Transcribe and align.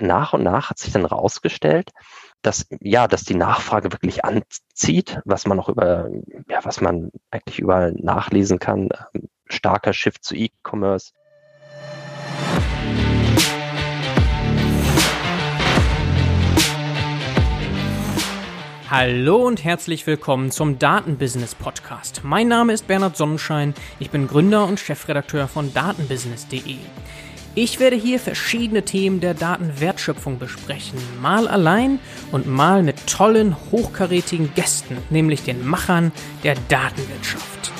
nach 0.00 0.32
und 0.32 0.42
nach 0.42 0.70
hat 0.70 0.78
sich 0.78 0.92
dann 0.92 1.04
rausgestellt, 1.04 1.90
dass 2.42 2.66
ja, 2.80 3.08
dass 3.08 3.24
die 3.24 3.34
Nachfrage 3.34 3.92
wirklich 3.92 4.24
anzieht, 4.24 5.20
was 5.24 5.46
man 5.46 5.58
auch 5.58 5.68
über, 5.68 6.08
ja, 6.48 6.60
was 6.64 6.80
man 6.80 7.10
eigentlich 7.30 7.58
überall 7.58 7.92
nachlesen 7.98 8.58
kann. 8.58 8.88
Ähm, 9.14 9.28
starker 9.46 9.92
Shift 9.92 10.24
zu 10.24 10.36
E-Commerce. 10.36 11.12
Hallo 18.90 19.46
und 19.46 19.64
herzlich 19.64 20.06
willkommen 20.06 20.50
zum 20.50 20.78
Datenbusiness 20.78 21.54
Podcast. 21.54 22.22
Mein 22.24 22.48
Name 22.48 22.72
ist 22.72 22.86
Bernhard 22.86 23.18
Sonnenschein, 23.18 23.74
ich 23.98 24.10
bin 24.10 24.26
Gründer 24.28 24.64
und 24.66 24.80
Chefredakteur 24.80 25.46
von 25.46 25.74
datenbusiness.de. 25.74 26.76
Ich 27.60 27.80
werde 27.80 27.96
hier 27.96 28.20
verschiedene 28.20 28.84
Themen 28.84 29.18
der 29.18 29.34
Datenwertschöpfung 29.34 30.38
besprechen, 30.38 30.96
mal 31.20 31.48
allein 31.48 31.98
und 32.30 32.46
mal 32.46 32.84
mit 32.84 33.08
tollen, 33.08 33.56
hochkarätigen 33.72 34.54
Gästen, 34.54 34.96
nämlich 35.10 35.42
den 35.42 35.66
Machern 35.66 36.12
der 36.44 36.54
Datenwirtschaft. 36.68 37.72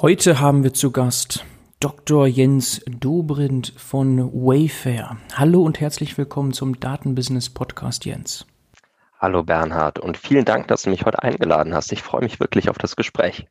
Heute 0.00 0.40
haben 0.40 0.64
wir 0.64 0.72
zu 0.72 0.90
Gast 0.92 1.44
Dr. 1.78 2.26
Jens 2.26 2.80
Dobrindt 2.86 3.74
von 3.76 4.32
Wayfair. 4.32 5.18
Hallo 5.34 5.60
und 5.60 5.78
herzlich 5.78 6.16
willkommen 6.16 6.54
zum 6.54 6.80
Datenbusiness 6.80 7.50
Podcast, 7.50 8.06
Jens. 8.06 8.46
Hallo 9.20 9.42
Bernhard 9.42 9.98
und 9.98 10.16
vielen 10.16 10.46
Dank, 10.46 10.68
dass 10.68 10.84
du 10.84 10.90
mich 10.90 11.04
heute 11.04 11.22
eingeladen 11.22 11.74
hast. 11.74 11.92
Ich 11.92 12.02
freue 12.02 12.22
mich 12.22 12.40
wirklich 12.40 12.70
auf 12.70 12.78
das 12.78 12.96
Gespräch. 12.96 13.46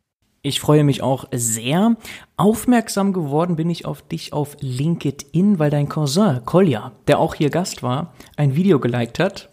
Ich 0.46 0.60
freue 0.60 0.84
mich 0.84 1.02
auch 1.02 1.26
sehr. 1.32 1.96
Aufmerksam 2.38 3.14
geworden 3.14 3.56
bin 3.56 3.68
ich 3.72 3.86
auf 3.86 4.04
dich 4.04 4.32
auf 4.32 4.56
LinkedIn, 4.60 5.58
weil 5.58 5.72
dein 5.72 5.90
Cousin 5.90 6.42
Kolja, 6.46 6.92
der 7.08 7.18
auch 7.18 7.34
hier 7.34 7.50
Gast 7.50 7.82
war, 7.82 8.14
ein 8.38 8.56
Video 8.56 8.80
geliked 8.80 9.18
hat. 9.18 9.50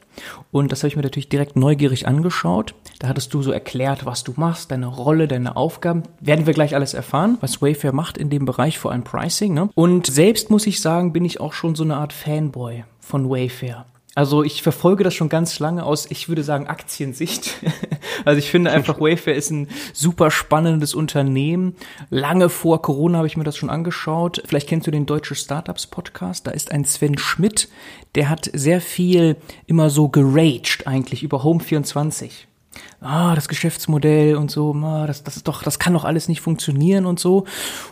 Und 0.50 0.70
das 0.70 0.80
habe 0.80 0.88
ich 0.88 0.96
mir 0.96 1.02
natürlich 1.02 1.30
direkt 1.30 1.56
neugierig 1.56 2.06
angeschaut. 2.06 2.74
Da 2.98 3.08
hattest 3.08 3.32
du 3.32 3.40
so 3.40 3.52
erklärt, 3.52 4.04
was 4.04 4.22
du 4.22 4.34
machst, 4.36 4.70
deine 4.70 4.86
Rolle, 4.86 5.28
deine 5.28 5.56
Aufgaben. 5.56 6.02
Werden 6.20 6.44
wir 6.44 6.52
gleich 6.52 6.74
alles 6.74 6.92
erfahren, 6.92 7.38
was 7.40 7.62
Wayfair 7.62 7.94
macht 7.94 8.18
in 8.18 8.28
dem 8.28 8.44
Bereich, 8.44 8.78
vor 8.78 8.92
allem 8.92 9.02
Pricing. 9.02 9.54
Ne? 9.54 9.70
Und 9.74 10.08
selbst 10.08 10.50
muss 10.50 10.66
ich 10.66 10.82
sagen, 10.82 11.14
bin 11.14 11.24
ich 11.24 11.40
auch 11.40 11.54
schon 11.54 11.74
so 11.74 11.84
eine 11.84 11.96
Art 11.96 12.12
Fanboy 12.12 12.84
von 13.00 13.30
Wayfair. 13.30 13.86
Also 14.14 14.42
ich 14.42 14.62
verfolge 14.62 15.04
das 15.04 15.14
schon 15.14 15.30
ganz 15.30 15.58
lange 15.58 15.84
aus, 15.84 16.10
ich 16.10 16.28
würde 16.28 16.44
sagen, 16.44 16.66
Aktiensicht. 16.66 17.56
also 18.26 18.38
ich 18.38 18.50
finde 18.50 18.70
einfach, 18.70 19.00
Wayfair 19.00 19.34
ist 19.34 19.50
ein 19.50 19.68
super 19.94 20.30
spannendes 20.30 20.94
Unternehmen. 20.94 21.76
Lange 22.10 22.50
vor 22.50 22.82
Corona 22.82 23.18
habe 23.18 23.26
ich 23.26 23.38
mir 23.38 23.44
das 23.44 23.56
schon 23.56 23.70
angeschaut. 23.70 24.42
Vielleicht 24.44 24.68
kennst 24.68 24.86
du 24.86 24.90
den 24.90 25.06
Deutsche 25.06 25.34
Startups 25.34 25.86
Podcast. 25.86 26.46
Da 26.46 26.50
ist 26.50 26.72
ein 26.72 26.84
Sven 26.84 27.16
Schmidt, 27.16 27.68
der 28.14 28.28
hat 28.28 28.50
sehr 28.52 28.82
viel 28.82 29.36
immer 29.66 29.88
so 29.88 30.08
geraged 30.08 30.86
eigentlich 30.86 31.22
über 31.22 31.42
Home24 31.42 32.30
ah, 33.00 33.34
das 33.34 33.48
Geschäftsmodell 33.48 34.36
und 34.36 34.50
so, 34.50 34.74
ah, 34.82 35.06
das, 35.06 35.24
das 35.24 35.36
ist 35.36 35.48
doch, 35.48 35.62
das 35.62 35.78
kann 35.78 35.92
doch 35.92 36.04
alles 36.04 36.28
nicht 36.28 36.40
funktionieren 36.40 37.06
und 37.06 37.18
so. 37.18 37.44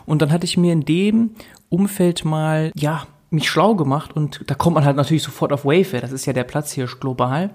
Und 0.05 0.21
dann 0.21 0.31
hatte 0.31 0.45
ich 0.45 0.57
mir 0.57 0.73
in 0.73 0.85
dem 0.85 1.31
Umfeld 1.69 2.25
mal, 2.25 2.71
ja, 2.75 3.07
mich 3.31 3.49
schlau 3.49 3.75
gemacht 3.75 4.15
und 4.15 4.41
da 4.47 4.55
kommt 4.55 4.75
man 4.75 4.85
halt 4.85 4.97
natürlich 4.97 5.23
sofort 5.23 5.51
auf 5.53 5.65
Wayfair. 5.65 6.01
Das 6.01 6.11
ist 6.11 6.25
ja 6.25 6.33
der 6.33 6.43
Platz 6.43 6.71
hier 6.71 6.85
global 6.85 7.49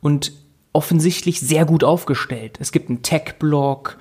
und 0.00 0.32
offensichtlich 0.72 1.40
sehr 1.40 1.64
gut 1.66 1.84
aufgestellt. 1.84 2.56
Es 2.60 2.72
gibt 2.72 2.88
einen 2.88 3.02
Tech-Blog. 3.02 3.98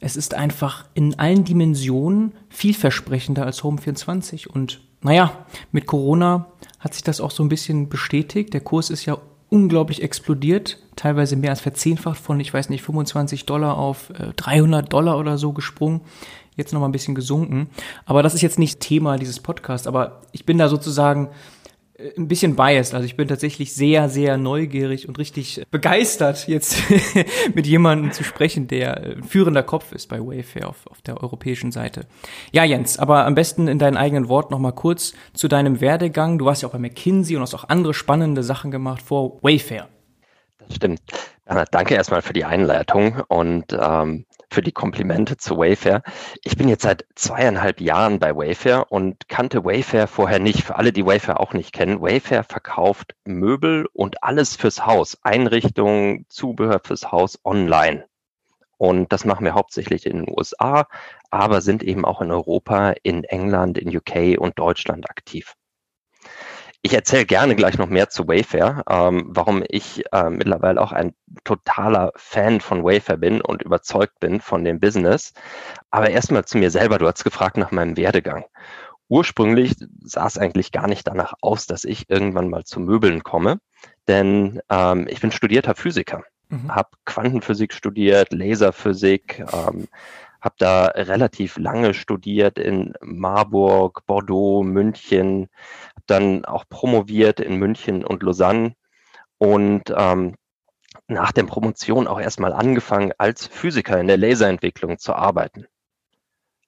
Es 0.00 0.16
ist 0.16 0.34
einfach 0.34 0.86
in 0.94 1.18
allen 1.18 1.44
Dimensionen 1.44 2.32
vielversprechender 2.48 3.44
als 3.44 3.62
Home24 3.62 4.48
und 4.48 4.80
naja, 5.02 5.46
mit 5.72 5.86
Corona 5.86 6.46
hat 6.78 6.94
sich 6.94 7.02
das 7.02 7.20
auch 7.20 7.32
so 7.32 7.42
ein 7.42 7.48
bisschen 7.48 7.88
bestätigt. 7.88 8.54
Der 8.54 8.60
Kurs 8.60 8.88
ist 8.88 9.04
ja 9.04 9.18
unglaublich 9.48 10.00
explodiert, 10.00 10.78
teilweise 10.96 11.36
mehr 11.36 11.50
als 11.50 11.60
verzehnfacht 11.60 12.18
von, 12.18 12.40
ich 12.40 12.54
weiß 12.54 12.68
nicht, 12.68 12.82
25 12.82 13.46
Dollar 13.46 13.76
auf 13.76 14.12
300 14.36 14.86
äh, 14.86 14.88
Dollar 14.88 15.18
oder 15.18 15.38
so 15.38 15.52
gesprungen 15.52 16.02
jetzt 16.56 16.72
noch 16.72 16.80
mal 16.80 16.88
ein 16.88 16.92
bisschen 16.92 17.14
gesunken. 17.14 17.68
Aber 18.04 18.22
das 18.22 18.34
ist 18.34 18.42
jetzt 18.42 18.58
nicht 18.58 18.80
Thema 18.80 19.16
dieses 19.16 19.40
Podcasts. 19.40 19.86
Aber 19.86 20.22
ich 20.32 20.44
bin 20.44 20.58
da 20.58 20.68
sozusagen 20.68 21.30
äh, 21.94 22.10
ein 22.16 22.28
bisschen 22.28 22.56
biased. 22.56 22.94
Also 22.94 23.06
ich 23.06 23.16
bin 23.16 23.28
tatsächlich 23.28 23.74
sehr, 23.74 24.08
sehr 24.08 24.36
neugierig 24.36 25.08
und 25.08 25.18
richtig 25.18 25.62
begeistert, 25.70 26.48
jetzt 26.48 26.76
mit 27.54 27.66
jemandem 27.66 28.12
zu 28.12 28.24
sprechen, 28.24 28.68
der 28.68 28.96
ein 28.96 29.22
führender 29.22 29.62
Kopf 29.62 29.92
ist 29.92 30.08
bei 30.08 30.18
Wayfair 30.18 30.68
auf, 30.68 30.86
auf 30.86 31.00
der 31.02 31.22
europäischen 31.22 31.72
Seite. 31.72 32.06
Ja, 32.52 32.64
Jens, 32.64 32.98
aber 32.98 33.26
am 33.26 33.34
besten 33.34 33.68
in 33.68 33.78
deinen 33.78 33.96
eigenen 33.96 34.28
Worten 34.28 34.52
noch 34.52 34.60
mal 34.60 34.72
kurz 34.72 35.14
zu 35.32 35.48
deinem 35.48 35.80
Werdegang. 35.80 36.38
Du 36.38 36.44
warst 36.44 36.62
ja 36.62 36.68
auch 36.68 36.72
bei 36.72 36.78
McKinsey 36.78 37.36
und 37.36 37.42
hast 37.42 37.54
auch 37.54 37.68
andere 37.68 37.94
spannende 37.94 38.42
Sachen 38.42 38.70
gemacht 38.70 39.02
vor 39.02 39.42
Wayfair. 39.42 39.88
Das 40.58 40.76
stimmt. 40.76 41.00
Danke 41.70 41.94
erstmal 41.94 42.22
für 42.22 42.32
die 42.32 42.44
Einleitung 42.44 43.20
und 43.28 43.76
ähm, 43.78 44.24
für 44.52 44.62
die 44.62 44.72
Komplimente 44.72 45.36
zu 45.36 45.58
Wayfair. 45.58 46.02
Ich 46.44 46.56
bin 46.56 46.68
jetzt 46.68 46.82
seit 46.82 47.06
zweieinhalb 47.14 47.80
Jahren 47.80 48.18
bei 48.18 48.36
Wayfair 48.36 48.92
und 48.92 49.28
kannte 49.28 49.64
Wayfair 49.64 50.06
vorher 50.06 50.38
nicht. 50.38 50.62
Für 50.62 50.76
alle, 50.76 50.92
die 50.92 51.06
Wayfair 51.06 51.40
auch 51.40 51.52
nicht 51.54 51.72
kennen, 51.72 52.00
Wayfair 52.00 52.44
verkauft 52.44 53.14
Möbel 53.24 53.86
und 53.92 54.22
alles 54.22 54.56
fürs 54.56 54.86
Haus, 54.86 55.18
Einrichtungen, 55.22 56.26
Zubehör 56.28 56.80
fürs 56.84 57.10
Haus 57.10 57.38
online. 57.44 58.06
Und 58.76 59.12
das 59.12 59.24
machen 59.24 59.44
wir 59.44 59.54
hauptsächlich 59.54 60.06
in 60.06 60.24
den 60.24 60.34
USA, 60.36 60.88
aber 61.30 61.60
sind 61.60 61.82
eben 61.82 62.04
auch 62.04 62.20
in 62.20 62.32
Europa, 62.32 62.94
in 63.02 63.24
England, 63.24 63.78
in 63.78 63.96
UK 63.96 64.38
und 64.38 64.58
Deutschland 64.58 65.08
aktiv. 65.08 65.54
Ich 66.84 66.94
erzähle 66.94 67.26
gerne 67.26 67.54
gleich 67.54 67.78
noch 67.78 67.88
mehr 67.88 68.08
zu 68.08 68.26
Wayfair, 68.26 68.82
ähm, 68.90 69.26
warum 69.28 69.62
ich 69.68 70.02
äh, 70.12 70.30
mittlerweile 70.30 70.80
auch 70.80 70.90
ein 70.90 71.14
totaler 71.44 72.10
Fan 72.16 72.60
von 72.60 72.82
Wayfair 72.82 73.18
bin 73.18 73.40
und 73.40 73.62
überzeugt 73.62 74.18
bin 74.18 74.40
von 74.40 74.64
dem 74.64 74.80
Business. 74.80 75.32
Aber 75.92 76.10
erstmal 76.10 76.44
zu 76.44 76.58
mir 76.58 76.72
selber. 76.72 76.98
Du 76.98 77.06
hast 77.06 77.22
gefragt 77.22 77.56
nach 77.56 77.70
meinem 77.70 77.96
Werdegang. 77.96 78.46
Ursprünglich 79.08 79.76
sah 80.00 80.26
es 80.26 80.38
eigentlich 80.38 80.72
gar 80.72 80.88
nicht 80.88 81.06
danach 81.06 81.34
aus, 81.40 81.66
dass 81.66 81.84
ich 81.84 82.10
irgendwann 82.10 82.50
mal 82.50 82.64
zu 82.64 82.80
Möbeln 82.80 83.22
komme, 83.22 83.58
denn 84.08 84.60
ähm, 84.68 85.06
ich 85.08 85.20
bin 85.20 85.30
studierter 85.30 85.74
Physiker, 85.74 86.24
mhm. 86.48 86.74
habe 86.74 86.88
Quantenphysik 87.04 87.74
studiert, 87.74 88.32
Laserphysik, 88.32 89.44
ähm, 89.52 89.86
habe 90.42 90.56
da 90.58 90.86
relativ 90.86 91.56
lange 91.56 91.94
studiert 91.94 92.58
in 92.58 92.94
Marburg, 93.00 94.04
Bordeaux, 94.06 94.62
München, 94.62 95.48
habe 95.90 96.04
dann 96.06 96.44
auch 96.44 96.64
promoviert 96.68 97.40
in 97.40 97.56
München 97.56 98.04
und 98.04 98.22
Lausanne 98.22 98.74
und 99.38 99.84
ähm, 99.96 100.34
nach 101.08 101.32
der 101.32 101.44
Promotion 101.44 102.06
auch 102.06 102.20
erstmal 102.20 102.52
angefangen, 102.52 103.12
als 103.18 103.46
Physiker 103.46 103.98
in 104.00 104.08
der 104.08 104.18
Laserentwicklung 104.18 104.98
zu 104.98 105.14
arbeiten 105.14 105.66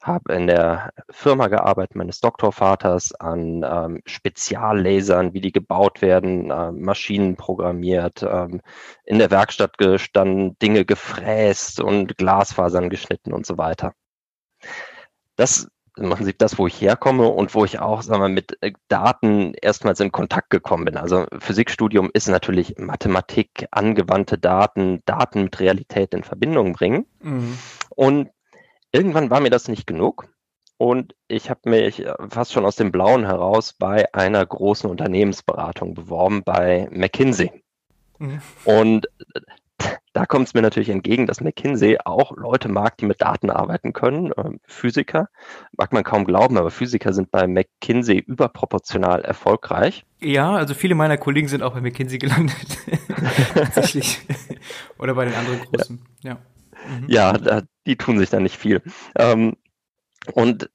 habe 0.07 0.35
in 0.35 0.47
der 0.47 0.93
Firma 1.11 1.49
gearbeitet 1.49 1.97
meines 1.97 2.21
Doktorvaters 2.21 3.15
an 3.15 3.65
ähm, 3.65 4.03
Speziallasern, 4.05 5.33
wie 5.33 5.41
die 5.41 5.53
gebaut 5.53 6.03
werden, 6.03 6.51
äh, 6.51 6.73
Maschinen 6.73 7.37
programmiert, 7.37 8.23
ähm, 8.23 8.61
in 9.05 9.19
der 9.19 9.31
Werkstatt 9.31 9.79
gestanden, 9.79 10.59
Dinge 10.59 10.85
gefräst 10.85 11.81
und 11.81 12.19
Glasfasern 12.19 12.91
geschnitten 12.91 13.33
und 13.33 13.47
so 13.47 13.57
weiter. 13.57 13.95
Das 15.37 15.69
machen 15.97 16.27
Sie 16.27 16.37
das, 16.37 16.59
wo 16.59 16.67
ich 16.67 16.81
herkomme 16.81 17.29
und 17.29 17.55
wo 17.55 17.65
ich 17.65 17.79
auch 17.79 18.03
sagen 18.03 18.21
wir, 18.21 18.29
mit 18.29 18.59
äh, 18.63 18.73
Daten 18.89 19.55
erstmals 19.55 20.01
in 20.01 20.13
Kontakt 20.13 20.51
gekommen 20.51 20.85
bin. 20.85 20.97
Also 20.97 21.27
Physikstudium 21.39 22.11
ist 22.13 22.29
natürlich 22.29 22.75
Mathematik, 22.79 23.67
angewandte 23.71 24.37
Daten, 24.37 25.03
Daten 25.07 25.45
mit 25.45 25.61
Realität 25.61 26.13
in 26.13 26.25
Verbindung 26.25 26.73
bringen. 26.73 27.07
Mhm. 27.21 27.59
Und 27.91 28.31
irgendwann 28.95 29.31
war 29.31 29.41
mir 29.41 29.51
das 29.51 29.69
nicht 29.69 29.87
genug 29.87 30.29
und 30.79 31.15
ich 31.29 31.51
habe 31.51 31.69
mich 31.69 32.05
fast 32.31 32.53
schon 32.53 32.65
aus 32.65 32.77
dem 32.77 32.93
Blauen 32.93 33.27
heraus 33.27 33.73
bei 33.73 34.13
einer 34.15 34.45
großen 34.45 34.89
Unternehmensberatung 34.89 35.95
beworben, 35.95 36.43
bei 36.45 36.89
McKinsey. 36.91 37.51
Mhm. 38.19 38.41
Und 38.65 39.09
da 40.13 40.27
kommt 40.27 40.47
es 40.47 40.55
mir 40.55 40.63
natürlich 40.63 40.91
entgegen, 40.91 41.27
dass 41.27 41.41
McKinsey 41.41 41.99
auch 42.05 42.37
Leute 42.37 42.69
mag, 42.69 42.97
die 42.99 43.07
mit 43.07 43.21
Daten 43.21 43.51
arbeiten 43.51 43.93
können. 43.93 44.33
Ähm, 44.37 44.61
Physiker, 44.65 45.29
mag 45.77 45.93
man 45.93 46.05
kaum 46.05 46.25
glauben, 46.25 46.57
aber 46.57 46.71
Physiker 46.71 47.13
sind 47.13 47.33
bei 47.33 47.49
McKinsey 47.49 48.19
überproportional 48.19 49.23
erfolgreich. 49.23 50.07
Ja, 50.21 50.53
also 50.53 50.75
viele 50.75 50.95
meiner 50.95 51.19
Kollegen 51.19 51.49
sind 51.49 51.65
auch 51.65 51.75
bei 51.75 51.81
McKinsey 51.81 52.19
gelandet. 52.19 52.79
Tatsächlich. 53.55 54.21
Oder 54.99 55.15
bei 55.15 55.25
den 55.25 55.35
anderen 55.35 55.61
großen, 55.61 56.01
ja. 56.23 56.35
ja. 56.35 56.39
Mhm. 56.87 57.07
Ja, 57.09 57.63
die 57.87 57.97
tun 57.97 58.19
sich 58.19 58.31
da 58.31 58.41
nicht 58.41 58.57
viel. 58.57 58.83
Ähm, 59.17 59.57
und 60.33 60.71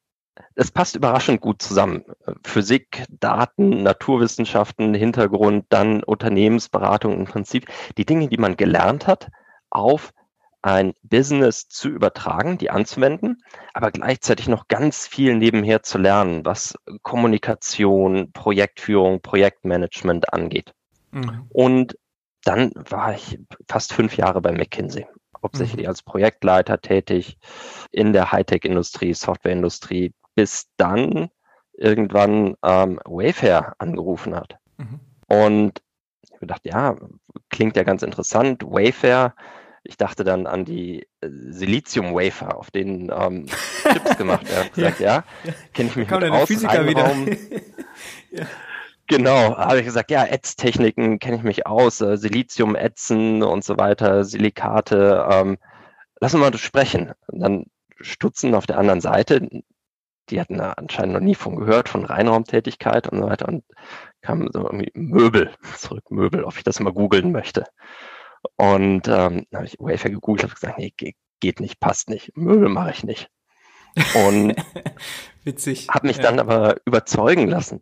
es 0.56 0.72
passt 0.72 0.96
überraschend 0.96 1.42
gut 1.42 1.62
zusammen. 1.62 2.04
Physik, 2.44 3.06
Daten, 3.10 3.84
Naturwissenschaften, 3.84 4.94
Hintergrund, 4.94 5.66
dann 5.70 6.04
Unternehmensberatung 6.04 7.14
im 7.14 7.26
Prinzip. 7.26 7.68
Die 7.98 8.06
Dinge, 8.06 8.28
die 8.28 8.38
man 8.38 8.58
gelernt 8.58 9.08
hat, 9.08 9.30
auf 9.70 10.14
ein 10.62 10.94
Business 11.04 11.68
zu 11.70 11.90
übertragen, 11.90 12.58
die 12.58 12.70
anzuwenden, 12.70 13.44
aber 13.74 13.92
gleichzeitig 13.92 14.48
noch 14.48 14.68
ganz 14.68 15.08
viel 15.08 15.36
nebenher 15.36 15.84
zu 15.84 15.98
lernen, 15.98 16.44
was 16.44 16.76
Kommunikation, 17.02 18.32
Projektführung, 18.34 19.22
Projektmanagement 19.22 20.34
angeht. 20.34 20.74
Mhm. 21.12 21.46
Und 21.50 21.98
dann 22.44 22.72
war 22.76 23.14
ich 23.14 23.40
fast 23.68 23.94
fünf 23.94 24.18
Jahre 24.18 24.42
bei 24.42 24.52
McKinsey, 24.52 25.08
hauptsächlich 25.44 25.84
mhm. 25.84 25.90
als 25.90 26.04
Projektleiter 26.04 26.82
tätig 26.82 27.38
in 27.92 28.14
der 28.14 28.32
Hightech-Industrie, 28.32 29.14
Softwareindustrie, 29.14 30.14
bis 30.36 30.68
dann 30.78 31.30
irgendwann 31.74 32.56
ähm, 32.64 33.00
Wayfair 33.06 33.74
angerufen 33.78 34.36
hat. 34.36 34.58
Mhm. 34.78 35.00
Und 35.28 35.82
ich 36.22 36.32
habe 36.32 36.40
gedacht, 36.42 36.62
ja, 36.66 36.96
klingt 37.50 37.76
ja 37.78 37.84
ganz 37.84 38.04
interessant. 38.04 38.64
Wayfair, 38.64 39.34
ich 39.84 39.98
dachte 39.98 40.24
dann 40.24 40.46
an 40.46 40.66
die 40.66 41.08
äh, 41.22 41.30
Silizium-Wafer, 41.30 42.58
auf 42.58 42.72
denen 42.72 43.12
ähm, 43.14 43.46
Chips 43.92 44.18
gemacht 44.18 44.50
werden. 44.50 44.70
ja, 44.76 44.90
ja, 45.00 45.24
ja. 45.44 45.54
kenne 45.74 45.90
ich 45.90 45.96
mich 45.96 46.08
Kam 46.08 46.22
mit 46.22 46.32
aus. 46.32 46.48
Physiker 46.48 46.86
wieder. 46.86 47.10
ja. 48.32 48.46
Genau, 49.10 49.58
habe 49.58 49.80
ich 49.80 49.86
gesagt, 49.86 50.12
ja, 50.12 50.24
Ätztechniken 50.24 51.18
kenne 51.18 51.38
ich 51.38 51.42
mich 51.42 51.66
aus, 51.66 52.00
äh, 52.00 52.16
Silizium 52.16 52.76
ätzen 52.76 53.42
und 53.42 53.64
so 53.64 53.76
weiter, 53.80 54.24
Silikate. 54.24 55.28
Ähm, 55.32 55.58
lassen 56.22 56.40
wir 56.40 56.52
mal 56.52 56.58
sprechen. 56.60 57.14
Und 57.26 57.40
dann 57.40 57.66
stutzen 58.00 58.54
auf 58.54 58.68
der 58.68 58.78
anderen 58.78 59.02
Seite, 59.02 59.50
die 60.30 60.40
hatten 60.40 60.60
da 60.60 60.74
anscheinend 60.74 61.14
noch 61.14 61.22
nie 61.22 61.34
von 61.34 61.56
gehört, 61.56 61.90
von 61.90 62.06
Reinraumtätigkeit 62.06 63.08
und 63.08 63.22
so 63.22 63.28
weiter 63.28 63.48
und 63.48 63.64
kamen 64.22 64.48
so 64.54 64.60
irgendwie 64.60 64.92
Möbel 64.94 65.56
zurück, 65.76 66.12
Möbel, 66.12 66.44
ob 66.44 66.58
ich 66.58 66.64
das 66.64 66.80
mal 66.80 66.94
googeln 66.94 67.32
möchte. 67.32 67.66
Und 68.58 69.08
ähm, 69.08 69.48
dann 69.50 69.56
habe 69.56 69.66
ich 69.66 69.78
Wayfair 69.80 70.12
gegoogelt, 70.12 70.44
habe 70.44 70.54
gesagt, 70.54 70.78
nee, 70.78 70.94
geht 71.40 71.60
nicht, 71.60 71.80
passt 71.80 72.10
nicht, 72.10 72.38
Möbel 72.38 72.70
mache 72.70 72.92
ich 72.92 73.04
nicht. 73.04 73.28
Und 74.14 74.56
Witzig. 75.44 75.88
habe 75.90 76.06
mich 76.06 76.18
ja. 76.18 76.24
dann 76.24 76.40
aber 76.40 76.76
überzeugen 76.86 77.48
lassen 77.48 77.82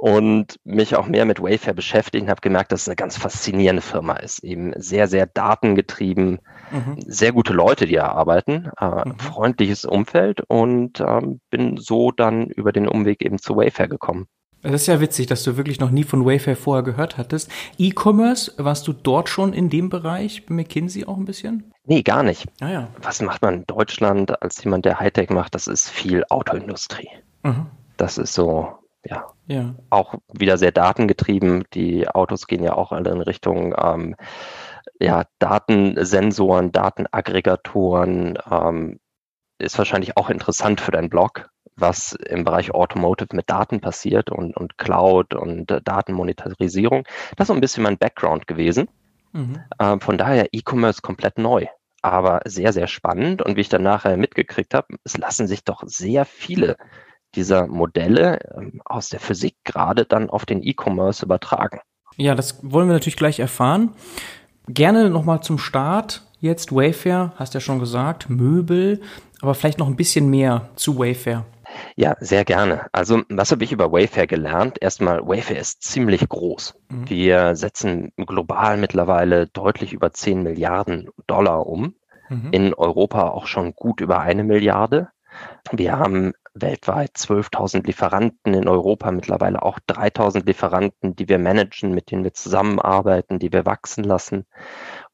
und 0.00 0.60
mich 0.62 0.94
auch 0.94 1.08
mehr 1.08 1.24
mit 1.24 1.42
Wayfair 1.42 1.74
beschäftigt 1.74 2.22
und 2.22 2.30
habe 2.30 2.40
gemerkt, 2.40 2.70
dass 2.70 2.82
es 2.82 2.88
eine 2.88 2.94
ganz 2.94 3.16
faszinierende 3.16 3.82
Firma 3.82 4.14
ist. 4.14 4.44
Eben 4.44 4.72
sehr, 4.76 5.08
sehr 5.08 5.26
datengetrieben, 5.26 6.38
mhm. 6.70 6.96
sehr 7.04 7.32
gute 7.32 7.52
Leute, 7.52 7.86
die 7.86 7.96
da 7.96 8.06
arbeiten, 8.12 8.70
äh, 8.80 9.08
mhm. 9.08 9.18
freundliches 9.18 9.84
Umfeld 9.84 10.42
und 10.46 11.00
ähm, 11.00 11.40
bin 11.50 11.78
so 11.78 12.12
dann 12.12 12.46
über 12.46 12.70
den 12.70 12.86
Umweg 12.86 13.24
eben 13.24 13.38
zu 13.38 13.56
Wayfair 13.56 13.88
gekommen. 13.88 14.28
Das 14.62 14.82
ist 14.82 14.86
ja 14.86 15.00
witzig, 15.00 15.26
dass 15.26 15.42
du 15.42 15.56
wirklich 15.56 15.80
noch 15.80 15.90
nie 15.90 16.04
von 16.04 16.24
Wayfair 16.24 16.56
vorher 16.56 16.82
gehört 16.82 17.16
hattest. 17.16 17.50
E-Commerce, 17.78 18.52
warst 18.56 18.86
du 18.86 18.92
dort 18.92 19.28
schon 19.28 19.52
in 19.52 19.68
dem 19.68 19.88
Bereich, 19.88 20.46
bei 20.46 20.54
McKinsey 20.54 21.06
auch 21.06 21.16
ein 21.16 21.24
bisschen? 21.24 21.72
Nee, 21.86 22.02
gar 22.02 22.22
nicht. 22.22 22.46
Ah, 22.60 22.68
ja. 22.68 22.88
Was 23.02 23.22
macht 23.22 23.42
man 23.42 23.54
in 23.54 23.66
Deutschland 23.66 24.42
als 24.42 24.62
jemand, 24.62 24.84
der 24.84 24.98
Hightech 24.98 25.30
macht? 25.30 25.54
Das 25.54 25.66
ist 25.66 25.88
viel 25.88 26.24
Autoindustrie. 26.28 27.08
Mhm. 27.42 27.66
Das 27.96 28.18
ist 28.18 28.34
so 28.34 28.77
ja, 29.08 29.26
ja. 29.46 29.74
auch 29.90 30.14
wieder 30.32 30.58
sehr 30.58 30.72
datengetrieben. 30.72 31.64
Die 31.74 32.08
Autos 32.08 32.46
gehen 32.46 32.62
ja 32.62 32.74
auch 32.74 32.92
alle 32.92 33.10
in 33.10 33.20
Richtung 33.20 33.74
ähm, 33.78 34.16
ja, 35.00 35.24
Datensensoren, 35.38 36.72
Datenaggregatoren. 36.72 38.38
Ähm, 38.50 39.00
ist 39.58 39.78
wahrscheinlich 39.78 40.16
auch 40.16 40.30
interessant 40.30 40.80
für 40.80 40.92
deinen 40.92 41.08
Blog, 41.08 41.50
was 41.74 42.12
im 42.12 42.44
Bereich 42.44 42.70
Automotive 42.70 43.34
mit 43.34 43.50
Daten 43.50 43.80
passiert 43.80 44.30
und, 44.30 44.56
und 44.56 44.78
Cloud 44.78 45.34
und 45.34 45.70
äh, 45.70 45.80
Datenmonetarisierung. 45.82 47.04
Das 47.36 47.44
ist 47.44 47.48
so 47.48 47.54
ein 47.54 47.60
bisschen 47.60 47.82
mein 47.82 47.98
Background 47.98 48.46
gewesen. 48.46 48.88
Mhm. 49.32 49.60
Äh, 49.78 49.98
von 50.00 50.18
daher 50.18 50.48
E-Commerce 50.52 51.02
komplett 51.02 51.38
neu 51.38 51.66
aber 52.00 52.42
sehr, 52.44 52.72
sehr 52.72 52.86
spannend. 52.86 53.42
Und 53.42 53.56
wie 53.56 53.60
ich 53.60 53.68
dann 53.68 53.82
nachher 53.82 54.16
mitgekriegt 54.16 54.74
habe, 54.74 54.96
es 55.04 55.16
lassen 55.16 55.46
sich 55.46 55.64
doch 55.64 55.82
sehr 55.84 56.24
viele 56.24 56.76
dieser 57.34 57.66
Modelle 57.66 58.38
ähm, 58.56 58.80
aus 58.84 59.08
der 59.08 59.20
Physik 59.20 59.56
gerade 59.64 60.04
dann 60.04 60.30
auf 60.30 60.46
den 60.46 60.62
E-Commerce 60.62 61.24
übertragen. 61.24 61.80
Ja, 62.16 62.34
das 62.34 62.58
wollen 62.62 62.88
wir 62.88 62.94
natürlich 62.94 63.16
gleich 63.16 63.38
erfahren. 63.38 63.92
Gerne 64.66 65.10
nochmal 65.10 65.42
zum 65.42 65.58
Start. 65.58 66.24
Jetzt 66.40 66.72
Wayfair, 66.72 67.32
hast 67.36 67.54
ja 67.54 67.60
schon 67.60 67.80
gesagt, 67.80 68.30
Möbel, 68.30 69.00
aber 69.40 69.54
vielleicht 69.54 69.78
noch 69.78 69.88
ein 69.88 69.96
bisschen 69.96 70.30
mehr 70.30 70.68
zu 70.76 70.98
Wayfair. 70.98 71.44
Ja, 71.96 72.16
sehr 72.20 72.44
gerne. 72.44 72.86
Also, 72.92 73.22
was 73.28 73.50
habe 73.50 73.64
ich 73.64 73.72
über 73.72 73.92
Wayfair 73.92 74.26
gelernt? 74.26 74.78
Erstmal, 74.80 75.26
Wayfair 75.26 75.58
ist 75.60 75.82
ziemlich 75.82 76.26
groß. 76.28 76.74
Mhm. 76.88 77.10
Wir 77.10 77.56
setzen 77.56 78.12
global 78.16 78.76
mittlerweile 78.76 79.46
deutlich 79.48 79.92
über 79.92 80.12
10 80.12 80.42
Milliarden 80.42 81.08
Dollar 81.26 81.66
um. 81.66 81.94
Mhm. 82.28 82.48
In 82.52 82.74
Europa 82.74 83.28
auch 83.28 83.46
schon 83.46 83.74
gut 83.74 84.00
über 84.00 84.20
eine 84.20 84.44
Milliarde. 84.44 85.08
Wir 85.72 85.98
haben 85.98 86.32
weltweit 86.60 87.10
12.000 87.16 87.86
Lieferanten, 87.86 88.54
in 88.54 88.68
Europa 88.68 89.10
mittlerweile 89.10 89.62
auch 89.62 89.78
3.000 89.88 90.46
Lieferanten, 90.46 91.16
die 91.16 91.28
wir 91.28 91.38
managen, 91.38 91.92
mit 91.94 92.10
denen 92.10 92.24
wir 92.24 92.34
zusammenarbeiten, 92.34 93.38
die 93.38 93.52
wir 93.52 93.66
wachsen 93.66 94.04
lassen 94.04 94.44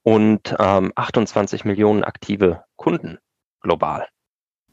und 0.02 0.54
ähm, 0.58 0.92
28 0.94 1.64
Millionen 1.64 2.04
aktive 2.04 2.64
Kunden 2.76 3.18
global. 3.60 4.06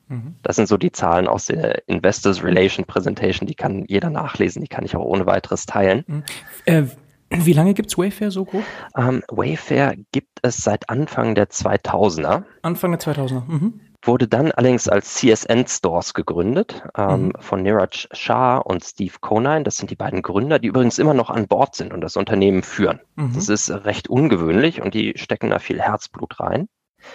Mhm. 0.08 0.36
Das 0.44 0.58
sind 0.58 0.68
so 0.68 0.78
die 0.78 0.92
Zahlen 0.92 1.28
aus 1.28 1.46
der 1.46 1.88
Investors 1.88 2.44
Relation 2.44 2.86
Presentation, 2.86 3.48
die 3.48 3.56
kann 3.56 3.86
jeder 3.88 4.10
nachlesen, 4.10 4.62
die 4.62 4.68
kann 4.68 4.86
ich 4.86 4.96
auch 4.96 5.06
ohne 5.06 5.26
weiteres 5.26 5.66
teilen. 5.66 6.04
Mhm. 6.08 6.24
Äh, 6.66 6.84
wie 7.30 7.54
lange 7.54 7.74
gibt 7.74 7.90
es 7.90 7.98
Wayfair 7.98 8.30
so 8.30 8.44
grob? 8.44 8.64
Ähm, 8.98 9.24
Wayfair 9.30 9.96
gibt 10.12 10.40
es 10.42 10.58
seit 10.58 10.90
Anfang 10.90 11.34
der 11.34 11.50
2000er. 11.50 12.44
Anfang 12.62 12.92
der 12.92 13.00
2000er. 13.00 13.44
Mhm 13.48 13.82
wurde 14.04 14.28
dann 14.28 14.52
allerdings 14.52 14.88
als 14.88 15.16
CSN 15.16 15.68
Stores 15.68 16.14
gegründet 16.14 16.84
ähm, 16.98 17.26
mhm. 17.26 17.34
von 17.40 17.62
Niraj 17.62 18.08
Shah 18.12 18.58
und 18.58 18.84
Steve 18.84 19.14
Conine. 19.22 19.64
Das 19.64 19.78
sind 19.78 19.92
die 19.92 19.96
beiden 19.96 20.22
Gründer, 20.22 20.60
die 20.60 20.68
übrigens 20.68 21.00
immer 21.00 21.14
noch 21.14 21.30
an 21.30 21.48
Bord 21.48 21.76
sind 21.76 21.94
und 21.94 22.02
das 22.02 22.18
Unternehmen 22.18 22.64
führen. 22.64 23.00
Mhm. 23.16 23.34
Das 23.34 23.50
ist 23.50 23.70
recht 23.70 24.10
ungewöhnlich 24.10 24.82
und 24.82 24.94
die 24.94 25.14
stecken 25.18 25.50
da 25.50 25.60
viel 25.60 25.82
Herzblut 25.82 26.40
rein. 26.40 26.68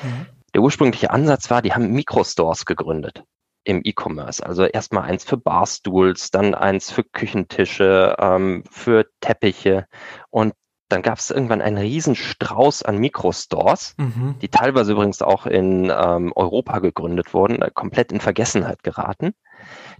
Mhm. 0.02 0.26
Der 0.54 0.62
ursprüngliche 0.62 1.10
Ansatz 1.10 1.50
war, 1.50 1.60
die 1.60 1.74
haben 1.74 1.90
Mikrostores 1.90 2.64
gegründet 2.64 3.24
im 3.64 3.82
E-Commerce. 3.84 4.44
Also 4.44 4.64
erstmal 4.64 5.02
eins 5.02 5.24
für 5.24 5.36
Barstools, 5.36 6.30
dann 6.30 6.54
eins 6.54 6.90
für 6.90 7.02
Küchentische, 7.02 8.16
ähm, 8.18 8.62
für 8.70 9.06
Teppiche 9.20 9.86
und 10.30 10.54
dann 10.88 11.02
gab 11.02 11.18
es 11.18 11.30
irgendwann 11.30 11.60
einen 11.60 11.78
riesen 11.78 12.14
Strauß 12.14 12.82
an 12.82 12.98
Mikrostores, 12.98 13.94
mhm. 13.96 14.36
die 14.40 14.48
teilweise 14.48 14.92
übrigens 14.92 15.22
auch 15.22 15.46
in 15.46 15.92
ähm, 15.94 16.32
Europa 16.34 16.78
gegründet 16.78 17.34
wurden, 17.34 17.60
äh, 17.62 17.70
komplett 17.72 18.12
in 18.12 18.20
Vergessenheit 18.20 18.82
geraten, 18.82 19.34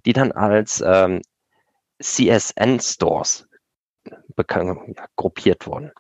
die 0.04 0.12
dann 0.12 0.32
als 0.32 0.82
ähm, 0.86 1.22
CSN-Stores 2.00 3.48
ja, 4.08 4.16
gruppiert 5.16 5.66
wurden. 5.66 5.92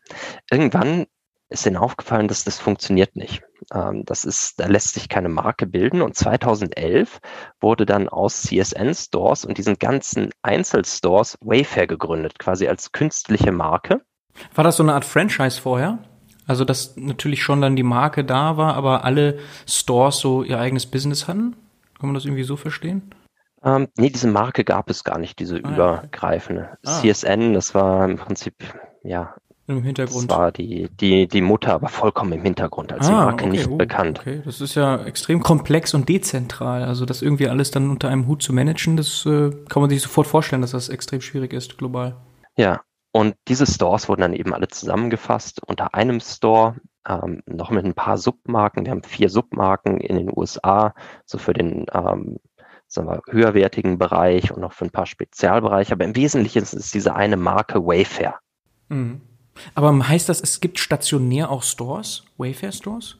Irgendwann 0.50 1.06
ist 1.48 1.66
ihnen 1.66 1.76
aufgefallen, 1.76 2.28
dass 2.28 2.44
das 2.44 2.58
funktioniert 2.58 3.16
nicht. 3.16 3.42
Ähm, 3.72 4.04
das 4.04 4.24
ist, 4.24 4.58
da 4.58 4.66
lässt 4.66 4.94
sich 4.94 5.08
keine 5.08 5.28
Marke 5.28 5.66
bilden. 5.66 6.02
Und 6.02 6.16
2011 6.16 7.18
wurde 7.60 7.86
dann 7.86 8.08
aus 8.08 8.42
CSN-Stores 8.42 9.44
und 9.44 9.58
diesen 9.58 9.78
ganzen 9.78 10.30
Einzelstores 10.42 11.38
Wayfair 11.40 11.86
gegründet, 11.86 12.38
quasi 12.38 12.68
als 12.68 12.92
künstliche 12.92 13.52
Marke. 13.52 14.02
War 14.54 14.64
das 14.64 14.76
so 14.76 14.82
eine 14.82 14.94
Art 14.94 15.04
Franchise 15.04 15.60
vorher? 15.60 15.98
Also, 16.46 16.64
dass 16.64 16.96
natürlich 16.96 17.42
schon 17.42 17.60
dann 17.60 17.76
die 17.76 17.82
Marke 17.82 18.24
da 18.24 18.56
war, 18.56 18.74
aber 18.74 19.04
alle 19.04 19.38
Stores 19.68 20.18
so 20.18 20.44
ihr 20.44 20.60
eigenes 20.60 20.86
Business 20.86 21.26
hatten? 21.26 21.56
Kann 21.98 22.08
man 22.08 22.14
das 22.14 22.24
irgendwie 22.24 22.44
so 22.44 22.56
verstehen? 22.56 23.02
Ähm, 23.64 23.88
nee, 23.96 24.10
diese 24.10 24.28
Marke 24.28 24.62
gab 24.62 24.88
es 24.88 25.02
gar 25.02 25.18
nicht, 25.18 25.40
diese 25.40 25.56
ah, 25.56 25.70
übergreifende. 25.70 26.78
Ah. 26.84 27.00
CSN, 27.00 27.52
das 27.52 27.74
war 27.74 28.08
im 28.08 28.16
Prinzip, 28.16 28.54
ja. 29.02 29.34
Im 29.66 29.82
Hintergrund. 29.82 30.30
Das 30.30 30.38
war 30.38 30.52
die, 30.52 30.88
die, 31.00 31.26
die 31.26 31.40
Mutter, 31.40 31.74
aber 31.74 31.88
vollkommen 31.88 32.32
im 32.32 32.42
Hintergrund, 32.42 32.92
als 32.92 33.06
ah, 33.06 33.08
die 33.08 33.14
Marke 33.14 33.44
okay, 33.44 33.50
nicht 33.50 33.68
oh, 33.68 33.76
bekannt. 33.76 34.20
Okay, 34.20 34.40
das 34.44 34.60
ist 34.60 34.76
ja 34.76 35.04
extrem 35.04 35.42
komplex 35.42 35.94
und 35.94 36.08
dezentral. 36.08 36.84
Also, 36.84 37.04
das 37.06 37.22
irgendwie 37.22 37.48
alles 37.48 37.72
dann 37.72 37.90
unter 37.90 38.08
einem 38.08 38.28
Hut 38.28 38.44
zu 38.44 38.52
managen, 38.52 38.96
das 38.96 39.26
äh, 39.26 39.50
kann 39.68 39.80
man 39.80 39.90
sich 39.90 40.02
sofort 40.02 40.28
vorstellen, 40.28 40.62
dass 40.62 40.70
das 40.70 40.88
extrem 40.88 41.20
schwierig 41.20 41.52
ist, 41.52 41.76
global. 41.76 42.14
Ja, 42.56 42.82
und 43.16 43.34
diese 43.48 43.66
Stores 43.66 44.10
wurden 44.10 44.20
dann 44.20 44.34
eben 44.34 44.52
alle 44.52 44.68
zusammengefasst 44.68 45.62
unter 45.66 45.94
einem 45.94 46.20
Store, 46.20 46.76
ähm, 47.08 47.42
noch 47.46 47.70
mit 47.70 47.86
ein 47.86 47.94
paar 47.94 48.18
Submarken. 48.18 48.84
Wir 48.84 48.90
haben 48.90 49.04
vier 49.04 49.30
Submarken 49.30 50.02
in 50.02 50.16
den 50.16 50.30
USA, 50.36 50.94
so 51.24 51.38
für 51.38 51.54
den 51.54 51.86
ähm, 51.94 52.36
sagen 52.88 53.08
wir, 53.08 53.22
höherwertigen 53.26 53.96
Bereich 53.96 54.52
und 54.52 54.60
noch 54.60 54.74
für 54.74 54.84
ein 54.84 54.90
paar 54.90 55.06
Spezialbereiche. 55.06 55.94
Aber 55.94 56.04
im 56.04 56.14
Wesentlichen 56.14 56.62
ist 56.62 56.74
es 56.74 56.90
diese 56.90 57.16
eine 57.16 57.38
Marke 57.38 57.86
Wayfair. 57.86 58.34
Mhm. 58.90 59.22
Aber 59.74 60.06
heißt 60.06 60.28
das, 60.28 60.42
es 60.42 60.60
gibt 60.60 60.78
stationär 60.78 61.50
auch 61.50 61.62
Stores, 61.62 62.26
Wayfair-Stores? 62.36 63.16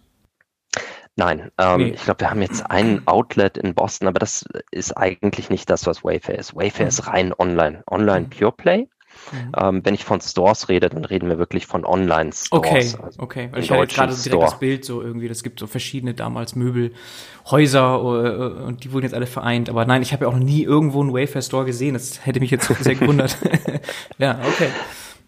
Nein, 1.19 1.50
ähm, 1.57 1.79
nee. 1.79 1.88
ich 1.93 2.05
glaube, 2.05 2.21
wir 2.21 2.29
haben 2.29 2.43
jetzt 2.43 2.71
ein 2.71 3.09
Outlet 3.09 3.57
in 3.57 3.75
Boston, 3.75 4.09
aber 4.09 4.19
das 4.19 4.45
ist 4.73 4.95
eigentlich 4.95 5.49
nicht 5.49 5.71
das, 5.71 5.87
was 5.87 6.05
Wayfair 6.05 6.38
ist. 6.38 6.55
Wayfair 6.55 6.85
mhm. 6.85 6.88
ist 6.88 7.07
rein 7.07 7.33
online, 7.33 7.83
online 7.91 8.26
mhm. 8.26 8.31
Pure 8.31 8.53
Play. 8.53 8.88
Mhm. 9.33 9.52
Ähm, 9.56 9.80
wenn 9.85 9.95
ich 9.95 10.04
von 10.04 10.21
Stores 10.21 10.68
rede, 10.68 10.88
dann 10.88 11.04
reden 11.04 11.28
wir 11.28 11.38
wirklich 11.38 11.66
von 11.66 11.85
Online-Stores. 11.85 12.50
Okay, 12.50 13.02
also 13.02 13.18
okay. 13.18 13.49
Weil 13.50 13.62
ich 13.62 13.71
hatte 13.71 13.87
gerade 13.87 14.14
direkt 14.14 14.42
das 14.42 14.59
Bild 14.59 14.85
so 14.85 15.02
irgendwie, 15.02 15.28
das 15.28 15.42
gibt 15.42 15.61
so 15.61 15.66
verschiedene 15.66 16.14
damals 16.14 16.54
Möbelhäuser 16.54 18.02
uh, 18.02 18.66
und 18.66 18.85
die 18.85 18.92
wurden 18.92 19.04
jetzt 19.04 19.14
alle 19.14 19.26
vereint. 19.26 19.68
Aber 19.68 19.85
nein, 19.85 20.02
ich 20.02 20.12
habe 20.12 20.25
ja 20.25 20.28
auch 20.28 20.35
noch 20.35 20.45
nie 20.45 20.62
irgendwo 20.62 21.00
einen 21.00 21.12
Wayfair-Store 21.12 21.64
gesehen. 21.64 21.95
Das 21.95 22.25
hätte 22.25 22.40
mich 22.40 22.50
jetzt 22.50 22.66
sehr 22.83 22.95
gewundert. 22.95 23.37
ja, 24.18 24.38
okay. 24.47 24.68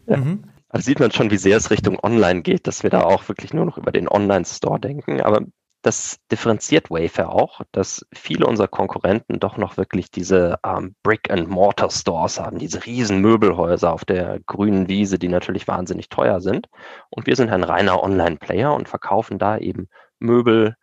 Ja. 0.06 0.16
Mhm. 0.16 0.44
Also 0.70 0.84
sieht 0.84 1.00
man 1.00 1.10
schon, 1.10 1.30
wie 1.30 1.38
sehr 1.38 1.56
es 1.56 1.70
Richtung 1.70 1.98
Online 2.02 2.42
geht, 2.42 2.66
dass 2.66 2.82
wir 2.82 2.90
da 2.90 3.02
auch 3.02 3.26
wirklich 3.28 3.54
nur 3.54 3.64
noch 3.64 3.78
über 3.78 3.90
den 3.90 4.06
Online-Store 4.06 4.78
denken. 4.78 5.22
Aber 5.22 5.42
das 5.82 6.18
differenziert 6.30 6.90
Wayfair 6.90 7.30
auch, 7.30 7.61
dass 7.73 8.04
viele 8.12 8.47
unserer 8.47 8.68
Konkurrenten 8.68 9.38
doch 9.38 9.56
noch 9.56 9.76
wirklich 9.76 10.11
diese 10.11 10.58
ähm, 10.64 10.94
Brick-and-Mortar-Stores 11.02 12.40
haben, 12.40 12.58
diese 12.58 12.85
riesen 12.85 13.20
Möbelhäuser 13.20 13.92
auf 13.92 14.04
der 14.04 14.40
grünen 14.47 14.88
Wiese, 14.88 15.18
die 15.18 15.28
natürlich 15.28 15.68
wahnsinnig 15.68 16.08
teuer 16.08 16.40
sind. 16.40 16.68
Und 17.11 17.26
wir 17.26 17.37
sind 17.37 17.50
ein 17.50 17.64
reiner 17.64 18.02
Online-Player 18.02 18.75
und 18.75 18.88
verkaufen 18.88 19.38
da 19.38 19.56
eben 19.58 19.88
Möbel, 20.18 20.75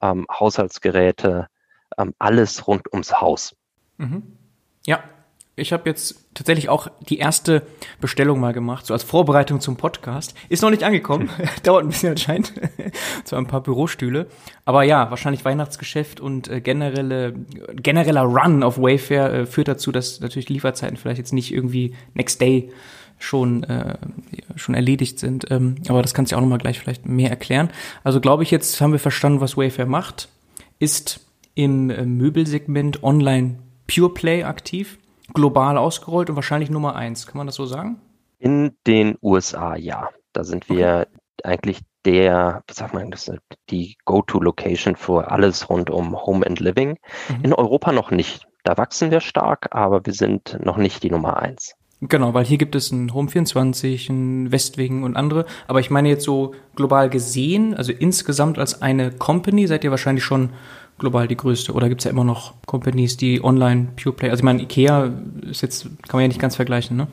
ähm, 0.00 0.26
Haushaltsgeräte, 0.30 1.48
ähm, 1.98 2.14
alles 2.18 2.66
rund 2.66 2.90
ums 2.92 3.20
Haus. 3.20 3.54
Mhm. 3.98 4.38
Ja, 4.86 5.02
ich 5.58 5.72
habe 5.72 5.88
jetzt 5.88 6.26
tatsächlich 6.34 6.68
auch 6.68 6.88
die 7.08 7.18
erste 7.18 7.62
Bestellung 8.00 8.40
mal 8.40 8.52
gemacht, 8.52 8.86
so 8.86 8.94
als 8.94 9.02
Vorbereitung 9.02 9.60
zum 9.60 9.76
Podcast. 9.76 10.34
Ist 10.48 10.62
noch 10.62 10.70
nicht 10.70 10.84
angekommen, 10.84 11.30
dauert 11.62 11.84
ein 11.84 11.88
bisschen 11.88 12.10
anscheinend. 12.10 12.52
Zwar 13.24 13.40
ein 13.40 13.46
paar 13.46 13.62
Bürostühle. 13.62 14.26
Aber 14.64 14.82
ja, 14.82 15.10
wahrscheinlich 15.10 15.44
Weihnachtsgeschäft 15.44 16.20
und 16.20 16.48
äh, 16.48 16.60
generelle, 16.60 17.34
genereller 17.74 18.22
Run 18.22 18.62
auf 18.62 18.78
Wayfair 18.78 19.32
äh, 19.32 19.46
führt 19.46 19.68
dazu, 19.68 19.92
dass 19.92 20.20
natürlich 20.20 20.48
Lieferzeiten 20.48 20.96
vielleicht 20.96 21.18
jetzt 21.18 21.32
nicht 21.32 21.52
irgendwie 21.52 21.94
Next 22.14 22.40
Day 22.40 22.70
schon, 23.18 23.64
äh, 23.64 23.98
schon 24.56 24.74
erledigt 24.74 25.18
sind. 25.18 25.50
Ähm, 25.50 25.76
aber 25.88 26.02
das 26.02 26.14
kannst 26.14 26.32
du 26.32 26.36
auch 26.36 26.40
nochmal 26.40 26.58
gleich 26.58 26.78
vielleicht 26.78 27.06
mehr 27.06 27.30
erklären. 27.30 27.70
Also 28.04 28.20
glaube 28.20 28.42
ich, 28.42 28.50
jetzt 28.50 28.80
haben 28.80 28.92
wir 28.92 28.98
verstanden, 28.98 29.40
was 29.40 29.56
Wayfair 29.56 29.86
macht. 29.86 30.28
Ist 30.78 31.20
im 31.54 31.90
äh, 31.90 32.04
Möbelsegment 32.04 33.02
online 33.02 33.58
Pure 33.88 34.14
Play 34.14 34.44
aktiv 34.44 34.98
global 35.34 35.78
ausgerollt 35.78 36.30
und 36.30 36.36
wahrscheinlich 36.36 36.70
Nummer 36.70 36.96
eins. 36.96 37.26
Kann 37.26 37.38
man 37.38 37.46
das 37.46 37.56
so 37.56 37.66
sagen? 37.66 38.00
In 38.38 38.72
den 38.86 39.16
USA, 39.22 39.76
ja. 39.76 40.08
Da 40.32 40.44
sind 40.44 40.68
wir 40.68 41.06
okay. 41.08 41.18
eigentlich 41.44 41.80
der, 42.04 42.62
was 42.66 42.76
sagt 42.76 42.94
man, 42.94 43.10
das 43.10 43.28
ist 43.28 43.40
die 43.70 43.96
Go-To-Location 44.04 44.96
für 44.96 45.30
alles 45.30 45.68
rund 45.68 45.90
um 45.90 46.16
Home 46.16 46.46
and 46.46 46.60
Living. 46.60 46.98
Mhm. 47.28 47.44
In 47.44 47.52
Europa 47.52 47.92
noch 47.92 48.10
nicht. 48.10 48.46
Da 48.64 48.76
wachsen 48.76 49.10
wir 49.10 49.20
stark, 49.20 49.68
aber 49.70 50.04
wir 50.04 50.12
sind 50.12 50.58
noch 50.64 50.76
nicht 50.76 51.02
die 51.02 51.10
Nummer 51.10 51.38
eins. 51.38 51.74
Genau, 52.00 52.32
weil 52.32 52.44
hier 52.44 52.58
gibt 52.58 52.76
es 52.76 52.92
ein 52.92 53.12
Home 53.12 53.28
24, 53.28 54.08
ein 54.08 54.52
Westwing 54.52 55.02
und 55.02 55.16
andere. 55.16 55.46
Aber 55.66 55.80
ich 55.80 55.90
meine 55.90 56.08
jetzt 56.08 56.24
so 56.24 56.54
global 56.76 57.10
gesehen, 57.10 57.74
also 57.74 57.92
insgesamt 57.92 58.58
als 58.58 58.82
eine 58.82 59.10
Company 59.10 59.66
seid 59.66 59.82
ihr 59.82 59.90
wahrscheinlich 59.90 60.22
schon 60.22 60.50
global 60.98 61.28
die 61.28 61.36
größte? 61.36 61.72
Oder 61.72 61.88
gibt 61.88 62.00
es 62.00 62.04
ja 62.04 62.10
immer 62.10 62.24
noch 62.24 62.54
Companies, 62.66 63.16
die 63.16 63.42
online 63.42 63.88
Pure 64.00 64.14
Play? 64.14 64.30
Also 64.30 64.40
ich 64.40 64.44
meine, 64.44 64.62
Ikea 64.62 65.10
ist 65.42 65.62
jetzt, 65.62 65.84
kann 65.84 66.18
man 66.18 66.22
ja 66.22 66.28
nicht 66.28 66.40
ganz 66.40 66.56
vergleichen, 66.56 66.96
ne? 66.96 67.08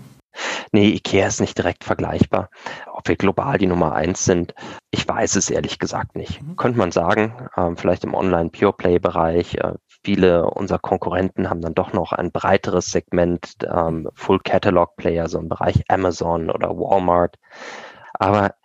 Nee, 0.71 0.89
Ikea 0.89 1.27
ist 1.27 1.39
nicht 1.39 1.57
direkt 1.57 1.83
vergleichbar. 1.83 2.49
Ob 2.91 3.07
wir 3.07 3.15
global 3.15 3.57
die 3.57 3.67
Nummer 3.67 3.93
eins 3.93 4.25
sind, 4.25 4.53
ich 4.91 5.07
weiß 5.07 5.35
es 5.35 5.49
ehrlich 5.49 5.79
gesagt 5.79 6.15
nicht. 6.15 6.41
Mhm. 6.41 6.55
Könnte 6.57 6.77
man 6.77 6.91
sagen, 6.91 7.33
äh, 7.55 7.71
vielleicht 7.75 8.03
im 8.03 8.13
Online-Pure 8.13 8.73
Play-Bereich. 8.73 9.55
Äh, 9.55 9.73
viele 10.03 10.45
unserer 10.49 10.79
Konkurrenten 10.79 11.49
haben 11.49 11.61
dann 11.61 11.73
doch 11.73 11.93
noch 11.93 12.11
ein 12.11 12.31
breiteres 12.31 12.87
Segment, 12.87 13.55
ähm, 13.65 14.09
Full 14.13 14.39
Catalog 14.39 14.97
Player, 14.97 15.29
so 15.29 15.39
im 15.39 15.49
Bereich 15.49 15.83
Amazon 15.87 16.49
oder 16.49 16.69
Walmart. 16.69 17.37
Aber 18.13 18.55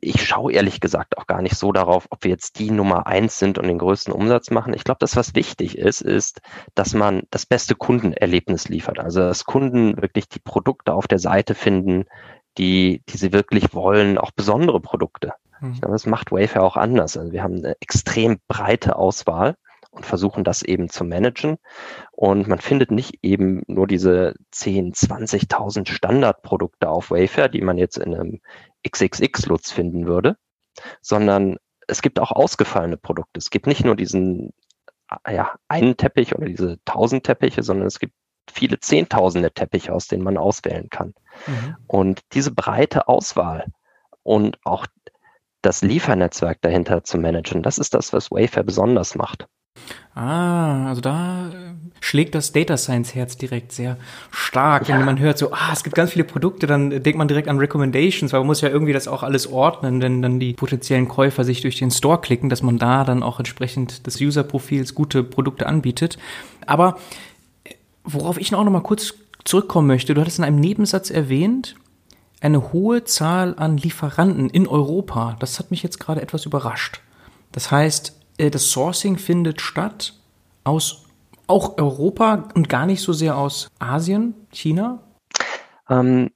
ich 0.00 0.26
schaue 0.26 0.52
ehrlich 0.52 0.80
gesagt 0.80 1.16
auch 1.16 1.26
gar 1.26 1.42
nicht 1.42 1.56
so 1.56 1.72
darauf, 1.72 2.06
ob 2.10 2.24
wir 2.24 2.30
jetzt 2.30 2.58
die 2.58 2.70
Nummer 2.70 3.06
eins 3.06 3.38
sind 3.38 3.58
und 3.58 3.68
den 3.68 3.78
größten 3.78 4.12
Umsatz 4.12 4.50
machen. 4.50 4.74
Ich 4.74 4.84
glaube, 4.84 4.98
das, 5.00 5.16
was 5.16 5.34
wichtig 5.34 5.78
ist, 5.78 6.00
ist, 6.00 6.40
dass 6.74 6.94
man 6.94 7.22
das 7.30 7.46
beste 7.46 7.74
Kundenerlebnis 7.74 8.68
liefert. 8.68 8.98
Also, 8.98 9.20
dass 9.20 9.44
Kunden 9.44 10.00
wirklich 10.00 10.28
die 10.28 10.40
Produkte 10.40 10.92
auf 10.92 11.06
der 11.06 11.18
Seite 11.18 11.54
finden, 11.54 12.06
die, 12.58 13.02
die 13.08 13.16
sie 13.16 13.32
wirklich 13.32 13.74
wollen, 13.74 14.18
auch 14.18 14.30
besondere 14.32 14.80
Produkte. 14.80 15.34
Mhm. 15.60 15.72
Ich 15.72 15.80
glaube, 15.80 15.94
das 15.94 16.06
macht 16.06 16.32
Wayfair 16.32 16.62
auch 16.62 16.76
anders. 16.76 17.16
Also 17.16 17.32
wir 17.32 17.42
haben 17.42 17.56
eine 17.56 17.76
extrem 17.80 18.38
breite 18.48 18.96
Auswahl 18.96 19.56
und 19.96 20.06
versuchen 20.06 20.44
das 20.44 20.62
eben 20.62 20.88
zu 20.88 21.04
managen. 21.04 21.56
Und 22.12 22.46
man 22.46 22.60
findet 22.60 22.90
nicht 22.90 23.18
eben 23.22 23.62
nur 23.66 23.86
diese 23.86 24.34
10, 24.52 24.92
20.000 24.92 25.88
Standardprodukte 25.88 26.88
auf 26.88 27.10
Wayfair, 27.10 27.48
die 27.48 27.62
man 27.62 27.78
jetzt 27.78 27.98
in 27.98 28.14
einem 28.14 28.40
XXX-Lutz 28.86 29.72
finden 29.72 30.06
würde, 30.06 30.36
sondern 31.00 31.56
es 31.88 32.02
gibt 32.02 32.20
auch 32.20 32.32
ausgefallene 32.32 32.96
Produkte. 32.96 33.38
Es 33.38 33.50
gibt 33.50 33.66
nicht 33.66 33.84
nur 33.84 33.96
diesen 33.96 34.52
ja, 35.28 35.54
einen 35.68 35.96
Teppich 35.96 36.34
oder 36.34 36.46
diese 36.46 36.78
tausend 36.84 37.24
Teppiche, 37.24 37.62
sondern 37.62 37.86
es 37.86 37.98
gibt 37.98 38.14
viele 38.50 38.78
Zehntausende 38.80 39.52
Teppiche, 39.52 39.92
aus 39.92 40.08
denen 40.08 40.24
man 40.24 40.36
auswählen 40.36 40.88
kann. 40.90 41.14
Mhm. 41.46 41.76
Und 41.86 42.20
diese 42.32 42.52
breite 42.52 43.08
Auswahl 43.08 43.66
und 44.22 44.58
auch 44.64 44.86
das 45.62 45.82
Liefernetzwerk 45.82 46.60
dahinter 46.60 47.04
zu 47.04 47.18
managen, 47.18 47.62
das 47.62 47.78
ist 47.78 47.94
das, 47.94 48.12
was 48.12 48.30
Wayfair 48.30 48.62
besonders 48.62 49.14
macht. 49.14 49.46
Ah, 50.14 50.88
also 50.88 51.02
da 51.02 51.48
äh, 51.48 51.52
schlägt 52.00 52.34
das 52.34 52.52
Data 52.52 52.76
Science 52.76 53.14
Herz 53.14 53.36
direkt 53.36 53.72
sehr 53.72 53.98
stark. 54.30 54.88
Ja. 54.88 54.98
Wenn 54.98 55.04
man 55.04 55.18
hört 55.18 55.36
so, 55.36 55.52
ah, 55.52 55.70
es 55.72 55.84
gibt 55.84 55.94
ganz 55.94 56.12
viele 56.12 56.24
Produkte, 56.24 56.66
dann 56.66 56.90
denkt 56.90 57.16
man 57.16 57.28
direkt 57.28 57.48
an 57.48 57.58
Recommendations, 57.58 58.32
weil 58.32 58.40
man 58.40 58.46
muss 58.46 58.62
ja 58.62 58.70
irgendwie 58.70 58.94
das 58.94 59.08
auch 59.08 59.22
alles 59.22 59.46
ordnen, 59.46 60.00
wenn 60.00 60.22
dann 60.22 60.40
die 60.40 60.54
potenziellen 60.54 61.08
Käufer 61.08 61.44
sich 61.44 61.60
durch 61.60 61.78
den 61.78 61.90
Store 61.90 62.20
klicken, 62.20 62.48
dass 62.48 62.62
man 62.62 62.78
da 62.78 63.04
dann 63.04 63.22
auch 63.22 63.38
entsprechend 63.38 64.06
des 64.06 64.20
User-Profils 64.20 64.94
gute 64.94 65.22
Produkte 65.22 65.66
anbietet. 65.66 66.16
Aber 66.66 66.96
äh, 67.64 67.74
worauf 68.04 68.38
ich 68.38 68.50
noch 68.50 68.64
mal 68.64 68.80
kurz 68.80 69.14
zurückkommen 69.44 69.86
möchte, 69.86 70.14
du 70.14 70.20
hattest 70.22 70.38
in 70.38 70.44
einem 70.44 70.60
Nebensatz 70.60 71.10
erwähnt, 71.10 71.76
eine 72.40 72.72
hohe 72.72 73.04
Zahl 73.04 73.54
an 73.58 73.76
Lieferanten 73.76 74.50
in 74.50 74.66
Europa. 74.66 75.36
Das 75.40 75.58
hat 75.58 75.70
mich 75.70 75.82
jetzt 75.82 76.00
gerade 76.00 76.22
etwas 76.22 76.46
überrascht. 76.46 77.00
Das 77.52 77.70
heißt, 77.70 78.14
das 78.38 78.70
Sourcing 78.70 79.18
findet 79.18 79.60
statt 79.60 80.14
aus 80.64 81.04
auch 81.46 81.78
Europa 81.78 82.48
und 82.54 82.68
gar 82.68 82.86
nicht 82.86 83.00
so 83.00 83.12
sehr 83.12 83.36
aus 83.36 83.70
Asien, 83.78 84.34
China? 84.50 85.02
Ähm, 85.88 86.30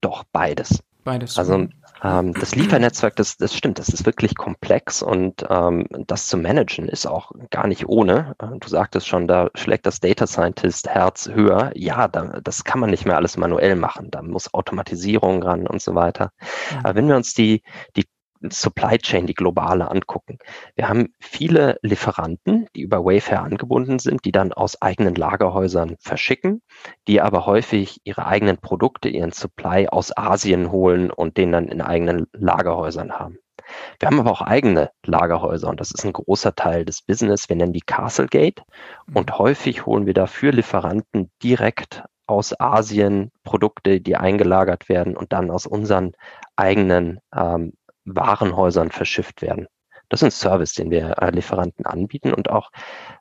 doch, 0.00 0.24
beides. 0.32 0.82
Beides. 1.02 1.38
Also 1.38 1.68
ähm, 2.02 2.34
das 2.34 2.54
Liefernetzwerk, 2.54 3.16
das, 3.16 3.36
das 3.36 3.54
stimmt, 3.54 3.78
das 3.78 3.88
ist 3.88 4.06
wirklich 4.06 4.34
komplex 4.34 5.02
und 5.02 5.44
ähm, 5.48 5.86
das 6.06 6.26
zu 6.26 6.36
managen 6.36 6.88
ist 6.88 7.06
auch 7.06 7.32
gar 7.50 7.66
nicht 7.66 7.88
ohne. 7.88 8.34
Äh, 8.38 8.58
du 8.58 8.68
sagtest 8.68 9.08
schon, 9.08 9.26
da 9.26 9.50
schlägt 9.54 9.86
das 9.86 10.00
Data 10.00 10.26
Scientist 10.26 10.88
Herz 10.88 11.28
höher. 11.28 11.72
Ja, 11.74 12.08
da, 12.08 12.40
das 12.42 12.64
kann 12.64 12.80
man 12.80 12.90
nicht 12.90 13.04
mehr 13.04 13.16
alles 13.16 13.36
manuell 13.36 13.76
machen. 13.76 14.10
Da 14.10 14.22
muss 14.22 14.52
Automatisierung 14.54 15.42
ran 15.42 15.66
und 15.66 15.82
so 15.82 15.94
weiter. 15.94 16.32
Mhm. 16.70 16.78
Aber 16.84 16.94
wenn 16.94 17.08
wir 17.08 17.16
uns 17.16 17.34
die, 17.34 17.62
die 17.96 18.04
Supply 18.48 18.98
Chain, 18.98 19.26
die 19.26 19.34
globale 19.34 19.90
angucken. 19.90 20.38
Wir 20.74 20.88
haben 20.88 21.14
viele 21.20 21.78
Lieferanten, 21.82 22.66
die 22.74 22.82
über 22.82 23.04
Wayfair 23.04 23.42
angebunden 23.42 23.98
sind, 23.98 24.24
die 24.24 24.32
dann 24.32 24.52
aus 24.52 24.80
eigenen 24.80 25.14
Lagerhäusern 25.14 25.96
verschicken, 26.00 26.62
die 27.06 27.20
aber 27.20 27.46
häufig 27.46 28.00
ihre 28.04 28.26
eigenen 28.26 28.58
Produkte, 28.58 29.08
ihren 29.08 29.32
Supply 29.32 29.88
aus 29.88 30.16
Asien 30.16 30.72
holen 30.72 31.10
und 31.10 31.36
den 31.36 31.52
dann 31.52 31.68
in 31.68 31.82
eigenen 31.82 32.26
Lagerhäusern 32.32 33.12
haben. 33.12 33.38
Wir 33.98 34.06
haben 34.08 34.20
aber 34.20 34.30
auch 34.32 34.42
eigene 34.42 34.90
Lagerhäuser 35.04 35.68
und 35.68 35.80
das 35.80 35.92
ist 35.92 36.04
ein 36.04 36.12
großer 36.12 36.54
Teil 36.54 36.84
des 36.84 37.02
Business. 37.02 37.48
Wir 37.48 37.56
nennen 37.56 37.72
die 37.72 37.82
Castlegate 37.82 38.62
und 39.12 39.38
häufig 39.38 39.86
holen 39.86 40.06
wir 40.06 40.14
dafür 40.14 40.52
Lieferanten 40.52 41.30
direkt 41.42 42.02
aus 42.26 42.58
Asien 42.58 43.32
Produkte, 43.42 44.00
die 44.00 44.16
eingelagert 44.16 44.88
werden 44.88 45.16
und 45.16 45.32
dann 45.32 45.50
aus 45.50 45.66
unseren 45.66 46.12
eigenen 46.54 47.18
ähm, 47.34 47.72
Warenhäusern 48.16 48.90
verschifft 48.90 49.42
werden. 49.42 49.66
Das 50.08 50.22
ist 50.22 50.24
ein 50.24 50.30
Service, 50.32 50.74
den 50.74 50.90
wir 50.90 51.18
äh, 51.18 51.30
Lieferanten 51.30 51.86
anbieten 51.86 52.34
und 52.34 52.50
auch 52.50 52.70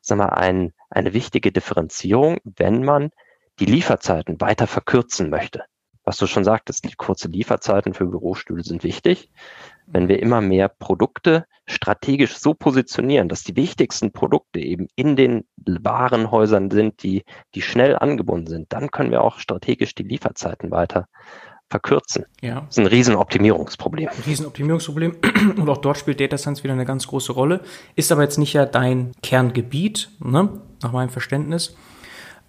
sagen 0.02 0.22
wir, 0.22 0.38
ein, 0.38 0.74
eine 0.90 1.14
wichtige 1.14 1.52
Differenzierung, 1.52 2.38
wenn 2.44 2.84
man 2.84 3.12
die 3.60 3.66
Lieferzeiten 3.66 4.42
weiter 4.42 4.68
verkürzen 4.68 5.30
möchte. 5.30 5.64
Was 6.04 6.18
du 6.18 6.26
schon 6.26 6.44
sagtest, 6.44 6.86
die 6.86 6.96
kurze 6.96 7.28
Lieferzeiten 7.28 7.94
für 7.94 8.08
Bürostühle 8.08 8.64
sind 8.64 8.84
wichtig. 8.84 9.30
Wenn 9.86 10.08
wir 10.08 10.20
immer 10.20 10.42
mehr 10.42 10.68
Produkte 10.68 11.46
strategisch 11.68 12.38
so 12.38 12.56
positionieren, 12.56 13.30
dass 13.30 13.44
die 13.44 13.56
wichtigsten 13.56 14.12
Produkte 14.12 14.60
eben 14.60 14.88
in 14.96 15.16
den 15.16 15.46
Warenhäusern 15.58 16.72
sind, 16.72 17.04
die, 17.04 17.26
die 17.54 17.62
schnell 17.62 17.96
angebunden 17.96 18.48
sind, 18.48 18.74
dann 18.74 18.90
können 18.90 19.12
wir 19.12 19.22
auch 19.22 19.38
strategisch 19.38 19.94
die 19.94 20.04
Lieferzeiten 20.04 20.72
weiter 20.72 21.08
verkürzen. 21.70 22.26
Ja. 22.42 22.62
Das 22.62 22.70
ist 22.72 22.80
ein 22.80 22.88
Riesenoptimierungsproblem. 22.88 24.10
Ein 24.10 24.24
Riesenoptimierungsproblem. 24.26 25.16
Und 25.58 25.70
auch 25.70 25.78
dort 25.78 25.98
spielt 25.98 26.20
Data 26.20 26.38
Science 26.38 26.64
wieder 26.64 26.74
eine 26.74 26.86
ganz 26.86 27.08
große 27.08 27.32
Rolle. 27.32 27.62
Ist 27.96 28.12
aber 28.12 28.24
jetzt 28.24 28.38
nicht 28.38 28.54
ja 28.54 28.66
dein 28.66 29.12
Kerngebiet, 29.22 30.10
ne? 30.20 30.50
nach 30.82 30.92
meinem 30.92 31.10
Verständnis. 31.10 31.76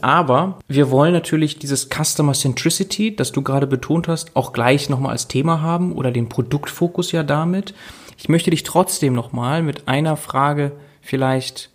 Aber 0.01 0.59
wir 0.67 0.91
wollen 0.91 1.13
natürlich 1.13 1.59
dieses 1.59 1.91
Customer 1.91 2.33
Centricity, 2.33 3.15
das 3.15 3.33
du 3.33 3.43
gerade 3.43 3.67
betont 3.67 4.09
hast, 4.09 4.35
auch 4.35 4.55
gleich 4.55 4.89
nochmal 4.89 5.13
als 5.13 5.29
Thema 5.29 5.61
haben 5.61 5.93
oder 5.93 6.11
den 6.11 6.31
Produktfokus 6.31 7.13
ja 7.13 7.23
damit. 7.23 7.75
Ich 8.17 8.31
möchte 8.31 8.51
dich 8.51 8.63
trotzdem 8.63 9.13
nochmal 9.13 9.63
mit 9.63 9.89
einer 9.89 10.17
Frage 10.17 10.73
vielleicht, 11.03 11.71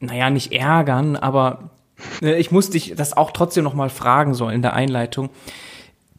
naja, 0.00 0.28
nicht 0.28 0.52
ärgern, 0.52 1.16
aber 1.16 1.70
äh, 2.20 2.38
ich 2.38 2.50
muss 2.50 2.68
dich 2.68 2.94
das 2.96 3.16
auch 3.16 3.30
trotzdem 3.30 3.64
nochmal 3.64 3.88
fragen 3.88 4.34
sollen 4.34 4.56
in 4.56 4.62
der 4.62 4.74
Einleitung 4.74 5.30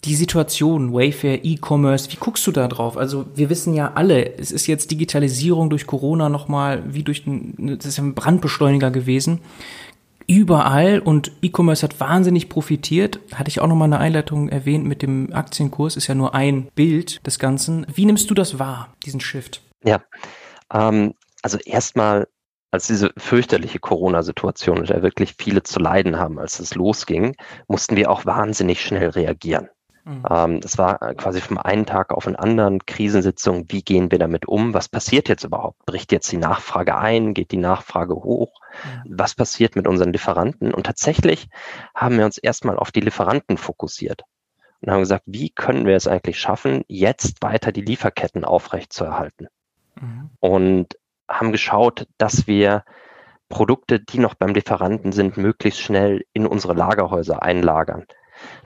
die 0.04 0.16
Situation, 0.16 0.94
Wayfair, 0.94 1.46
E-Commerce, 1.46 2.12
wie 2.12 2.18
guckst 2.18 2.46
du 2.48 2.52
da 2.52 2.68
drauf? 2.68 2.98
Also 2.98 3.26
wir 3.36 3.50
wissen 3.50 3.74
ja 3.74 3.92
alle, 3.94 4.38
es 4.38 4.52
ist 4.52 4.66
jetzt 4.66 4.90
Digitalisierung 4.90 5.70
durch 5.70 5.86
Corona 5.86 6.28
nochmal 6.28 6.84
wie 6.88 7.04
durch 7.04 7.26
ein, 7.28 7.78
das 7.78 7.86
ist 7.86 8.00
ein 8.00 8.16
Brandbeschleuniger 8.16 8.90
gewesen. 8.90 9.42
Überall 10.28 11.00
und 11.00 11.32
E-Commerce 11.42 11.84
hat 11.84 12.00
wahnsinnig 12.00 12.50
profitiert. 12.50 13.20
Hatte 13.34 13.50
ich 13.50 13.60
auch 13.60 13.68
nochmal 13.68 13.88
eine 13.88 14.00
Einleitung 14.00 14.50
erwähnt 14.50 14.86
mit 14.86 15.02
dem 15.02 15.34
Aktienkurs, 15.34 15.98
ist 15.98 16.08
ja 16.08 16.16
nur 16.16 16.34
ein 16.34 16.68
Bild 16.74 17.26
des 17.28 17.38
Ganzen. 17.38 17.86
Wie 17.94 18.06
nimmst 18.06 18.30
du 18.30 18.34
das 18.34 18.58
wahr, 18.58 18.94
diesen 19.06 19.20
Shift? 19.20 19.62
Ja, 19.84 20.02
ähm, 20.74 21.14
also 21.42 21.58
erstmal 21.66 22.28
als 22.72 22.88
diese 22.88 23.12
fürchterliche 23.18 23.80
Corona-Situation, 23.80 24.78
in 24.78 24.86
der 24.86 25.04
wirklich 25.04 25.36
viele 25.38 25.64
zu 25.64 25.80
leiden 25.80 26.18
haben, 26.18 26.40
als 26.40 26.60
es 26.60 26.74
losging, 26.74 27.36
mussten 27.68 27.98
wir 27.98 28.10
auch 28.10 28.26
wahnsinnig 28.26 28.82
schnell 28.82 29.10
reagieren. 29.10 29.68
Mhm. 30.04 30.24
Ähm, 30.30 30.62
das 30.62 30.78
war 30.78 31.02
äh, 31.02 31.16
quasi 31.16 31.42
vom 31.42 31.58
einen 31.58 31.86
Tag 31.86 32.12
auf 32.12 32.24
den 32.26 32.36
anderen 32.36 32.86
Krisensitzung. 32.86 33.66
Wie 33.70 33.84
gehen 33.84 34.12
wir 34.12 34.20
damit 34.20 34.48
um? 34.48 34.74
Was 34.74 34.90
passiert 34.90 35.30
jetzt 35.30 35.44
überhaupt? 35.44 35.86
Bricht 35.86 36.12
jetzt 36.12 36.32
die 36.32 36.38
Nachfrage 36.38 36.98
ein? 36.98 37.34
Geht 37.34 37.52
die 37.52 37.58
Nachfrage 37.58 38.16
hoch? 38.16 38.54
Mhm. 39.06 39.18
Was 39.18 39.36
passiert 39.36 39.76
mit 39.76 39.88
unseren 39.88 40.12
Lieferanten? 40.12 40.74
Und 40.74 40.86
tatsächlich 40.86 41.50
haben 41.96 42.18
wir 42.18 42.26
uns 42.26 42.38
erstmal 42.38 42.78
auf 42.78 42.92
die 42.92 43.02
Lieferanten 43.02 43.58
fokussiert 43.58 44.24
und 44.82 44.92
haben 44.92 45.02
gesagt, 45.02 45.24
wie 45.28 45.50
können 45.52 45.86
wir 45.86 45.96
es 45.96 46.08
eigentlich 46.08 46.40
schaffen, 46.40 46.84
jetzt 46.88 47.44
weiter 47.44 47.72
die 47.72 47.82
Lieferketten 47.82 48.44
aufrechtzuerhalten? 48.44 49.48
Mhm. 50.00 50.30
Und 50.40 50.98
haben 51.30 51.52
geschaut, 51.52 52.08
dass 52.18 52.48
wir 52.48 52.84
Produkte, 53.50 54.00
die 54.00 54.18
noch 54.18 54.34
beim 54.34 54.54
Lieferanten 54.54 55.12
sind, 55.12 55.38
möglichst 55.38 55.82
schnell 55.82 56.24
in 56.34 56.48
unsere 56.48 56.74
Lagerhäuser 56.74 57.44
einlagern 57.44 58.06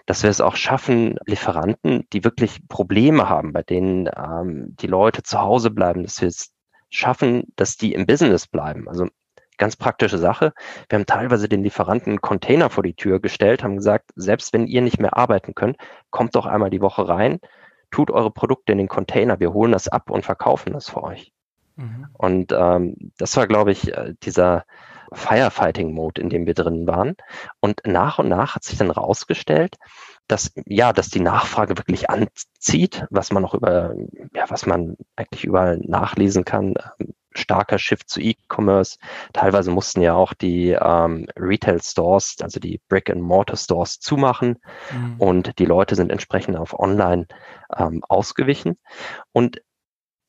dass 0.05 0.23
wir 0.23 0.29
es 0.29 0.41
auch 0.41 0.55
schaffen, 0.55 1.17
Lieferanten, 1.25 2.07
die 2.13 2.23
wirklich 2.23 2.67
Probleme 2.67 3.29
haben, 3.29 3.53
bei 3.53 3.63
denen 3.63 4.09
ähm, 4.15 4.75
die 4.79 4.87
Leute 4.87 5.23
zu 5.23 5.39
Hause 5.39 5.71
bleiben, 5.71 6.03
dass 6.03 6.21
wir 6.21 6.27
es 6.27 6.51
schaffen, 6.89 7.43
dass 7.55 7.77
die 7.77 7.93
im 7.93 8.05
Business 8.05 8.47
bleiben. 8.47 8.87
Also 8.87 9.07
ganz 9.57 9.75
praktische 9.75 10.17
Sache. 10.17 10.53
Wir 10.89 10.99
haben 10.99 11.05
teilweise 11.05 11.47
den 11.49 11.63
Lieferanten 11.63 12.21
Container 12.21 12.69
vor 12.69 12.83
die 12.83 12.93
Tür 12.93 13.19
gestellt, 13.19 13.63
haben 13.63 13.77
gesagt, 13.77 14.11
selbst 14.15 14.53
wenn 14.53 14.67
ihr 14.67 14.81
nicht 14.81 14.99
mehr 14.99 15.17
arbeiten 15.17 15.55
könnt, 15.55 15.77
kommt 16.09 16.35
doch 16.35 16.45
einmal 16.45 16.69
die 16.69 16.81
Woche 16.81 17.07
rein, 17.07 17.39
tut 17.91 18.11
eure 18.11 18.31
Produkte 18.31 18.73
in 18.73 18.77
den 18.77 18.87
Container, 18.87 19.39
wir 19.39 19.53
holen 19.53 19.71
das 19.71 19.87
ab 19.87 20.09
und 20.09 20.25
verkaufen 20.25 20.73
das 20.73 20.89
für 20.89 21.03
euch. 21.03 21.31
Mhm. 21.77 22.07
Und 22.13 22.51
ähm, 22.51 23.11
das 23.17 23.35
war, 23.37 23.47
glaube 23.47 23.71
ich, 23.71 23.93
äh, 23.93 24.13
dieser 24.23 24.65
Firefighting-Mode, 25.13 26.21
in 26.21 26.29
dem 26.29 26.45
wir 26.45 26.53
drin 26.53 26.87
waren. 26.87 27.15
Und 27.59 27.81
nach 27.85 28.19
und 28.19 28.29
nach 28.29 28.55
hat 28.55 28.63
sich 28.63 28.77
dann 28.77 28.91
rausgestellt, 28.91 29.77
dass 30.27 30.51
ja, 30.65 30.93
dass 30.93 31.09
die 31.09 31.19
Nachfrage 31.19 31.77
wirklich 31.77 32.09
anzieht, 32.09 33.05
was 33.09 33.31
man 33.31 33.45
auch 33.45 33.53
über, 33.53 33.93
ja, 34.33 34.45
was 34.49 34.65
man 34.65 34.97
eigentlich 35.15 35.43
überall 35.43 35.77
nachlesen 35.77 36.45
kann. 36.45 36.75
Ähm, 36.99 37.13
starker 37.37 37.77
Shift 37.77 38.09
zu 38.09 38.21
E-Commerce. 38.21 38.97
Teilweise 39.33 39.71
mussten 39.71 40.01
ja 40.01 40.13
auch 40.13 40.33
die 40.33 40.69
ähm, 40.71 41.27
Retail-Stores, 41.37 42.37
also 42.41 42.59
die 42.59 42.79
Brick-and-Mortar-Stores 42.87 43.99
zumachen 43.99 44.59
mhm. 44.91 45.15
und 45.17 45.59
die 45.59 45.65
Leute 45.65 45.95
sind 45.95 46.11
entsprechend 46.11 46.55
auf 46.57 46.77
Online 46.77 47.27
ähm, 47.77 48.01
ausgewichen. 48.07 48.77
Und 49.31 49.61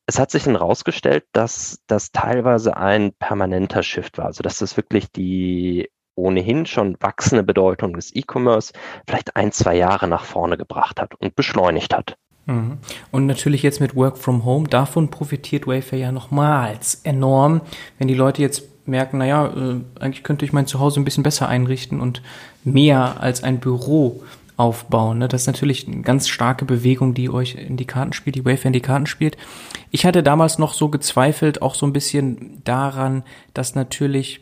es 0.06 0.18
hat 0.18 0.30
sich 0.30 0.44
dann 0.44 0.56
rausgestellt, 0.56 1.24
dass 1.32 1.80
das 1.86 2.12
teilweise 2.12 2.76
ein 2.76 3.12
permanenter 3.12 3.82
Shift 3.82 4.18
war. 4.18 4.26
Also 4.26 4.42
dass 4.42 4.58
das 4.58 4.76
wirklich 4.76 5.10
die 5.10 5.90
ohnehin 6.14 6.64
schon 6.64 6.96
wachsende 7.00 7.42
Bedeutung 7.42 7.94
des 7.94 8.14
E-Commerce 8.14 8.72
vielleicht 9.06 9.36
ein, 9.36 9.52
zwei 9.52 9.76
Jahre 9.76 10.08
nach 10.08 10.24
vorne 10.24 10.56
gebracht 10.56 11.00
hat 11.00 11.14
und 11.16 11.36
beschleunigt 11.36 11.94
hat. 11.94 12.16
Mhm. 12.46 12.78
Und 13.10 13.26
natürlich 13.26 13.62
jetzt 13.62 13.80
mit 13.80 13.94
Work 13.94 14.16
from 14.16 14.44
Home, 14.44 14.68
davon 14.68 15.10
profitiert 15.10 15.66
Wayfair 15.66 15.98
ja 15.98 16.12
nochmals 16.12 17.00
enorm, 17.04 17.60
wenn 17.98 18.08
die 18.08 18.14
Leute 18.14 18.40
jetzt 18.40 18.62
merken, 18.86 19.18
naja, 19.18 19.48
äh, 19.48 19.80
eigentlich 20.00 20.22
könnte 20.22 20.44
ich 20.44 20.52
mein 20.52 20.66
Zuhause 20.66 21.00
ein 21.00 21.04
bisschen 21.04 21.24
besser 21.24 21.48
einrichten 21.48 22.00
und 22.00 22.22
mehr 22.64 23.20
als 23.20 23.42
ein 23.42 23.58
Büro 23.58 24.22
aufbauen. 24.56 25.18
Ne? 25.18 25.28
Das 25.28 25.42
ist 25.42 25.46
natürlich 25.46 25.86
eine 25.86 26.02
ganz 26.02 26.28
starke 26.28 26.64
Bewegung, 26.64 27.14
die 27.14 27.30
euch 27.30 27.54
in 27.54 27.76
die 27.76 27.84
Karten 27.84 28.12
spielt, 28.12 28.36
die 28.36 28.44
Wayfair 28.44 28.68
in 28.68 28.72
die 28.72 28.80
Karten 28.80 29.06
spielt. 29.06 29.36
Ich 29.90 30.06
hatte 30.06 30.22
damals 30.22 30.58
noch 30.58 30.72
so 30.72 30.88
gezweifelt, 30.88 31.62
auch 31.62 31.74
so 31.74 31.86
ein 31.86 31.92
bisschen 31.92 32.62
daran, 32.64 33.22
dass 33.54 33.74
natürlich 33.74 34.40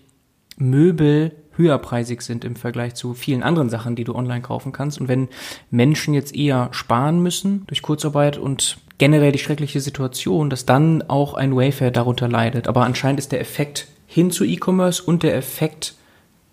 Möbel 0.57 1.33
höherpreisig 1.57 2.23
sind 2.23 2.45
im 2.45 2.57
Vergleich 2.57 2.95
zu 2.95 3.15
vielen 3.15 3.43
anderen 3.43 3.69
Sachen, 3.69 3.97
die 3.97 4.05
du 4.05 4.15
online 4.15 4.43
kaufen 4.43 4.73
kannst. 4.73 5.01
Und 5.01 5.09
wenn 5.09 5.29
Menschen 5.71 6.15
jetzt 6.15 6.35
eher 6.35 6.69
sparen 6.73 7.23
müssen 7.23 7.65
durch 7.67 7.83
Kurzarbeit 7.83 8.39
und 8.39 8.79
generell 8.99 9.33
die 9.33 9.39
schreckliche 9.39 9.81
Situation, 9.81 10.51
dass 10.51 10.67
dann 10.67 11.03
auch 11.03 11.35
ein 11.35 11.55
Wayfair 11.55 11.91
darunter 11.91 12.29
leidet. 12.29 12.69
Aber 12.69 12.85
anscheinend 12.85 13.19
ist 13.19 13.33
der 13.33 13.41
Effekt 13.41 13.89
hin 14.07 14.31
zu 14.31 14.45
E-Commerce 14.45 15.03
und 15.03 15.23
der 15.23 15.37
Effekt 15.37 15.95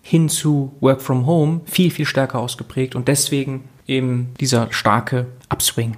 hin 0.01 0.29
zu 0.29 0.75
Work 0.79 1.01
from 1.01 1.25
Home 1.25 1.61
viel, 1.65 1.91
viel 1.91 2.05
stärker 2.05 2.39
ausgeprägt 2.39 2.95
und 2.95 3.07
deswegen 3.07 3.69
eben 3.87 4.33
dieser 4.39 4.71
starke 4.71 5.27
Upswing. 5.49 5.97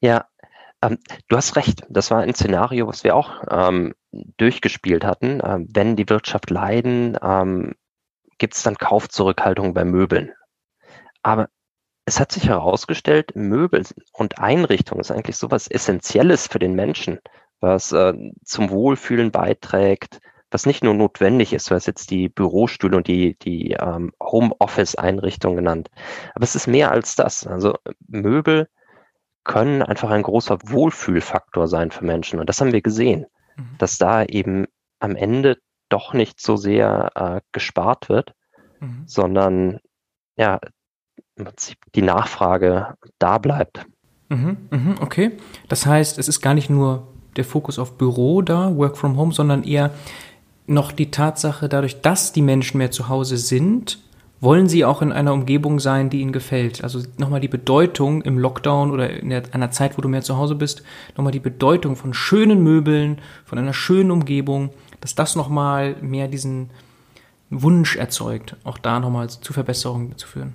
Ja, 0.00 0.26
ähm, 0.82 0.98
du 1.28 1.36
hast 1.36 1.56
recht. 1.56 1.84
Das 1.88 2.10
war 2.10 2.20
ein 2.20 2.34
Szenario, 2.34 2.86
was 2.86 3.04
wir 3.04 3.14
auch 3.16 3.42
ähm, 3.50 3.94
durchgespielt 4.36 5.04
hatten. 5.04 5.40
Ähm, 5.44 5.68
wenn 5.72 5.96
die 5.96 6.08
Wirtschaft 6.08 6.50
leiden, 6.50 7.18
ähm, 7.22 7.74
gibt 8.38 8.54
es 8.54 8.62
dann 8.62 8.76
Kaufzurückhaltung 8.76 9.74
bei 9.74 9.84
Möbeln. 9.84 10.32
Aber 11.22 11.48
es 12.06 12.20
hat 12.20 12.32
sich 12.32 12.48
herausgestellt, 12.48 13.34
Möbel 13.34 13.82
und 14.12 14.38
Einrichtung 14.38 15.00
ist 15.00 15.10
eigentlich 15.10 15.36
so 15.36 15.46
etwas 15.46 15.68
Essentielles 15.68 16.46
für 16.46 16.58
den 16.58 16.74
Menschen, 16.74 17.18
was 17.60 17.92
äh, 17.92 18.12
zum 18.44 18.70
Wohlfühlen 18.70 19.30
beiträgt, 19.30 20.20
was 20.50 20.66
nicht 20.66 20.84
nur 20.84 20.94
notwendig 20.94 21.52
ist, 21.52 21.70
du 21.70 21.74
hast 21.74 21.86
jetzt 21.86 22.10
die 22.10 22.28
Bürostühle 22.28 22.96
und 22.96 23.08
die, 23.08 23.36
die 23.38 23.72
ähm, 23.72 24.12
Homeoffice-Einrichtung 24.22 25.56
genannt, 25.56 25.90
aber 26.34 26.44
es 26.44 26.54
ist 26.54 26.66
mehr 26.66 26.90
als 26.90 27.16
das. 27.16 27.46
Also 27.46 27.74
Möbel 28.06 28.68
können 29.42 29.82
einfach 29.82 30.10
ein 30.10 30.22
großer 30.22 30.58
Wohlfühlfaktor 30.62 31.68
sein 31.68 31.90
für 31.90 32.04
Menschen 32.04 32.40
und 32.40 32.48
das 32.48 32.60
haben 32.60 32.72
wir 32.72 32.82
gesehen, 32.82 33.26
mhm. 33.56 33.76
dass 33.78 33.98
da 33.98 34.24
eben 34.24 34.66
am 35.00 35.16
Ende 35.16 35.58
doch 35.88 36.14
nicht 36.14 36.40
so 36.40 36.56
sehr 36.56 37.10
äh, 37.14 37.40
gespart 37.52 38.08
wird, 38.08 38.34
mhm. 38.80 39.04
sondern 39.06 39.80
ja, 40.36 40.60
im 41.36 41.44
Prinzip 41.44 41.78
die 41.94 42.02
Nachfrage 42.02 42.94
da 43.18 43.38
bleibt. 43.38 43.86
Mhm, 44.28 44.68
mhm, 44.70 44.94
okay. 45.00 45.32
Das 45.68 45.86
heißt, 45.86 46.18
es 46.18 46.28
ist 46.28 46.40
gar 46.40 46.54
nicht 46.54 46.70
nur 46.70 47.08
der 47.36 47.44
Fokus 47.44 47.78
auf 47.78 47.98
Büro 47.98 48.42
da, 48.42 48.74
Work 48.76 48.96
from 48.96 49.16
Home, 49.16 49.32
sondern 49.32 49.64
eher 49.64 49.90
noch 50.66 50.92
die 50.92 51.10
Tatsache, 51.10 51.68
dadurch, 51.68 52.00
dass 52.00 52.32
die 52.32 52.42
Menschen 52.42 52.78
mehr 52.78 52.90
zu 52.90 53.08
Hause 53.08 53.36
sind, 53.36 53.98
wollen 54.40 54.68
sie 54.68 54.84
auch 54.84 55.00
in 55.00 55.12
einer 55.12 55.32
Umgebung 55.32 55.80
sein, 55.80 56.10
die 56.10 56.20
ihnen 56.20 56.32
gefällt. 56.32 56.84
Also 56.84 57.02
nochmal 57.16 57.40
die 57.40 57.48
Bedeutung 57.48 58.22
im 58.22 58.38
Lockdown 58.38 58.90
oder 58.90 59.10
in 59.10 59.30
der, 59.30 59.42
einer 59.52 59.70
Zeit, 59.70 59.96
wo 59.96 60.02
du 60.02 60.08
mehr 60.08 60.22
zu 60.22 60.36
Hause 60.36 60.54
bist, 60.54 60.82
nochmal 61.16 61.32
die 61.32 61.40
Bedeutung 61.40 61.96
von 61.96 62.12
schönen 62.12 62.62
Möbeln, 62.62 63.20
von 63.44 63.58
einer 63.58 63.72
schönen 63.72 64.10
Umgebung, 64.10 64.70
dass 65.00 65.14
das 65.14 65.34
nochmal 65.34 65.96
mehr 66.00 66.28
diesen 66.28 66.70
Wunsch 67.50 67.96
erzeugt, 67.96 68.56
auch 68.64 68.78
da 68.78 69.00
nochmal 69.00 69.30
zu 69.30 69.52
Verbesserungen 69.52 70.16
zu 70.18 70.26
führen. 70.26 70.54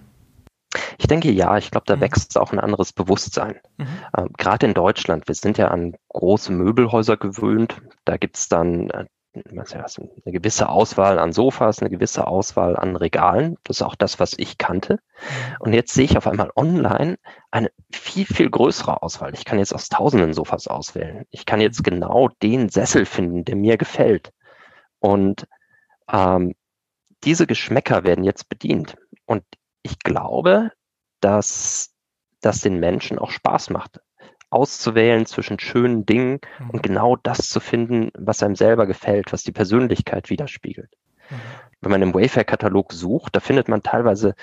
Ich 1.00 1.08
denke 1.08 1.32
ja, 1.32 1.58
ich 1.58 1.72
glaube, 1.72 1.86
da 1.88 1.96
mhm. 1.96 2.02
wächst 2.02 2.38
auch 2.38 2.52
ein 2.52 2.60
anderes 2.60 2.94
Bewusstsein. 2.94 3.56
Mhm. 3.78 3.88
Ähm, 4.18 4.30
Gerade 4.38 4.68
in 4.68 4.74
Deutschland, 4.74 5.28
wir 5.28 5.36
sind 5.36 5.58
ja 5.58 5.70
an 5.70 5.96
große 6.10 6.52
Möbelhäuser 6.52 7.18
gewöhnt. 7.18 7.82
Da 8.06 8.18
gibt 8.18 8.38
es 8.38 8.50
dann 8.50 8.90
äh, 8.92 9.06
eine 9.34 10.34
gewisse 10.34 10.70
Auswahl 10.70 11.20
an 11.20 11.34
Sofas, 11.34 11.80
eine 11.80 11.90
gewisse 11.90 12.26
Auswahl 12.28 12.76
an 12.76 12.96
Regalen. 12.96 13.58
Das 13.64 13.78
ist 13.78 13.82
auch 13.84 13.96
das, 13.96 14.20
was 14.20 14.34
ich 14.38 14.58
kannte. 14.58 14.94
Mhm. 14.94 15.56
Und 15.60 15.74
jetzt 15.74 15.94
sehe 15.94 16.06
ich 16.06 16.18
auf 16.18 16.28
einmal 16.28 16.52
online 16.56 17.18
eine 17.52 17.72
viel, 17.92 18.26
viel 18.26 18.50
größere 18.50 19.04
Auswahl. 19.04 19.34
Ich 19.34 19.46
kann 19.46 19.60
jetzt 19.60 19.74
aus 19.74 19.90
tausenden 19.90 20.34
Sofas 20.34 20.68
auswählen. 20.68 21.26
Ich 21.30 21.46
kann 21.46 21.62
jetzt 21.62 21.84
genau 21.84 22.30
den 22.42 22.70
Sessel 22.70 23.06
finden, 23.06 23.46
der 23.46 23.56
mir 23.56 23.78
gefällt. 23.78 24.34
Und 25.00 25.48
ähm, 26.12 26.56
diese 27.24 27.46
Geschmäcker 27.46 28.04
werden 28.04 28.24
jetzt 28.24 28.50
bedient. 28.50 28.98
Und 29.26 29.44
ich 29.84 30.00
glaube, 30.00 30.72
dass 31.22 31.94
das 32.42 32.62
den 32.62 32.80
Menschen 32.80 33.20
auch 33.20 33.32
Spaß 33.32 33.70
macht 33.70 34.00
auszuwählen 34.50 35.26
zwischen 35.26 35.60
schönen 35.60 36.06
Dingen 36.06 36.40
mhm. 36.60 36.70
und 36.72 36.84
genau 36.84 37.16
das 37.16 37.50
zu 37.50 37.60
finden, 37.60 38.12
was 38.18 38.44
einem 38.44 38.56
selber 38.56 38.88
gefällt, 38.88 39.32
was 39.32 39.44
die 39.44 39.52
Persönlichkeit 39.52 40.30
widerspiegelt. 40.30 40.90
Mhm. 41.30 41.36
wenn 41.82 41.92
man 41.92 42.02
im 42.02 42.14
Wayfair-Katalog 42.14 42.92
sucht, 42.92 43.36
da 43.36 43.40
findet 43.40 43.68
man 43.68 43.84
teilweise 43.84 44.34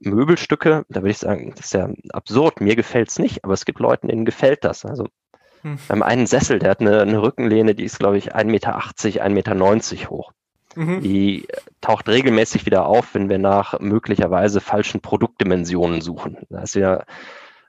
Möbelstücke, 0.00 0.84
da 0.90 1.00
würde 1.00 1.10
ich 1.10 1.18
sagen, 1.18 1.54
das 1.56 1.66
ist 1.66 1.74
ja 1.74 1.88
absurd, 2.10 2.60
mir 2.60 2.76
gefällt 2.76 3.08
es 3.08 3.18
nicht, 3.18 3.44
aber 3.44 3.54
es 3.54 3.64
gibt 3.64 3.80
Leuten, 3.80 4.08
denen 4.08 4.26
gefällt 4.26 4.64
das. 4.64 4.84
Also 4.84 5.08
hm. 5.62 5.78
beim 5.88 6.02
einen 6.02 6.26
Sessel, 6.26 6.58
der 6.58 6.70
hat 6.70 6.80
eine, 6.80 7.00
eine 7.00 7.22
Rückenlehne, 7.22 7.74
die 7.74 7.84
ist, 7.84 7.98
glaube 7.98 8.18
ich, 8.18 8.34
1,80 8.34 8.44
Meter, 8.44 8.76
1,90 8.76 9.30
Meter 9.30 10.10
hoch. 10.10 10.32
Mhm. 10.76 11.00
Die 11.00 11.48
taucht 11.80 12.08
regelmäßig 12.08 12.66
wieder 12.66 12.86
auf, 12.86 13.14
wenn 13.14 13.30
wir 13.30 13.38
nach 13.38 13.80
möglicherweise 13.80 14.60
falschen 14.60 15.00
Produktdimensionen 15.00 16.02
suchen. 16.02 16.36
Da 16.50 16.60
ist 16.60 16.74
ja 16.74 17.02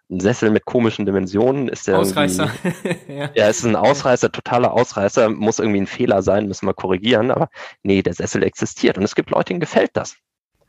ein 0.09 0.19
Sessel 0.19 0.51
mit 0.51 0.65
komischen 0.65 1.05
Dimensionen. 1.05 1.67
Ist 1.67 1.87
der 1.87 1.99
Ausreißer. 1.99 2.49
ja. 3.07 3.29
ja, 3.33 3.47
ist 3.47 3.63
ein 3.65 3.75
Ausreißer, 3.75 4.31
totaler 4.31 4.73
Ausreißer, 4.73 5.29
muss 5.29 5.59
irgendwie 5.59 5.81
ein 5.81 5.87
Fehler 5.87 6.21
sein, 6.21 6.47
müssen 6.47 6.67
wir 6.67 6.73
korrigieren. 6.73 7.31
Aber 7.31 7.49
nee, 7.83 8.01
der 8.01 8.13
Sessel 8.13 8.43
existiert 8.43 8.97
und 8.97 9.03
es 9.03 9.15
gibt 9.15 9.31
Leute, 9.31 9.49
denen 9.49 9.59
gefällt 9.59 9.91
das. 9.93 10.15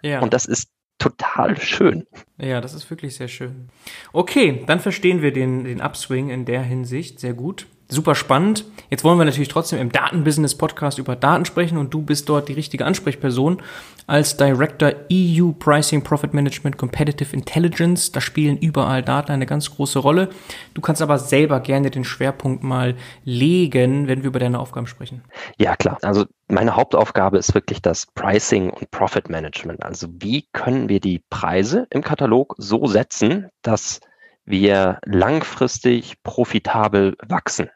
Ja. 0.03 0.21
Und 0.21 0.35
das 0.35 0.45
ist 0.45 0.71
total 0.99 1.61
schön. 1.61 2.07
Ja, 2.39 2.61
das 2.61 2.75
ist 2.75 2.91
wirklich 2.91 3.15
sehr 3.15 3.29
schön. 3.29 3.69
Okay, 4.13 4.65
dann 4.67 4.81
verstehen 4.81 5.23
wir 5.23 5.33
den, 5.33 5.65
den 5.65 5.81
Upswing 5.81 6.31
in 6.31 6.45
der 6.45 6.63
Hinsicht 6.63 7.21
sehr 7.21 7.35
gut 7.35 7.67
super 7.89 8.15
spannend. 8.15 8.65
Jetzt 8.91 9.05
wollen 9.05 9.19
wir 9.19 9.25
natürlich 9.25 9.49
trotzdem 9.49 9.79
im 9.79 9.91
Datenbusiness 9.93 10.57
Podcast 10.57 10.99
über 10.99 11.17
Daten 11.17 11.45
sprechen 11.45 11.79
und 11.79 11.93
du 11.93 12.03
bist 12.03 12.29
dort 12.29 12.49
die 12.49 12.53
richtige 12.53 12.85
Ansprechperson 12.85 13.63
als 14.07 14.37
Director 14.37 14.93
EU 15.13 15.53
Pricing 15.53 16.03
Profit 16.03 16.35
Management 16.35 16.79
Competitive 16.79 17.35
Intelligence. 17.35 18.13
Da 18.13 18.21
spielen 18.21 18.59
überall 18.59 19.03
Daten 19.03 19.33
eine 19.33 19.47
ganz 19.47 19.71
große 19.71 19.99
Rolle. 19.99 20.31
Du 20.75 20.81
kannst 20.81 21.03
aber 21.03 21.19
selber 21.19 21.61
gerne 21.61 21.91
den 21.91 22.05
Schwerpunkt 22.05 22.63
mal 22.63 22.95
legen, 23.25 24.09
wenn 24.09 24.23
wir 24.23 24.29
über 24.29 24.39
deine 24.39 24.59
Aufgaben 24.59 24.87
sprechen. 24.87 25.23
Ja, 25.59 25.77
klar. 25.77 25.99
Also 26.03 26.27
meine 26.49 26.77
Hauptaufgabe 26.77 27.39
ist 27.39 27.55
wirklich 27.55 27.83
das 27.83 28.07
Pricing 28.07 28.71
und 28.71 28.91
Profit 28.91 29.29
Management. 29.29 29.83
Also 29.83 30.09
wie 30.11 30.47
können 30.53 30.89
wir 30.89 31.01
die 31.01 31.23
Preise 31.31 31.87
im 31.91 32.03
Katalog 32.03 32.55
so 32.59 32.87
setzen, 32.87 33.49
dass 33.63 34.01
wir 34.47 34.99
langfristig 35.05 36.23
profitabel 36.23 37.17
wachsen. 37.27 37.69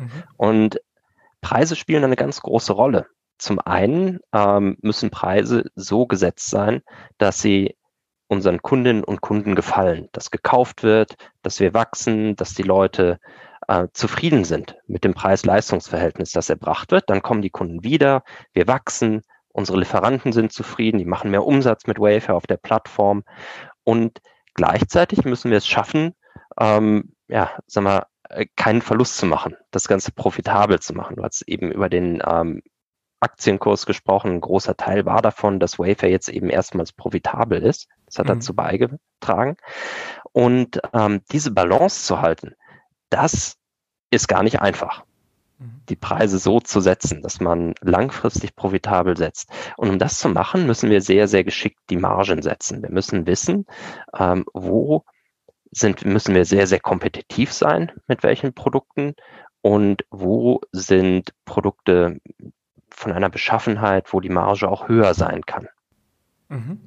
Mhm. 0.00 0.24
Und 0.36 0.80
Preise 1.40 1.76
spielen 1.76 2.04
eine 2.04 2.16
ganz 2.16 2.40
große 2.40 2.72
Rolle. 2.72 3.06
Zum 3.38 3.58
einen 3.58 4.20
ähm, 4.34 4.76
müssen 4.82 5.10
Preise 5.10 5.64
so 5.74 6.06
gesetzt 6.06 6.50
sein, 6.50 6.82
dass 7.18 7.40
sie 7.40 7.76
unseren 8.28 8.62
Kundinnen 8.62 9.02
und 9.02 9.22
Kunden 9.22 9.54
gefallen, 9.54 10.08
dass 10.12 10.30
gekauft 10.30 10.82
wird, 10.82 11.16
dass 11.42 11.58
wir 11.58 11.74
wachsen, 11.74 12.36
dass 12.36 12.54
die 12.54 12.62
Leute 12.62 13.18
äh, 13.66 13.88
zufrieden 13.92 14.44
sind 14.44 14.76
mit 14.86 15.04
dem 15.04 15.14
Preis-Leistungs-Verhältnis, 15.14 16.32
das 16.32 16.50
erbracht 16.50 16.92
wird. 16.92 17.08
Dann 17.08 17.22
kommen 17.22 17.42
die 17.42 17.50
Kunden 17.50 17.82
wieder, 17.82 18.22
wir 18.52 18.68
wachsen, 18.68 19.22
unsere 19.48 19.78
Lieferanten 19.78 20.32
sind 20.32 20.52
zufrieden, 20.52 20.98
die 20.98 21.04
machen 21.04 21.30
mehr 21.30 21.44
Umsatz 21.44 21.86
mit 21.86 21.98
Wayfair 21.98 22.36
auf 22.36 22.46
der 22.46 22.56
Plattform 22.56 23.24
und 23.84 24.20
gleichzeitig 24.54 25.24
müssen 25.24 25.50
wir 25.50 25.58
es 25.58 25.66
schaffen, 25.66 26.14
ähm, 26.58 27.14
ja, 27.28 27.50
sag 27.66 27.84
mal, 27.84 27.98
äh, 27.98 28.04
keinen 28.56 28.82
Verlust 28.82 29.16
zu 29.16 29.26
machen, 29.26 29.56
das 29.70 29.88
Ganze 29.88 30.12
profitabel 30.12 30.80
zu 30.80 30.94
machen. 30.94 31.16
Du 31.16 31.22
hast 31.22 31.42
eben 31.42 31.72
über 31.72 31.88
den 31.88 32.22
ähm, 32.26 32.62
Aktienkurs 33.20 33.86
gesprochen. 33.86 34.32
Ein 34.32 34.40
großer 34.40 34.76
Teil 34.76 35.04
war 35.04 35.22
davon, 35.22 35.60
dass 35.60 35.78
Wayfair 35.78 36.10
jetzt 36.10 36.28
eben 36.28 36.48
erstmals 36.48 36.92
profitabel 36.92 37.62
ist. 37.62 37.88
Das 38.06 38.18
hat 38.18 38.26
mhm. 38.26 38.34
dazu 38.34 38.54
beigetragen. 38.54 39.56
Und 40.32 40.80
ähm, 40.92 41.20
diese 41.30 41.50
Balance 41.50 42.06
zu 42.06 42.20
halten, 42.20 42.54
das 43.10 43.56
ist 44.10 44.26
gar 44.26 44.42
nicht 44.42 44.60
einfach. 44.60 45.04
Mhm. 45.58 45.82
Die 45.88 45.96
Preise 45.96 46.38
so 46.38 46.60
zu 46.60 46.80
setzen, 46.80 47.20
dass 47.22 47.40
man 47.40 47.74
langfristig 47.82 48.56
profitabel 48.56 49.16
setzt. 49.16 49.50
Und 49.76 49.90
um 49.90 49.98
das 49.98 50.18
zu 50.18 50.30
machen, 50.30 50.66
müssen 50.66 50.90
wir 50.90 51.02
sehr, 51.02 51.28
sehr 51.28 51.44
geschickt 51.44 51.78
die 51.90 51.98
Margen 51.98 52.42
setzen. 52.42 52.82
Wir 52.82 52.90
müssen 52.90 53.26
wissen, 53.26 53.66
ähm, 54.18 54.44
wo 54.54 55.04
sind, 55.70 56.04
müssen 56.04 56.34
wir 56.34 56.44
sehr, 56.44 56.66
sehr 56.66 56.80
kompetitiv 56.80 57.52
sein 57.52 57.92
mit 58.06 58.22
welchen 58.22 58.52
Produkten 58.54 59.14
und 59.62 60.04
wo 60.10 60.60
sind 60.72 61.32
Produkte 61.44 62.20
von 62.88 63.12
einer 63.12 63.30
Beschaffenheit, 63.30 64.12
wo 64.12 64.20
die 64.20 64.28
Marge 64.28 64.68
auch 64.68 64.88
höher 64.88 65.14
sein 65.14 65.42
kann. 65.46 65.68
Mhm. 66.48 66.80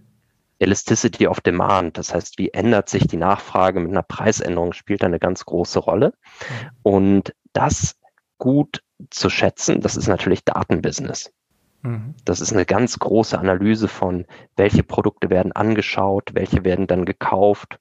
Elasticity 0.59 1.27
of 1.27 1.41
Demand, 1.41 1.97
das 1.97 2.13
heißt, 2.13 2.37
wie 2.37 2.49
ändert 2.49 2.89
sich 2.89 3.07
die 3.07 3.17
Nachfrage 3.17 3.79
mit 3.79 3.91
einer 3.91 4.03
Preisänderung, 4.03 4.73
spielt 4.73 5.03
eine 5.03 5.19
ganz 5.19 5.45
große 5.45 5.79
Rolle. 5.79 6.13
Mhm. 6.13 6.69
Und 6.83 7.35
das 7.53 7.97
gut 8.37 8.83
zu 9.09 9.29
schätzen, 9.29 9.81
das 9.81 9.95
ist 9.95 10.07
natürlich 10.07 10.43
Datenbusiness. 10.43 11.33
Mhm. 11.81 12.15
Das 12.25 12.41
ist 12.41 12.53
eine 12.53 12.65
ganz 12.65 12.97
große 12.97 13.37
Analyse 13.37 13.87
von, 13.87 14.25
welche 14.55 14.83
Produkte 14.83 15.29
werden 15.29 15.51
angeschaut, 15.51 16.31
welche 16.33 16.63
werden 16.63 16.87
dann 16.87 17.05
gekauft, 17.05 17.79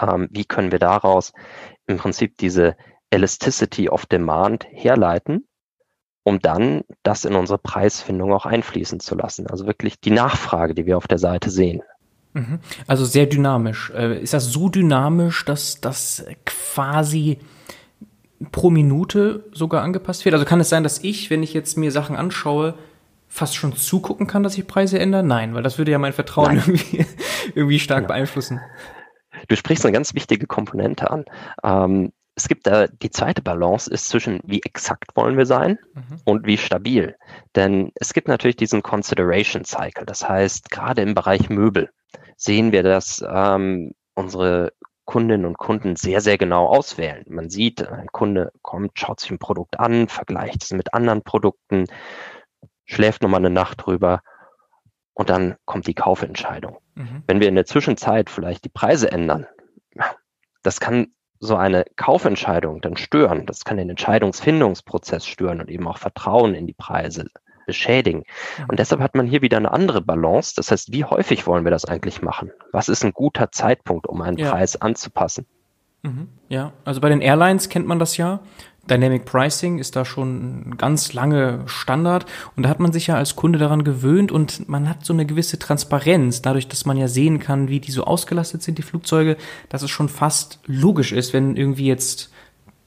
ähm, 0.00 0.28
wie 0.30 0.44
können 0.44 0.72
wir 0.72 0.78
daraus 0.78 1.32
im 1.86 1.96
Prinzip 1.96 2.36
diese 2.38 2.76
Elasticity 3.10 3.88
of 3.88 4.06
Demand 4.06 4.66
herleiten, 4.70 5.46
um 6.24 6.40
dann 6.40 6.82
das 7.02 7.24
in 7.24 7.34
unsere 7.34 7.58
Preisfindung 7.58 8.32
auch 8.32 8.46
einfließen 8.46 9.00
zu 9.00 9.14
lassen. 9.14 9.46
Also 9.46 9.66
wirklich 9.66 10.00
die 10.00 10.10
Nachfrage, 10.10 10.74
die 10.74 10.86
wir 10.86 10.96
auf 10.96 11.08
der 11.08 11.18
Seite 11.18 11.50
sehen. 11.50 11.82
Mhm. 12.34 12.60
Also 12.86 13.04
sehr 13.04 13.26
dynamisch. 13.26 13.90
Äh, 13.94 14.20
ist 14.20 14.34
das 14.34 14.52
so 14.52 14.68
dynamisch, 14.68 15.44
dass 15.44 15.80
das 15.80 16.26
quasi 16.44 17.38
pro 18.52 18.70
Minute 18.70 19.44
sogar 19.52 19.82
angepasst 19.82 20.24
wird? 20.24 20.34
Also 20.34 20.44
kann 20.44 20.60
es 20.60 20.68
sein, 20.68 20.82
dass 20.82 21.02
ich, 21.02 21.30
wenn 21.30 21.42
ich 21.42 21.54
jetzt 21.54 21.76
mir 21.76 21.90
Sachen 21.90 22.16
anschaue, 22.16 22.74
fast 23.26 23.56
schon 23.56 23.76
zugucken 23.76 24.26
kann, 24.26 24.42
dass 24.42 24.54
sich 24.54 24.66
Preise 24.66 24.98
ändern? 24.98 25.26
Nein, 25.26 25.54
weil 25.54 25.62
das 25.62 25.78
würde 25.78 25.90
ja 25.92 25.98
mein 25.98 26.12
Vertrauen 26.12 26.56
irgendwie, 26.66 27.06
irgendwie 27.54 27.78
stark 27.78 28.02
ja. 28.02 28.08
beeinflussen. 28.08 28.60
Du 29.46 29.56
sprichst 29.56 29.84
eine 29.84 29.92
ganz 29.92 30.14
wichtige 30.14 30.46
Komponente 30.46 31.10
an. 31.10 31.24
Ähm, 31.62 32.12
es 32.34 32.46
gibt 32.46 32.68
da 32.68 32.86
die 32.86 33.10
zweite 33.10 33.42
Balance 33.42 33.90
ist 33.90 34.08
zwischen 34.08 34.40
wie 34.44 34.62
exakt 34.62 35.16
wollen 35.16 35.36
wir 35.36 35.46
sein 35.46 35.78
mhm. 35.94 36.20
und 36.24 36.46
wie 36.46 36.56
stabil. 36.56 37.16
Denn 37.56 37.90
es 37.96 38.12
gibt 38.12 38.28
natürlich 38.28 38.56
diesen 38.56 38.82
Consideration 38.82 39.64
Cycle. 39.64 40.06
Das 40.06 40.28
heißt, 40.28 40.70
gerade 40.70 41.02
im 41.02 41.14
Bereich 41.14 41.48
Möbel 41.50 41.90
sehen 42.36 42.70
wir, 42.70 42.84
dass 42.84 43.24
ähm, 43.28 43.92
unsere 44.14 44.72
Kundinnen 45.04 45.46
und 45.46 45.58
Kunden 45.58 45.96
sehr, 45.96 46.20
sehr 46.20 46.38
genau 46.38 46.66
auswählen. 46.66 47.24
Man 47.28 47.50
sieht, 47.50 47.86
ein 47.88 48.08
Kunde 48.12 48.52
kommt, 48.62 48.98
schaut 48.98 49.20
sich 49.20 49.30
ein 49.30 49.38
Produkt 49.38 49.80
an, 49.80 50.06
vergleicht 50.06 50.62
es 50.62 50.70
mit 50.70 50.94
anderen 50.94 51.22
Produkten, 51.22 51.86
schläft 52.84 53.22
nochmal 53.22 53.40
eine 53.40 53.50
Nacht 53.50 53.86
drüber 53.86 54.22
und 55.18 55.30
dann 55.30 55.56
kommt 55.64 55.88
die 55.88 55.94
Kaufentscheidung. 55.94 56.78
Mhm. 56.94 57.24
Wenn 57.26 57.40
wir 57.40 57.48
in 57.48 57.56
der 57.56 57.66
Zwischenzeit 57.66 58.30
vielleicht 58.30 58.64
die 58.64 58.70
Preise 58.70 59.10
ändern, 59.10 59.46
das 60.62 60.78
kann 60.78 61.08
so 61.40 61.56
eine 61.56 61.84
Kaufentscheidung 61.96 62.80
dann 62.80 62.96
stören. 62.96 63.44
Das 63.44 63.64
kann 63.64 63.78
den 63.78 63.90
Entscheidungsfindungsprozess 63.90 65.26
stören 65.26 65.60
und 65.60 65.70
eben 65.70 65.88
auch 65.88 65.98
Vertrauen 65.98 66.54
in 66.54 66.68
die 66.68 66.72
Preise 66.72 67.26
beschädigen. 67.66 68.24
Und 68.68 68.78
deshalb 68.78 69.00
hat 69.00 69.16
man 69.16 69.26
hier 69.26 69.42
wieder 69.42 69.56
eine 69.56 69.72
andere 69.72 70.00
Balance. 70.00 70.54
Das 70.56 70.70
heißt, 70.70 70.92
wie 70.92 71.04
häufig 71.04 71.48
wollen 71.48 71.64
wir 71.64 71.72
das 71.72 71.84
eigentlich 71.84 72.22
machen? 72.22 72.52
Was 72.72 72.88
ist 72.88 73.04
ein 73.04 73.12
guter 73.12 73.50
Zeitpunkt, 73.50 74.06
um 74.06 74.22
einen 74.22 74.38
ja. 74.38 74.50
Preis 74.50 74.80
anzupassen? 74.80 75.46
Mhm. 76.02 76.28
Ja, 76.48 76.72
also 76.84 77.00
bei 77.00 77.08
den 77.08 77.20
Airlines 77.20 77.68
kennt 77.68 77.88
man 77.88 77.98
das 77.98 78.16
ja. 78.16 78.38
Dynamic 78.90 79.24
Pricing 79.24 79.78
ist 79.78 79.96
da 79.96 80.04
schon 80.04 80.76
ganz 80.78 81.12
lange 81.12 81.60
Standard 81.66 82.26
und 82.56 82.64
da 82.64 82.68
hat 82.68 82.80
man 82.80 82.92
sich 82.92 83.06
ja 83.08 83.16
als 83.16 83.36
Kunde 83.36 83.58
daran 83.58 83.84
gewöhnt 83.84 84.32
und 84.32 84.68
man 84.68 84.88
hat 84.88 85.04
so 85.04 85.12
eine 85.12 85.26
gewisse 85.26 85.58
Transparenz, 85.58 86.42
dadurch, 86.42 86.68
dass 86.68 86.84
man 86.84 86.96
ja 86.96 87.08
sehen 87.08 87.38
kann, 87.38 87.68
wie 87.68 87.80
die 87.80 87.92
so 87.92 88.04
ausgelastet 88.04 88.62
sind, 88.62 88.78
die 88.78 88.82
Flugzeuge, 88.82 89.36
dass 89.68 89.82
es 89.82 89.90
schon 89.90 90.08
fast 90.08 90.60
logisch 90.66 91.12
ist, 91.12 91.32
wenn 91.32 91.56
irgendwie 91.56 91.86
jetzt 91.86 92.30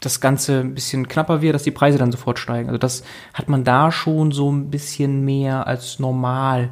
das 0.01 0.19
Ganze 0.19 0.61
ein 0.61 0.73
bisschen 0.73 1.07
knapper 1.07 1.41
wird, 1.41 1.53
dass 1.53 1.63
die 1.63 1.71
Preise 1.71 1.99
dann 1.99 2.11
sofort 2.11 2.39
steigen. 2.39 2.69
Also 2.69 2.79
das 2.79 3.03
hat 3.33 3.47
man 3.47 3.63
da 3.63 3.91
schon 3.91 4.31
so 4.31 4.51
ein 4.51 4.71
bisschen 4.71 5.23
mehr 5.23 5.67
als 5.67 5.99
normal 5.99 6.71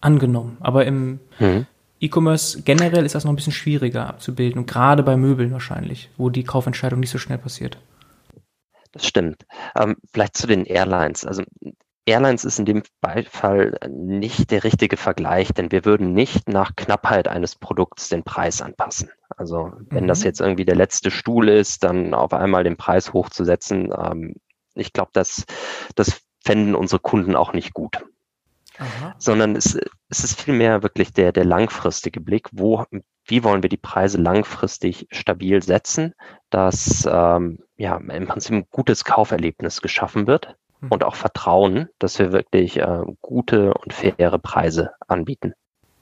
angenommen. 0.00 0.56
Aber 0.60 0.86
im 0.86 1.18
mhm. 1.40 1.66
E-Commerce 2.00 2.62
generell 2.62 3.04
ist 3.04 3.16
das 3.16 3.24
noch 3.24 3.32
ein 3.32 3.36
bisschen 3.36 3.52
schwieriger 3.52 4.06
abzubilden 4.06 4.60
und 4.60 4.70
gerade 4.70 5.02
bei 5.02 5.16
Möbeln 5.16 5.50
wahrscheinlich, 5.50 6.08
wo 6.16 6.30
die 6.30 6.44
Kaufentscheidung 6.44 7.00
nicht 7.00 7.10
so 7.10 7.18
schnell 7.18 7.38
passiert. 7.38 7.78
Das 8.92 9.06
stimmt. 9.06 9.46
Ähm, 9.76 9.96
vielleicht 10.12 10.36
zu 10.36 10.46
den 10.46 10.64
Airlines. 10.64 11.24
Also 11.24 11.42
Airlines 12.08 12.44
ist 12.44 12.58
in 12.58 12.64
dem 12.64 12.82
Fall 13.02 13.78
nicht 13.88 14.50
der 14.50 14.64
richtige 14.64 14.96
Vergleich, 14.96 15.52
denn 15.52 15.70
wir 15.70 15.84
würden 15.84 16.14
nicht 16.14 16.48
nach 16.48 16.74
Knappheit 16.74 17.28
eines 17.28 17.54
Produkts 17.54 18.08
den 18.08 18.24
Preis 18.24 18.62
anpassen. 18.62 19.10
Also 19.36 19.72
wenn 19.90 20.04
mhm. 20.04 20.08
das 20.08 20.22
jetzt 20.24 20.40
irgendwie 20.40 20.64
der 20.64 20.74
letzte 20.74 21.10
Stuhl 21.10 21.48
ist, 21.48 21.84
dann 21.84 22.14
auf 22.14 22.32
einmal 22.32 22.64
den 22.64 22.76
Preis 22.76 23.12
hochzusetzen, 23.12 23.92
ähm, 23.92 24.36
ich 24.74 24.92
glaube, 24.92 25.10
das, 25.12 25.44
das 25.96 26.22
fänden 26.42 26.74
unsere 26.74 27.00
Kunden 27.00 27.36
auch 27.36 27.52
nicht 27.52 27.74
gut. 27.74 28.04
Aha. 28.78 29.14
Sondern 29.18 29.56
es, 29.56 29.78
es 30.08 30.24
ist 30.24 30.40
vielmehr 30.40 30.82
wirklich 30.82 31.12
der, 31.12 31.32
der 31.32 31.44
langfristige 31.44 32.20
Blick, 32.20 32.48
wo, 32.52 32.84
wie 33.24 33.44
wollen 33.44 33.62
wir 33.62 33.70
die 33.70 33.76
Preise 33.76 34.18
langfristig 34.18 35.08
stabil 35.10 35.62
setzen, 35.62 36.14
dass 36.48 37.06
ähm, 37.10 37.58
ja 37.78 37.96
im 37.96 38.26
Prinzip 38.26 38.52
ein 38.52 38.66
gutes 38.70 39.04
Kauferlebnis 39.04 39.80
geschaffen 39.80 40.26
wird 40.26 40.56
mhm. 40.80 40.88
und 40.90 41.04
auch 41.04 41.14
Vertrauen, 41.14 41.88
dass 41.98 42.18
wir 42.18 42.32
wirklich 42.32 42.78
äh, 42.78 43.02
gute 43.22 43.72
und 43.72 43.94
faire 43.94 44.38
Preise 44.38 44.90
anbieten. 45.06 45.54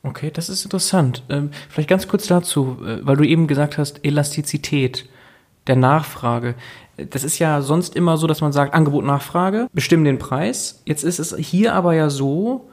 Okay, 0.02 0.30
das 0.30 0.48
ist 0.48 0.64
interessant. 0.64 1.24
Ähm, 1.28 1.50
vielleicht 1.68 1.88
ganz 1.88 2.08
kurz 2.08 2.26
dazu, 2.26 2.78
äh, 2.84 3.04
weil 3.06 3.16
du 3.16 3.24
eben 3.24 3.46
gesagt 3.46 3.78
hast, 3.78 4.04
Elastizität 4.04 5.08
der 5.66 5.76
Nachfrage. 5.76 6.54
Das 6.96 7.24
ist 7.24 7.38
ja 7.38 7.60
sonst 7.60 7.96
immer 7.96 8.16
so, 8.16 8.26
dass 8.26 8.40
man 8.40 8.52
sagt, 8.52 8.72
Angebot, 8.72 9.04
Nachfrage, 9.04 9.66
bestimmen 9.72 10.04
den 10.04 10.18
Preis. 10.18 10.82
Jetzt 10.86 11.02
ist 11.02 11.18
es 11.18 11.36
hier 11.36 11.74
aber 11.74 11.94
ja 11.94 12.08
so, 12.08 12.68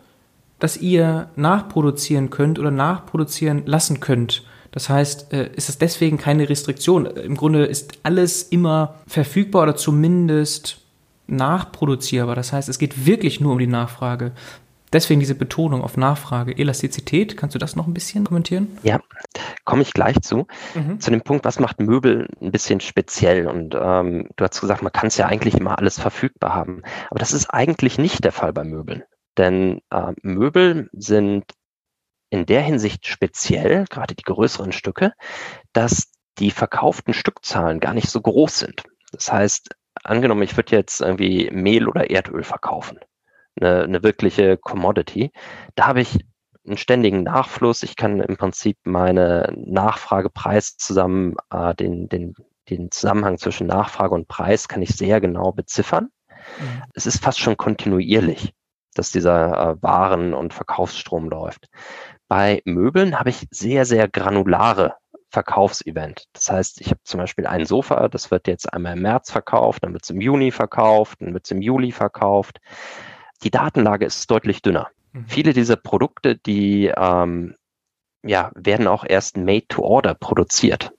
dass 0.60 0.78
ihr 0.78 1.30
nachproduzieren 1.36 2.30
könnt 2.30 2.60
oder 2.60 2.72
nachproduzieren 2.72 3.66
lassen 3.66 4.00
könnt. 4.00 4.44
Das 4.74 4.90
heißt, 4.90 5.32
äh, 5.34 5.52
ist 5.56 5.70
es 5.70 5.78
deswegen 5.78 6.18
keine 6.18 6.50
Restriktion. 6.50 7.06
Im 7.06 7.38
Grunde 7.38 7.66
ist 7.66 8.00
alles 8.02 8.42
immer 8.44 8.96
verfügbar 9.08 9.64
oder 9.64 9.76
zumindest 9.76 10.82
nachproduzierbar. 11.28 12.36
Das 12.36 12.52
heißt, 12.52 12.68
es 12.68 12.80
geht 12.80 13.06
wirklich 13.06 13.40
nur 13.40 13.54
um 13.54 13.60
die 13.60 13.68
Nachfrage. 13.68 14.32
Deswegen 14.92 15.20
diese 15.20 15.36
Betonung 15.36 15.84
auf 15.84 15.96
Nachfrage, 15.96 16.58
Elastizität. 16.58 17.38
Kannst 17.38 17.56
du 17.56 17.60
das 17.60 17.76
noch 17.76 17.88
ein 17.88 17.94
bisschen 17.94 18.26
kommentieren? 18.26 18.68
Ja, 18.84 19.00
komme 19.64 19.84
ich 19.84 19.94
gleich 19.94 20.22
zu. 20.22 20.48
Mhm. 20.76 21.00
Zu 21.00 21.12
dem 21.12 21.22
Punkt, 21.22 21.46
was 21.46 21.60
macht 21.60 21.80
Möbel 21.80 22.28
ein 22.42 22.52
bisschen 22.52 22.80
speziell? 22.80 23.48
Und 23.48 23.76
ähm, 23.80 24.30
du 24.36 24.44
hast 24.44 24.60
gesagt, 24.60 24.82
man 24.82 24.92
kann 24.92 25.08
es 25.08 25.18
ja 25.18 25.28
eigentlich 25.28 25.56
immer 25.56 25.78
alles 25.78 26.00
verfügbar 26.00 26.54
haben. 26.54 26.82
Aber 27.10 27.20
das 27.20 27.34
ist 27.34 27.50
eigentlich 27.50 27.98
nicht 28.00 28.24
der 28.24 28.32
Fall 28.32 28.54
bei 28.54 28.64
Möbeln. 28.64 29.04
Denn 29.38 29.82
äh, 29.92 30.14
Möbel 30.22 30.90
sind 30.94 31.46
in 32.34 32.46
der 32.46 32.62
Hinsicht 32.62 33.06
speziell, 33.06 33.86
gerade 33.86 34.16
die 34.16 34.24
größeren 34.24 34.72
Stücke, 34.72 35.14
dass 35.72 36.12
die 36.40 36.52
verkauften 36.52 37.14
Stückzahlen 37.14 37.80
gar 37.80 37.94
nicht 37.94 38.10
so 38.10 38.20
groß 38.20 38.60
sind. 38.60 38.84
Das 39.12 39.32
heißt, 39.32 39.76
angenommen, 40.04 40.42
ich 40.42 40.58
würde 40.58 40.76
jetzt 40.76 41.02
irgendwie 41.02 41.50
Mehl 41.52 41.88
oder 41.88 42.10
Erdöl 42.10 42.44
verkaufen 42.44 43.00
eine, 43.60 43.84
eine 43.84 44.04
wirkliche 44.04 44.58
Commodity. 44.58 45.32
Da 45.76 45.88
habe 45.88 46.02
ich 46.02 46.26
einen 46.66 46.78
ständigen 46.78 47.24
Nachfluss. 47.24 47.84
Ich 47.84 47.96
kann 47.96 48.22
im 48.22 48.38
Prinzip 48.38 48.78
meine 48.84 49.54
Nachfragepreis 49.56 50.78
zusammen, 50.78 51.36
äh, 51.52 51.76
den, 51.76 52.08
den, 52.10 52.36
den 52.70 52.92
Zusammenhang 52.92 53.38
zwischen 53.38 53.68
Nachfrage 53.68 54.16
und 54.16 54.28
Preis 54.28 54.68
kann 54.68 54.82
ich 54.82 54.96
sehr 54.96 55.20
genau 55.22 55.52
beziffern. 55.52 56.10
Mhm. 56.60 56.84
Es 56.94 57.06
ist 57.06 57.24
fast 57.24 57.40
schon 57.40 57.58
kontinuierlich, 57.58 58.54
dass 58.96 59.12
dieser 59.12 59.72
äh, 59.72 59.82
Waren- 59.82 60.34
und 60.34 60.54
Verkaufsstrom 60.54 61.30
läuft. 61.30 61.70
Bei 62.34 62.62
Möbeln 62.66 63.20
habe 63.20 63.30
ich 63.30 63.48
sehr, 63.52 63.86
sehr 63.86 64.08
granulare 64.08 64.96
Verkaufsevent. 65.30 66.26
Das 66.34 66.50
heißt, 66.50 66.82
ich 66.82 66.88
habe 66.88 67.00
zum 67.04 67.20
Beispiel 67.20 67.46
ein 67.46 67.66
Sofa, 67.66 68.08
das 68.08 68.32
wird 68.32 68.48
jetzt 68.48 68.74
einmal 68.74 68.98
im 68.98 69.04
März 69.04 69.32
verkauft, 69.32 69.84
dann 69.84 69.94
wird 69.94 70.04
es 70.04 70.10
im 70.10 70.22
Juni 70.22 70.52
verkauft, 70.52 71.22
dann 71.22 71.34
wird 71.34 71.46
es 71.46 71.52
im 71.52 71.62
Juli 71.62 71.92
verkauft 71.92 72.60
die 73.44 73.52
Datenlage 73.52 74.06
ist 74.06 74.30
deutlich 74.32 74.62
dünner. 74.62 74.88
Mhm. 75.12 75.26
Viele 75.28 75.54
dieser 75.54 75.76
Produkte, 75.76 76.38
die 76.38 76.92
ähm, 76.96 77.56
ja, 78.26 78.52
werden 78.56 78.88
auch 78.88 79.04
erst 79.08 79.38
made 79.38 79.68
to 79.68 79.84
order 79.84 80.14
produziert. 80.14 80.92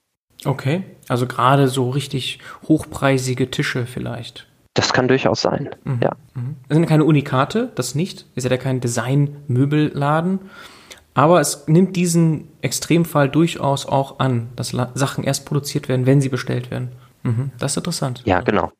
Okay, 0.45 0.83
also 1.07 1.25
gerade 1.25 1.67
so 1.67 1.89
richtig 1.89 2.39
hochpreisige 2.67 3.49
Tische 3.49 3.87
vielleicht. 3.87 4.47
Das 4.75 4.93
kann 4.93 5.07
durchaus 5.07 5.41
sein, 5.41 5.69
mhm. 5.85 5.99
ja. 6.03 6.11
Mhm. 6.33 6.57
Das 6.67 6.75
sind 6.75 6.85
keine 6.85 7.05
Unikate, 7.05 7.71
das 7.75 7.95
nicht. 7.95 8.25
Ist 8.35 8.47
ja 8.47 8.57
kein 8.57 8.79
Design-Möbelladen. 8.79 10.39
Aber 11.15 11.39
es 11.39 11.67
nimmt 11.67 11.95
diesen 11.95 12.49
Extremfall 12.61 13.29
durchaus 13.29 13.85
auch 13.85 14.19
an, 14.19 14.49
dass 14.57 14.75
Sachen 14.93 15.23
erst 15.23 15.45
produziert 15.45 15.87
werden, 15.87 16.05
wenn 16.05 16.21
sie 16.21 16.29
bestellt 16.29 16.69
werden. 16.69 16.89
Mhm. 17.25 17.51
Das 17.57 17.71
ist 17.71 17.77
interessant. 17.77 18.21
Ja, 18.25 18.41
genau. 18.41 18.71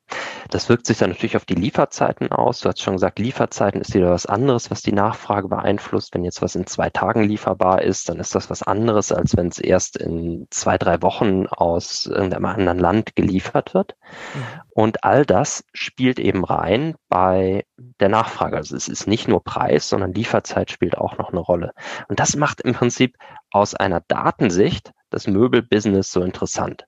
Das 0.51 0.69
wirkt 0.69 0.85
sich 0.85 0.99
dann 0.99 1.09
natürlich 1.09 1.35
auf 1.35 1.45
die 1.45 1.55
Lieferzeiten 1.55 2.31
aus. 2.31 2.59
Du 2.59 2.69
hast 2.69 2.79
schon 2.79 2.93
gesagt, 2.93 3.17
Lieferzeiten 3.17 3.81
ist 3.81 3.95
wieder 3.95 4.11
was 4.11 4.27
anderes, 4.27 4.69
was 4.69 4.83
die 4.83 4.93
Nachfrage 4.93 5.47
beeinflusst. 5.47 6.13
Wenn 6.13 6.23
jetzt 6.23 6.43
was 6.43 6.53
in 6.53 6.67
zwei 6.67 6.91
Tagen 6.91 7.23
lieferbar 7.23 7.81
ist, 7.81 8.07
dann 8.07 8.19
ist 8.19 8.35
das 8.35 8.51
was 8.51 8.61
anderes, 8.61 9.11
als 9.11 9.35
wenn 9.35 9.47
es 9.47 9.57
erst 9.57 9.97
in 9.97 10.45
zwei, 10.51 10.77
drei 10.77 11.01
Wochen 11.01 11.47
aus 11.47 12.05
irgendeinem 12.05 12.45
anderen 12.45 12.77
Land 12.77 13.15
geliefert 13.15 13.73
wird. 13.73 13.95
Mhm. 14.35 14.61
Und 14.69 15.03
all 15.03 15.25
das 15.25 15.63
spielt 15.73 16.19
eben 16.19 16.45
rein 16.45 16.93
bei 17.09 17.65
der 17.99 18.09
Nachfrage. 18.09 18.57
Also 18.57 18.75
es 18.75 18.87
ist 18.87 19.07
nicht 19.07 19.27
nur 19.27 19.43
Preis, 19.43 19.89
sondern 19.89 20.13
Lieferzeit 20.13 20.69
spielt 20.69 20.99
auch 20.99 21.17
noch 21.17 21.31
eine 21.31 21.39
Rolle. 21.39 21.71
Und 22.09 22.19
das 22.19 22.35
macht 22.35 22.61
im 22.61 22.73
Prinzip 22.73 23.17
aus 23.49 23.73
einer 23.73 24.01
Datensicht 24.07 24.91
das 25.09 25.25
Möbelbusiness 25.25 26.11
so 26.11 26.21
interessant. 26.21 26.85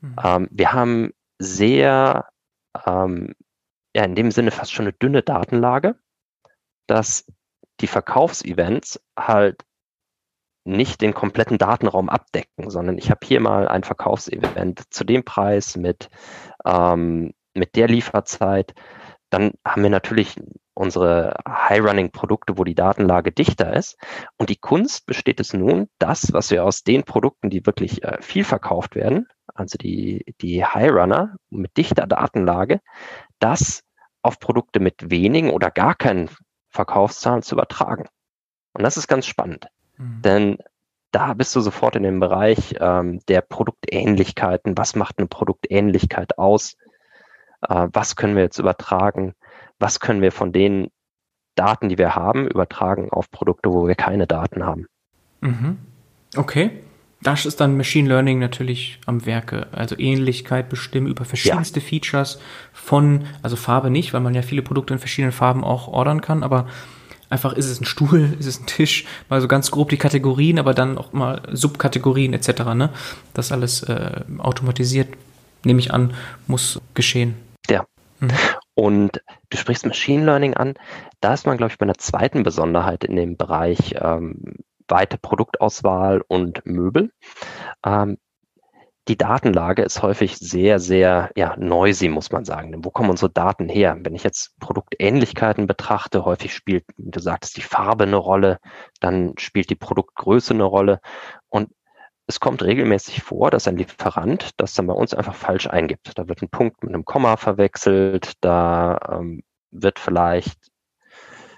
Mhm. 0.00 0.16
Ähm, 0.22 0.48
wir 0.50 0.72
haben 0.72 1.12
sehr, 1.38 2.28
ähm, 2.86 3.34
ja, 3.94 4.04
in 4.04 4.14
dem 4.14 4.30
Sinne 4.30 4.50
fast 4.50 4.72
schon 4.72 4.86
eine 4.86 4.92
dünne 4.92 5.22
Datenlage, 5.22 5.96
dass 6.86 7.26
die 7.80 7.86
Verkaufsevents 7.86 9.00
halt 9.18 9.64
nicht 10.64 11.00
den 11.00 11.14
kompletten 11.14 11.58
Datenraum 11.58 12.08
abdecken, 12.08 12.68
sondern 12.70 12.98
ich 12.98 13.10
habe 13.10 13.26
hier 13.26 13.40
mal 13.40 13.68
ein 13.68 13.84
Verkaufsevent 13.84 14.82
zu 14.92 15.04
dem 15.04 15.24
Preis 15.24 15.76
mit, 15.76 16.10
ähm, 16.64 17.32
mit 17.54 17.74
der 17.74 17.88
Lieferzeit. 17.88 18.74
Dann 19.30 19.52
haben 19.64 19.82
wir 19.82 19.90
natürlich 19.90 20.36
unsere 20.74 21.36
High-Running-Produkte, 21.48 22.58
wo 22.58 22.64
die 22.64 22.74
Datenlage 22.74 23.32
dichter 23.32 23.74
ist. 23.74 23.96
Und 24.36 24.50
die 24.50 24.56
Kunst 24.56 25.06
besteht 25.06 25.40
es 25.40 25.52
nun, 25.52 25.88
das, 25.98 26.32
was 26.32 26.50
wir 26.50 26.64
aus 26.64 26.84
den 26.84 27.02
Produkten, 27.04 27.50
die 27.50 27.66
wirklich 27.66 28.04
äh, 28.04 28.18
viel 28.20 28.44
verkauft 28.44 28.94
werden, 28.94 29.26
also 29.58 29.76
die, 29.78 30.24
die 30.40 30.64
High 30.64 30.90
Runner 30.90 31.36
mit 31.50 31.76
dichter 31.76 32.06
Datenlage, 32.06 32.80
das 33.38 33.82
auf 34.22 34.38
Produkte 34.38 34.80
mit 34.80 35.10
wenigen 35.10 35.50
oder 35.50 35.70
gar 35.70 35.94
keinen 35.94 36.30
Verkaufszahlen 36.70 37.42
zu 37.42 37.54
übertragen. 37.54 38.06
Und 38.72 38.82
das 38.82 38.96
ist 38.96 39.08
ganz 39.08 39.26
spannend, 39.26 39.68
mhm. 39.96 40.22
denn 40.22 40.58
da 41.10 41.32
bist 41.34 41.56
du 41.56 41.60
sofort 41.60 41.96
in 41.96 42.02
dem 42.02 42.20
Bereich 42.20 42.74
ähm, 42.78 43.20
der 43.28 43.40
Produktähnlichkeiten. 43.40 44.76
Was 44.76 44.94
macht 44.94 45.18
eine 45.18 45.26
Produktähnlichkeit 45.26 46.38
aus? 46.38 46.76
Äh, 47.66 47.88
was 47.92 48.14
können 48.14 48.36
wir 48.36 48.42
jetzt 48.42 48.58
übertragen? 48.58 49.34
Was 49.78 50.00
können 50.00 50.20
wir 50.20 50.32
von 50.32 50.52
den 50.52 50.88
Daten, 51.54 51.88
die 51.88 51.98
wir 51.98 52.14
haben, 52.14 52.46
übertragen 52.46 53.10
auf 53.10 53.30
Produkte, 53.30 53.72
wo 53.72 53.88
wir 53.88 53.94
keine 53.94 54.26
Daten 54.26 54.64
haben? 54.64 54.86
Mhm. 55.40 55.78
Okay. 56.36 56.82
Das 57.20 57.46
ist 57.46 57.60
dann 57.60 57.76
Machine 57.76 58.08
Learning 58.08 58.38
natürlich 58.38 59.00
am 59.06 59.26
Werke. 59.26 59.66
Also 59.72 59.98
Ähnlichkeit 59.98 60.68
bestimmen 60.68 61.08
über 61.08 61.24
verschiedenste 61.24 61.80
ja. 61.80 61.86
Features 61.86 62.38
von, 62.72 63.24
also 63.42 63.56
Farbe 63.56 63.90
nicht, 63.90 64.12
weil 64.12 64.20
man 64.20 64.34
ja 64.34 64.42
viele 64.42 64.62
Produkte 64.62 64.94
in 64.94 65.00
verschiedenen 65.00 65.32
Farben 65.32 65.64
auch 65.64 65.88
ordern 65.88 66.20
kann, 66.20 66.44
aber 66.44 66.68
einfach 67.28 67.52
ist 67.54 67.66
es 67.66 67.80
ein 67.80 67.86
Stuhl, 67.86 68.34
ist 68.38 68.46
es 68.46 68.60
ein 68.60 68.66
Tisch, 68.66 69.04
mal 69.28 69.40
so 69.40 69.48
ganz 69.48 69.70
grob 69.70 69.88
die 69.88 69.96
Kategorien, 69.96 70.58
aber 70.58 70.74
dann 70.74 70.96
auch 70.96 71.12
mal 71.12 71.42
Subkategorien 71.50 72.34
etc. 72.34 72.74
Ne? 72.74 72.90
Das 73.34 73.50
alles 73.50 73.82
äh, 73.82 74.20
automatisiert, 74.38 75.08
nehme 75.64 75.80
ich 75.80 75.92
an, 75.92 76.14
muss 76.46 76.80
geschehen. 76.94 77.34
Ja. 77.68 77.84
Mhm. 78.20 78.30
Und 78.74 79.22
du 79.50 79.56
sprichst 79.56 79.86
Machine 79.86 80.24
Learning 80.24 80.54
an. 80.54 80.74
Da 81.20 81.34
ist 81.34 81.46
man, 81.46 81.56
glaube 81.56 81.72
ich, 81.72 81.78
bei 81.78 81.84
einer 81.84 81.98
zweiten 81.98 82.44
Besonderheit 82.44 83.02
in 83.02 83.16
dem 83.16 83.36
Bereich 83.36 83.96
ähm, 84.00 84.54
weite 84.88 85.18
Produktauswahl 85.18 86.22
und 86.26 86.64
Möbel. 86.64 87.10
Ähm, 87.84 88.18
die 89.08 89.16
Datenlage 89.16 89.82
ist 89.82 90.02
häufig 90.02 90.36
sehr, 90.36 90.78
sehr 90.78 91.30
ja, 91.34 91.56
noisy, 91.56 92.08
muss 92.10 92.30
man 92.30 92.44
sagen. 92.44 92.72
Denn 92.72 92.84
wo 92.84 92.90
kommen 92.90 93.08
unsere 93.08 93.30
Daten 93.30 93.68
her? 93.68 93.96
Wenn 94.00 94.14
ich 94.14 94.22
jetzt 94.22 94.58
Produktähnlichkeiten 94.60 95.66
betrachte, 95.66 96.26
häufig 96.26 96.54
spielt, 96.54 96.84
wie 96.98 97.10
du 97.10 97.18
sagtest, 97.18 97.56
die 97.56 97.62
Farbe 97.62 98.04
eine 98.04 98.16
Rolle, 98.16 98.58
dann 99.00 99.32
spielt 99.38 99.70
die 99.70 99.76
Produktgröße 99.76 100.52
eine 100.52 100.64
Rolle. 100.64 101.00
Und 101.48 101.70
es 102.26 102.38
kommt 102.38 102.62
regelmäßig 102.62 103.22
vor, 103.22 103.50
dass 103.50 103.66
ein 103.66 103.78
Lieferant 103.78 104.50
das 104.58 104.74
dann 104.74 104.86
bei 104.86 104.92
uns 104.92 105.14
einfach 105.14 105.34
falsch 105.34 105.66
eingibt. 105.66 106.12
Da 106.18 106.28
wird 106.28 106.42
ein 106.42 106.50
Punkt 106.50 106.82
mit 106.82 106.92
einem 106.92 107.06
Komma 107.06 107.38
verwechselt, 107.38 108.34
da 108.42 108.98
ähm, 109.10 109.42
wird 109.70 109.98
vielleicht 109.98 110.58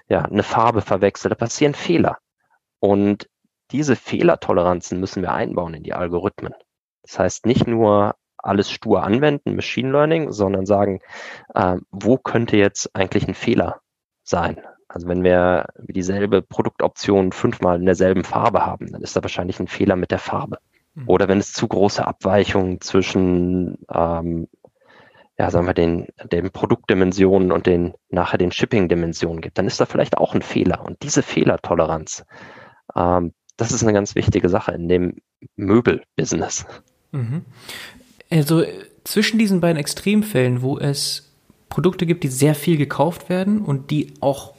ja, 0.07 0.21
eine 0.21 0.43
Farbe 0.43 0.81
verwechselt, 0.81 1.33
da 1.33 1.35
passieren 1.35 1.73
Fehler. 1.73 2.17
Und 2.81 3.29
diese 3.71 3.95
Fehlertoleranzen 3.95 4.99
müssen 4.99 5.21
wir 5.21 5.31
einbauen 5.31 5.73
in 5.73 5.83
die 5.83 5.93
Algorithmen. 5.93 6.53
Das 7.03 7.19
heißt, 7.19 7.45
nicht 7.45 7.67
nur 7.67 8.15
alles 8.37 8.69
stur 8.69 9.03
anwenden, 9.03 9.55
Machine 9.55 9.91
Learning, 9.91 10.31
sondern 10.31 10.65
sagen, 10.65 10.99
äh, 11.53 11.77
wo 11.91 12.17
könnte 12.17 12.57
jetzt 12.57 12.93
eigentlich 12.95 13.27
ein 13.27 13.35
Fehler 13.35 13.81
sein? 14.23 14.59
Also 14.87 15.07
wenn 15.07 15.23
wir 15.23 15.67
dieselbe 15.77 16.41
Produktoption 16.41 17.31
fünfmal 17.31 17.79
in 17.79 17.85
derselben 17.85 18.23
Farbe 18.23 18.65
haben, 18.65 18.91
dann 18.91 19.01
ist 19.01 19.15
da 19.15 19.23
wahrscheinlich 19.23 19.59
ein 19.59 19.67
Fehler 19.67 19.95
mit 19.95 20.11
der 20.11 20.19
Farbe. 20.19 20.57
Mhm. 20.95 21.07
Oder 21.07 21.27
wenn 21.27 21.37
es 21.37 21.53
zu 21.53 21.67
große 21.67 22.05
Abweichungen 22.05 22.81
zwischen, 22.81 23.77
ähm, 23.93 24.49
ja, 25.37 25.49
sagen 25.49 25.67
wir, 25.67 25.73
den, 25.73 26.07
den 26.31 26.51
Produktdimensionen 26.51 27.51
und 27.51 27.67
den 27.67 27.93
nachher 28.09 28.37
den 28.37 28.51
Shipping-Dimensionen 28.51 29.41
gibt, 29.41 29.57
dann 29.57 29.67
ist 29.67 29.79
da 29.79 29.85
vielleicht 29.85 30.17
auch 30.17 30.35
ein 30.35 30.41
Fehler. 30.41 30.83
Und 30.83 31.03
diese 31.03 31.23
Fehlertoleranz, 31.23 32.25
ähm, 32.95 33.33
das 33.57 33.71
ist 33.71 33.83
eine 33.83 33.93
ganz 33.93 34.15
wichtige 34.15 34.49
Sache 34.49 34.71
in 34.71 34.89
dem 34.89 35.15
Möbelbusiness. 35.55 36.65
Mhm. 37.11 37.45
Also 38.29 38.63
zwischen 39.03 39.37
diesen 39.39 39.61
beiden 39.61 39.77
Extremfällen, 39.77 40.61
wo 40.61 40.77
es 40.77 41.31
Produkte 41.69 42.05
gibt, 42.05 42.23
die 42.23 42.27
sehr 42.27 42.55
viel 42.55 42.77
gekauft 42.77 43.29
werden 43.29 43.61
und 43.61 43.91
die 43.91 44.13
auch 44.19 44.53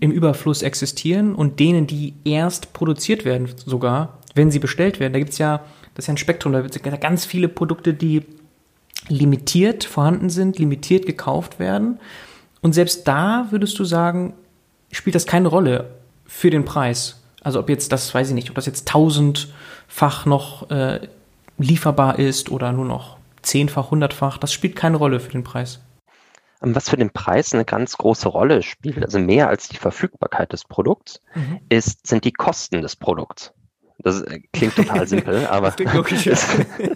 im 0.00 0.10
Überfluss 0.10 0.62
existieren 0.62 1.34
und 1.34 1.60
denen, 1.60 1.86
die 1.86 2.14
erst 2.24 2.72
produziert 2.72 3.24
werden, 3.24 3.48
sogar, 3.64 4.18
wenn 4.34 4.50
sie 4.50 4.58
bestellt 4.58 5.00
werden. 5.00 5.12
Da 5.12 5.18
gibt 5.18 5.32
es 5.32 5.38
ja, 5.38 5.64
das 5.94 6.04
ist 6.04 6.08
ja 6.08 6.14
ein 6.14 6.18
Spektrum, 6.18 6.52
da 6.52 6.60
gibt 6.60 6.76
es 6.76 7.00
ganz 7.00 7.24
viele 7.24 7.48
Produkte, 7.48 7.94
die 7.94 8.22
limitiert 9.08 9.84
vorhanden 9.84 10.30
sind, 10.30 10.58
limitiert 10.58 11.06
gekauft 11.06 11.58
werden. 11.58 11.98
Und 12.60 12.74
selbst 12.74 13.06
da 13.06 13.46
würdest 13.50 13.78
du 13.78 13.84
sagen, 13.84 14.34
spielt 14.90 15.14
das 15.14 15.26
keine 15.26 15.48
Rolle 15.48 15.90
für 16.26 16.50
den 16.50 16.64
Preis. 16.64 17.22
Also 17.46 17.60
ob 17.60 17.68
jetzt 17.68 17.92
das, 17.92 18.12
weiß 18.12 18.30
ich 18.30 18.34
nicht, 18.34 18.48
ob 18.48 18.56
das 18.56 18.66
jetzt 18.66 18.88
tausendfach 18.88 20.26
noch 20.26 20.68
äh, 20.68 20.98
lieferbar 21.58 22.18
ist 22.18 22.50
oder 22.50 22.72
nur 22.72 22.86
noch 22.86 23.18
zehnfach, 23.40 23.92
hundertfach, 23.92 24.36
das 24.38 24.52
spielt 24.52 24.74
keine 24.74 24.96
Rolle 24.96 25.20
für 25.20 25.30
den 25.30 25.44
Preis. 25.44 25.80
Ähm, 26.60 26.74
was 26.74 26.90
für 26.90 26.96
den 26.96 27.10
Preis 27.10 27.54
eine 27.54 27.64
ganz 27.64 27.98
große 27.98 28.28
Rolle 28.28 28.64
spielt, 28.64 29.04
also 29.04 29.20
mehr 29.20 29.48
als 29.48 29.68
die 29.68 29.76
Verfügbarkeit 29.76 30.52
des 30.52 30.64
Produkts, 30.64 31.22
mhm. 31.36 31.60
ist, 31.68 32.04
sind 32.08 32.24
die 32.24 32.32
Kosten 32.32 32.82
des 32.82 32.96
Produkts. 32.96 33.52
Das 33.98 34.22
äh, 34.22 34.40
klingt 34.52 34.74
total 34.74 35.06
simpel, 35.06 35.46
aber 35.46 35.72
logisch, 35.94 36.26
ist, 36.26 36.48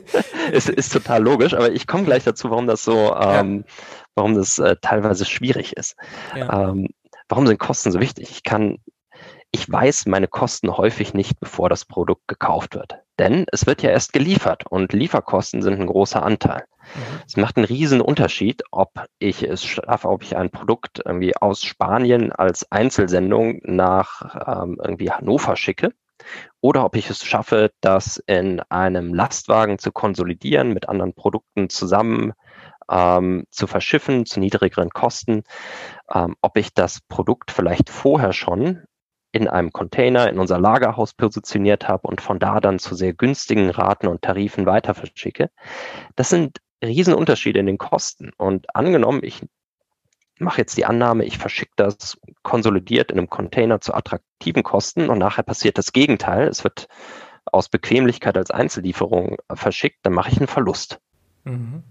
ist, 0.52 0.68
ist, 0.68 0.92
total 0.92 1.22
logisch. 1.22 1.54
Aber 1.54 1.70
ich 1.70 1.86
komme 1.86 2.02
gleich 2.02 2.24
dazu, 2.24 2.50
warum 2.50 2.66
das 2.66 2.82
so, 2.82 3.14
ähm, 3.14 3.58
ja. 3.58 3.72
warum 4.16 4.34
das 4.34 4.58
äh, 4.58 4.74
teilweise 4.82 5.26
schwierig 5.26 5.76
ist. 5.76 5.94
Ja. 6.34 6.70
Ähm, 6.70 6.88
warum 7.28 7.46
sind 7.46 7.60
Kosten 7.60 7.92
so 7.92 8.00
wichtig? 8.00 8.32
Ich 8.32 8.42
kann, 8.42 8.78
ich 9.52 9.70
weiß 9.70 10.06
meine 10.06 10.28
Kosten 10.28 10.76
häufig 10.76 11.14
nicht, 11.14 11.40
bevor 11.40 11.68
das 11.68 11.84
Produkt 11.84 12.28
gekauft 12.28 12.74
wird. 12.74 12.98
Denn 13.18 13.46
es 13.52 13.66
wird 13.66 13.82
ja 13.82 13.90
erst 13.90 14.12
geliefert 14.12 14.64
und 14.68 14.92
Lieferkosten 14.92 15.62
sind 15.62 15.80
ein 15.80 15.86
großer 15.86 16.22
Anteil. 16.22 16.64
Mhm. 16.94 17.22
Es 17.26 17.36
macht 17.36 17.56
einen 17.56 17.66
riesen 17.66 18.00
Unterschied, 18.00 18.62
ob 18.70 19.06
ich 19.18 19.42
es 19.42 19.64
schaffe, 19.64 20.08
ob 20.08 20.22
ich 20.22 20.36
ein 20.36 20.50
Produkt 20.50 21.02
irgendwie 21.04 21.36
aus 21.36 21.62
Spanien 21.62 22.32
als 22.32 22.70
Einzelsendung 22.70 23.60
nach 23.64 24.62
ähm, 24.62 24.78
irgendwie 24.82 25.10
Hannover 25.10 25.56
schicke 25.56 25.92
oder 26.60 26.84
ob 26.84 26.96
ich 26.96 27.10
es 27.10 27.24
schaffe, 27.24 27.72
das 27.80 28.22
in 28.26 28.60
einem 28.68 29.14
Lastwagen 29.14 29.78
zu 29.78 29.90
konsolidieren, 29.90 30.72
mit 30.72 30.88
anderen 30.88 31.14
Produkten 31.14 31.70
zusammen 31.70 32.34
ähm, 32.90 33.44
zu 33.50 33.66
verschiffen 33.66 34.26
zu 34.26 34.40
niedrigeren 34.40 34.90
Kosten, 34.90 35.44
ähm, 36.12 36.36
ob 36.40 36.56
ich 36.56 36.74
das 36.74 37.00
Produkt 37.08 37.50
vielleicht 37.50 37.88
vorher 37.88 38.32
schon 38.32 38.82
in 39.32 39.48
einem 39.48 39.72
Container 39.72 40.28
in 40.28 40.38
unser 40.38 40.58
Lagerhaus 40.58 41.14
positioniert 41.14 41.88
habe 41.88 42.08
und 42.08 42.20
von 42.20 42.38
da 42.38 42.60
dann 42.60 42.78
zu 42.78 42.94
sehr 42.94 43.12
günstigen 43.12 43.70
Raten 43.70 44.08
und 44.08 44.22
Tarifen 44.22 44.66
weiter 44.66 44.94
verschicke. 44.94 45.50
Das 46.16 46.30
sind 46.30 46.58
Riesenunterschiede 46.82 47.60
in 47.60 47.66
den 47.66 47.78
Kosten. 47.78 48.32
Und 48.36 48.74
angenommen, 48.74 49.20
ich 49.22 49.42
mache 50.38 50.58
jetzt 50.58 50.76
die 50.76 50.86
Annahme, 50.86 51.24
ich 51.24 51.38
verschicke 51.38 51.72
das 51.76 52.18
konsolidiert 52.42 53.12
in 53.12 53.18
einem 53.18 53.30
Container 53.30 53.80
zu 53.80 53.94
attraktiven 53.94 54.62
Kosten 54.62 55.10
und 55.10 55.18
nachher 55.18 55.42
passiert 55.42 55.78
das 55.78 55.92
Gegenteil. 55.92 56.48
Es 56.48 56.64
wird 56.64 56.88
aus 57.44 57.68
Bequemlichkeit 57.68 58.36
als 58.36 58.50
Einzellieferung 58.50 59.36
verschickt, 59.52 59.98
dann 60.02 60.14
mache 60.14 60.30
ich 60.30 60.38
einen 60.38 60.46
Verlust. 60.46 61.00
Mhm. 61.44 61.82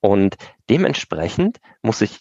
Und 0.00 0.36
dementsprechend 0.68 1.60
muss 1.82 2.00
ich 2.00 2.20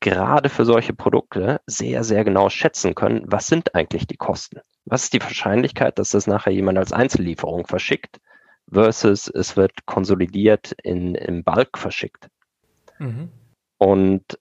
gerade 0.00 0.48
für 0.48 0.64
solche 0.64 0.92
Produkte 0.92 1.60
sehr, 1.66 2.04
sehr 2.04 2.24
genau 2.24 2.48
schätzen 2.48 2.94
können, 2.94 3.24
was 3.26 3.46
sind 3.46 3.74
eigentlich 3.74 4.06
die 4.06 4.16
Kosten? 4.16 4.60
Was 4.84 5.04
ist 5.04 5.12
die 5.12 5.22
Wahrscheinlichkeit, 5.22 5.98
dass 5.98 6.10
das 6.10 6.26
nachher 6.26 6.52
jemand 6.52 6.78
als 6.78 6.92
Einzellieferung 6.92 7.66
verschickt 7.66 8.20
versus 8.70 9.28
es 9.28 9.56
wird 9.56 9.86
konsolidiert 9.86 10.74
in, 10.82 11.14
im 11.14 11.42
Bulk 11.42 11.78
verschickt? 11.78 12.28
Mhm. 12.98 13.30
Und 13.78 14.38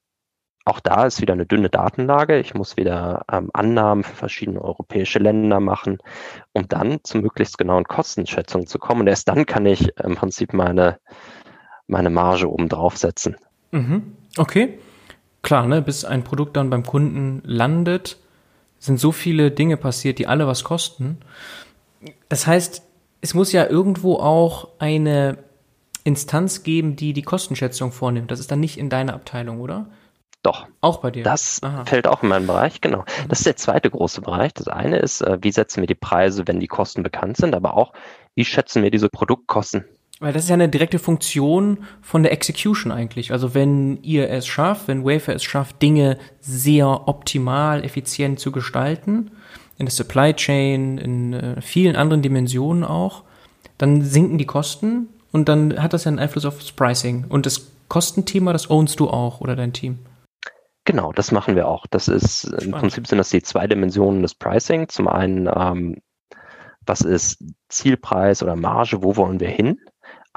auch 0.65 0.79
da 0.79 1.05
ist 1.05 1.21
wieder 1.21 1.33
eine 1.33 1.45
dünne 1.45 1.69
Datenlage. 1.69 2.39
Ich 2.39 2.53
muss 2.53 2.75
wieder 2.75 3.23
ähm, 3.31 3.49
Annahmen 3.53 4.03
für 4.03 4.15
verschiedene 4.15 4.61
europäische 4.61 5.19
Länder 5.19 5.59
machen, 5.59 5.97
um 6.51 6.67
dann 6.67 6.99
zu 7.03 7.19
möglichst 7.19 7.57
genauen 7.57 7.85
Kostenschätzungen 7.85 8.67
zu 8.67 8.77
kommen. 8.77 9.01
Und 9.01 9.07
erst 9.07 9.29
dann 9.29 9.45
kann 9.45 9.65
ich 9.65 9.97
im 9.97 10.15
Prinzip 10.15 10.53
meine, 10.53 10.99
meine 11.87 12.09
Marge 12.09 12.51
oben 12.51 12.67
draufsetzen. 12.67 13.37
Mhm. 13.71 14.17
Okay 14.37 14.77
klar, 15.47 15.65
ne, 15.65 15.81
bis 15.81 16.03
ein 16.03 16.25
Produkt 16.25 16.57
dann 16.57 16.69
beim 16.69 16.83
Kunden 16.83 17.41
landet, 17.45 18.17
sind 18.79 18.99
so 18.99 19.13
viele 19.13 19.49
Dinge 19.49 19.77
passiert, 19.77 20.19
die 20.19 20.27
alle 20.27 20.45
was 20.45 20.65
kosten. 20.65 21.19
Das 22.27 22.45
heißt, 22.45 22.83
es 23.21 23.33
muss 23.33 23.53
ja 23.53 23.65
irgendwo 23.65 24.15
auch 24.17 24.67
eine 24.79 25.37
Instanz 26.03 26.63
geben, 26.63 26.97
die 26.97 27.13
die 27.13 27.21
Kostenschätzung 27.21 27.93
vornimmt. 27.93 28.29
Das 28.29 28.41
ist 28.41 28.51
dann 28.51 28.59
nicht 28.59 28.77
in 28.77 28.89
deiner 28.89 29.13
Abteilung, 29.13 29.61
oder? 29.61 29.87
Doch. 30.43 30.67
Auch 30.81 30.97
bei 30.97 31.11
dir? 31.11 31.23
Das 31.23 31.63
Aha. 31.63 31.85
fällt 31.85 32.07
auch 32.07 32.23
in 32.23 32.29
meinen 32.29 32.45
Bereich, 32.45 32.81
genau. 32.81 32.99
Mhm. 32.99 33.29
Das 33.29 33.39
ist 33.39 33.47
der 33.47 33.55
zweite 33.55 33.89
große 33.89 34.19
Bereich. 34.19 34.53
Das 34.53 34.67
eine 34.67 34.99
ist, 34.99 35.21
äh, 35.21 35.37
wie 35.39 35.53
setzen 35.53 35.79
wir 35.81 35.87
die 35.87 35.95
Preise, 35.95 36.45
wenn 36.45 36.59
die 36.59 36.67
Kosten 36.67 37.03
bekannt 37.03 37.37
sind, 37.37 37.55
aber 37.55 37.77
auch, 37.77 37.93
wie 38.35 38.43
schätzen 38.43 38.83
wir 38.83 38.91
diese 38.91 39.07
Produktkosten 39.07 39.85
weil 40.19 40.33
das 40.33 40.43
ist 40.43 40.49
ja 40.49 40.55
eine 40.55 40.69
direkte 40.69 40.99
Funktion 40.99 41.85
von 42.01 42.23
der 42.23 42.31
Execution 42.31 42.91
eigentlich. 42.91 43.31
Also 43.31 43.53
wenn 43.53 44.01
ihr 44.01 44.29
es 44.29 44.47
schafft, 44.47 44.87
wenn 44.87 45.05
Wafer 45.05 45.35
es 45.35 45.43
schafft, 45.43 45.81
Dinge 45.81 46.17
sehr 46.39 47.07
optimal, 47.07 47.83
effizient 47.83 48.39
zu 48.39 48.51
gestalten, 48.51 49.31
in 49.77 49.85
der 49.85 49.93
Supply 49.93 50.33
Chain, 50.33 50.97
in 50.97 51.33
äh, 51.33 51.61
vielen 51.61 51.95
anderen 51.95 52.23
Dimensionen 52.23 52.83
auch, 52.83 53.23
dann 53.77 54.01
sinken 54.01 54.39
die 54.39 54.45
Kosten 54.45 55.09
und 55.31 55.49
dann 55.49 55.81
hat 55.81 55.93
das 55.93 56.05
ja 56.05 56.09
einen 56.09 56.19
Einfluss 56.19 56.45
auf 56.45 56.57
das 56.57 56.71
Pricing. 56.71 57.25
Und 57.29 57.45
das 57.45 57.71
Kostenthema, 57.87 58.53
das 58.53 58.69
ownst 58.71 58.99
du 58.99 59.09
auch 59.09 59.39
oder 59.39 59.55
dein 59.55 59.73
Team. 59.73 59.99
Genau, 60.83 61.11
das 61.11 61.31
machen 61.31 61.55
wir 61.55 61.67
auch. 61.67 61.85
Das 61.85 62.07
ist 62.07 62.47
Spannend. 62.47 62.63
im 62.63 62.71
Prinzip 62.71 63.07
sind 63.07 63.17
das 63.17 63.29
die 63.29 63.43
zwei 63.43 63.67
Dimensionen 63.67 64.21
des 64.21 64.33
Pricing. 64.33 64.87
Zum 64.87 65.07
einen, 65.07 65.47
ähm, 65.53 65.97
was 66.85 67.01
ist 67.01 67.43
Zielpreis 67.67 68.41
oder 68.41 68.55
Marge, 68.55 69.03
wo 69.03 69.15
wollen 69.15 69.39
wir 69.39 69.49
hin? 69.49 69.79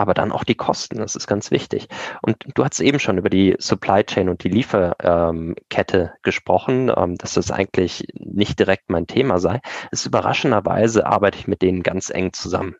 Aber 0.00 0.14
dann 0.14 0.32
auch 0.32 0.44
die 0.44 0.54
Kosten. 0.54 0.96
Das 0.96 1.14
ist 1.14 1.26
ganz 1.26 1.50
wichtig. 1.50 1.88
Und 2.22 2.36
du 2.54 2.64
hast 2.64 2.80
eben 2.80 2.98
schon 2.98 3.18
über 3.18 3.28
die 3.28 3.54
Supply 3.58 4.02
Chain 4.02 4.30
und 4.30 4.42
die 4.42 4.48
Lieferkette 4.48 6.14
gesprochen, 6.22 6.90
ähm, 6.96 7.16
dass 7.16 7.34
das 7.34 7.50
eigentlich 7.50 8.06
nicht 8.14 8.58
direkt 8.58 8.88
mein 8.88 9.06
Thema 9.06 9.38
sei. 9.38 9.60
Es 9.92 10.00
ist 10.00 10.06
überraschenderweise 10.06 11.06
arbeite 11.06 11.38
ich 11.38 11.46
mit 11.46 11.60
denen 11.60 11.82
ganz 11.82 12.08
eng 12.08 12.32
zusammen. 12.32 12.76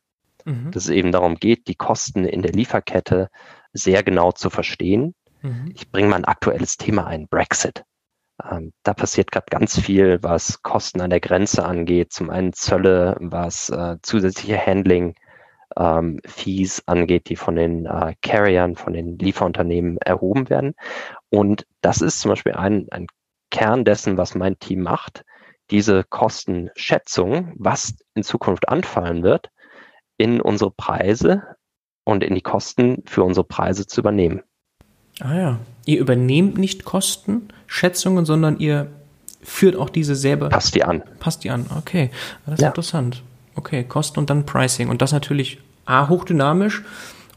Mhm. 0.46 0.70
Dass 0.70 0.85
es 0.85 0.90
eben 0.90 1.12
darum 1.12 1.35
geht, 1.35 1.68
die 1.68 1.74
Kosten 1.74 2.24
in 2.24 2.40
der 2.40 2.52
Lieferkette 2.52 3.28
sehr 3.74 4.02
genau 4.02 4.33
zu 4.33 4.48
verstehen. 4.48 5.14
Mhm. 5.42 5.72
Ich 5.74 5.90
bringe 5.90 6.09
mal 6.09 6.16
ein 6.16 6.24
aktuelles 6.24 6.78
Thema 6.78 7.06
ein, 7.06 7.28
Brexit. 7.28 7.85
Ähm, 8.50 8.72
da 8.83 8.94
passiert 8.94 9.30
gerade 9.30 9.46
ganz 9.50 9.78
viel, 9.78 10.22
was 10.22 10.62
Kosten 10.62 11.02
an 11.02 11.11
der 11.11 11.20
Grenze 11.20 11.66
angeht. 11.66 12.14
Zum 12.14 12.30
einen 12.30 12.54
Zölle, 12.54 13.16
was 13.20 13.68
äh, 13.68 13.96
zusätzliche 14.00 14.59
Handling 14.59 15.14
ähm, 15.76 16.20
Fees 16.24 16.83
angeht, 16.87 17.28
die 17.28 17.37
von 17.37 17.56
den 17.56 17.87
äh, 17.87 18.14
Carriern, 18.22 18.76
von 18.76 18.92
den 18.92 19.18
Lieferunternehmen 19.18 19.98
erhoben 19.98 20.50
werden. 20.50 20.74
Und 21.30 21.66
das 21.80 22.00
ist 22.00 22.20
zum 22.20 22.30
Beispiel 22.30 22.52
ein, 22.52 22.87
ein 22.90 23.06
Kern 23.50 23.85
dessen, 23.85 24.16
was 24.16 24.35
mein 24.35 24.59
Team 24.59 24.83
macht, 24.83 25.24
diese 25.70 26.04
Kostenschätzung, 26.04 27.52
was 27.56 27.94
in 28.14 28.22
Zukunft 28.22 28.68
anfallen 28.68 29.22
wird, 29.22 29.50
in 30.16 30.40
unsere 30.40 30.70
Preise 30.70 31.42
und 32.04 32.24
in 32.24 32.35
die 32.35 32.40
Kosten 32.40 33.02
für 33.06 33.22
unsere 33.22 33.44
Preise 33.44 33.87
zu 33.87 34.00
übernehmen. 34.00 34.42
Ah 35.20 35.35
ja, 35.35 35.59
ihr 35.85 36.00
übernehmt 36.00 36.59
nicht 36.59 36.85
Kostenschätzungen, 36.85 38.24
sondern 38.24 38.59
ihr 38.59 38.90
führt 39.42 39.76
auch 39.76 39.90
diese 39.90 40.14
selber. 40.14 40.48
Passt 40.48 40.74
die 40.74 40.85
an. 40.85 41.02
Passt 41.18 41.44
die 41.44 41.50
an, 41.50 41.66
okay. 41.76 42.11
Das 42.46 42.54
ist 42.54 42.62
ja. 42.62 42.68
interessant. 42.68 43.22
Okay, 43.60 43.84
Kosten 43.84 44.18
und 44.18 44.30
dann 44.30 44.46
Pricing. 44.46 44.88
Und 44.88 45.02
das 45.02 45.12
natürlich 45.12 45.58
A, 45.84 46.08
hochdynamisch 46.08 46.82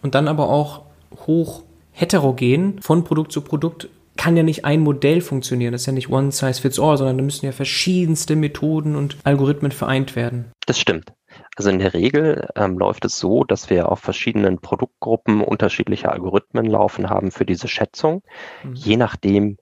und 0.01 0.15
dann 0.15 0.29
aber 0.29 0.47
auch 0.47 0.83
hoch 1.27 1.63
heterogen 1.91 2.81
von 2.81 3.03
Produkt 3.03 3.33
zu 3.33 3.41
Produkt 3.41 3.89
kann 4.15 4.37
ja 4.37 4.43
nicht 4.43 4.63
ein 4.63 4.79
Modell 4.79 5.19
funktionieren. 5.19 5.73
Das 5.73 5.81
ist 5.81 5.87
ja 5.87 5.91
nicht 5.91 6.09
one 6.09 6.31
size 6.31 6.61
fits 6.61 6.79
all, 6.79 6.95
sondern 6.97 7.17
da 7.17 7.23
müssen 7.25 7.45
ja 7.45 7.51
verschiedenste 7.51 8.37
Methoden 8.37 8.95
und 8.95 9.17
Algorithmen 9.25 9.73
vereint 9.73 10.15
werden. 10.15 10.51
Das 10.65 10.79
stimmt. 10.79 11.11
Also 11.57 11.69
in 11.69 11.79
der 11.79 11.93
Regel 11.93 12.47
ähm, 12.55 12.77
läuft 12.77 13.03
es 13.03 13.19
so, 13.19 13.43
dass 13.43 13.69
wir 13.69 13.91
auf 13.91 13.99
verschiedenen 13.99 14.59
Produktgruppen 14.59 15.41
unterschiedliche 15.41 16.09
Algorithmen 16.09 16.67
laufen 16.67 17.09
haben 17.09 17.31
für 17.31 17.45
diese 17.45 17.67
Schätzung, 17.67 18.21
mhm. 18.63 18.75
je 18.75 18.95
nachdem, 18.95 19.57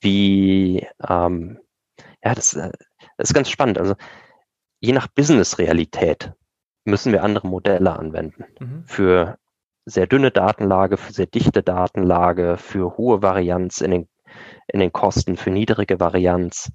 wie, 0.00 0.86
ähm, 1.06 1.58
ja, 2.24 2.34
das, 2.34 2.54
äh, 2.54 2.70
das 3.18 3.28
ist 3.30 3.34
ganz 3.34 3.50
spannend. 3.50 3.76
Also 3.76 3.96
je 4.86 4.92
nach 4.92 5.08
Business-Realität 5.08 6.32
müssen 6.84 7.12
wir 7.12 7.24
andere 7.24 7.48
Modelle 7.48 7.98
anwenden. 7.98 8.44
Mhm. 8.60 8.84
Für 8.86 9.38
sehr 9.84 10.06
dünne 10.06 10.30
Datenlage, 10.30 10.96
für 10.96 11.12
sehr 11.12 11.26
dichte 11.26 11.62
Datenlage, 11.62 12.56
für 12.56 12.96
hohe 12.96 13.22
Varianz 13.22 13.80
in 13.80 13.90
den, 13.90 14.08
in 14.68 14.80
den 14.80 14.92
Kosten, 14.92 15.36
für 15.36 15.50
niedrige 15.50 15.98
Varianz. 15.98 16.70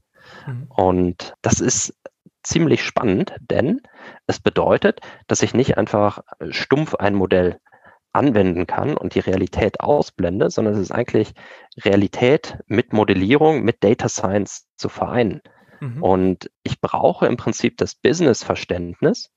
Mhm. 0.45 0.67
Und 0.69 1.33
das 1.41 1.61
ist 1.61 1.95
ziemlich 2.43 2.83
spannend, 2.83 3.35
denn 3.39 3.81
es 4.27 4.39
bedeutet, 4.39 4.99
dass 5.27 5.41
ich 5.41 5.53
nicht 5.53 5.77
einfach 5.77 6.19
stumpf 6.49 6.95
ein 6.95 7.15
Modell 7.15 7.59
anwenden 8.13 8.67
kann 8.67 8.97
und 8.97 9.15
die 9.15 9.19
Realität 9.19 9.79
ausblende, 9.79 10.49
sondern 10.49 10.73
es 10.73 10.81
ist 10.81 10.91
eigentlich 10.91 11.33
Realität 11.85 12.57
mit 12.67 12.91
Modellierung, 12.91 13.63
mit 13.63 13.83
Data 13.85 14.09
Science 14.09 14.67
zu 14.75 14.89
vereinen. 14.89 15.41
Mhm. 15.81 16.01
Und 16.01 16.51
ich 16.63 16.79
brauche 16.79 17.27
im 17.27 17.35
Prinzip 17.35 17.77
das 17.77 17.95
Business-Verständnis, 17.95 19.31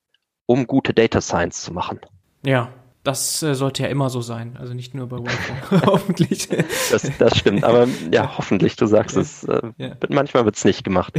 um 0.47 0.67
gute 0.67 0.95
Data 0.95 1.21
Science 1.21 1.63
zu 1.63 1.73
machen. 1.73 2.01
Ja, 2.45 2.71
das 3.03 3.43
äh, 3.43 3.55
sollte 3.55 3.83
ja 3.83 3.91
immer 3.91 4.09
so 4.09 4.23
sein, 4.23 4.57
also 4.59 4.73
nicht 4.73 4.95
nur 4.95 5.09
bei 5.09 5.19
Webflow, 5.19 5.81
hoffentlich. 5.87 6.49
Das, 6.91 7.11
das 7.19 7.39
stimmt, 7.39 7.65
aber 7.65 7.87
ja, 8.13 8.35
hoffentlich, 8.39 8.77
du 8.77 8.87
sagst 8.87 9.17
es, 9.17 9.45
äh, 9.45 9.61
ja. 9.79 9.97
manchmal 10.09 10.45
wird 10.45 10.57
es 10.57 10.65
nicht 10.65 10.85
gemacht. 10.85 11.15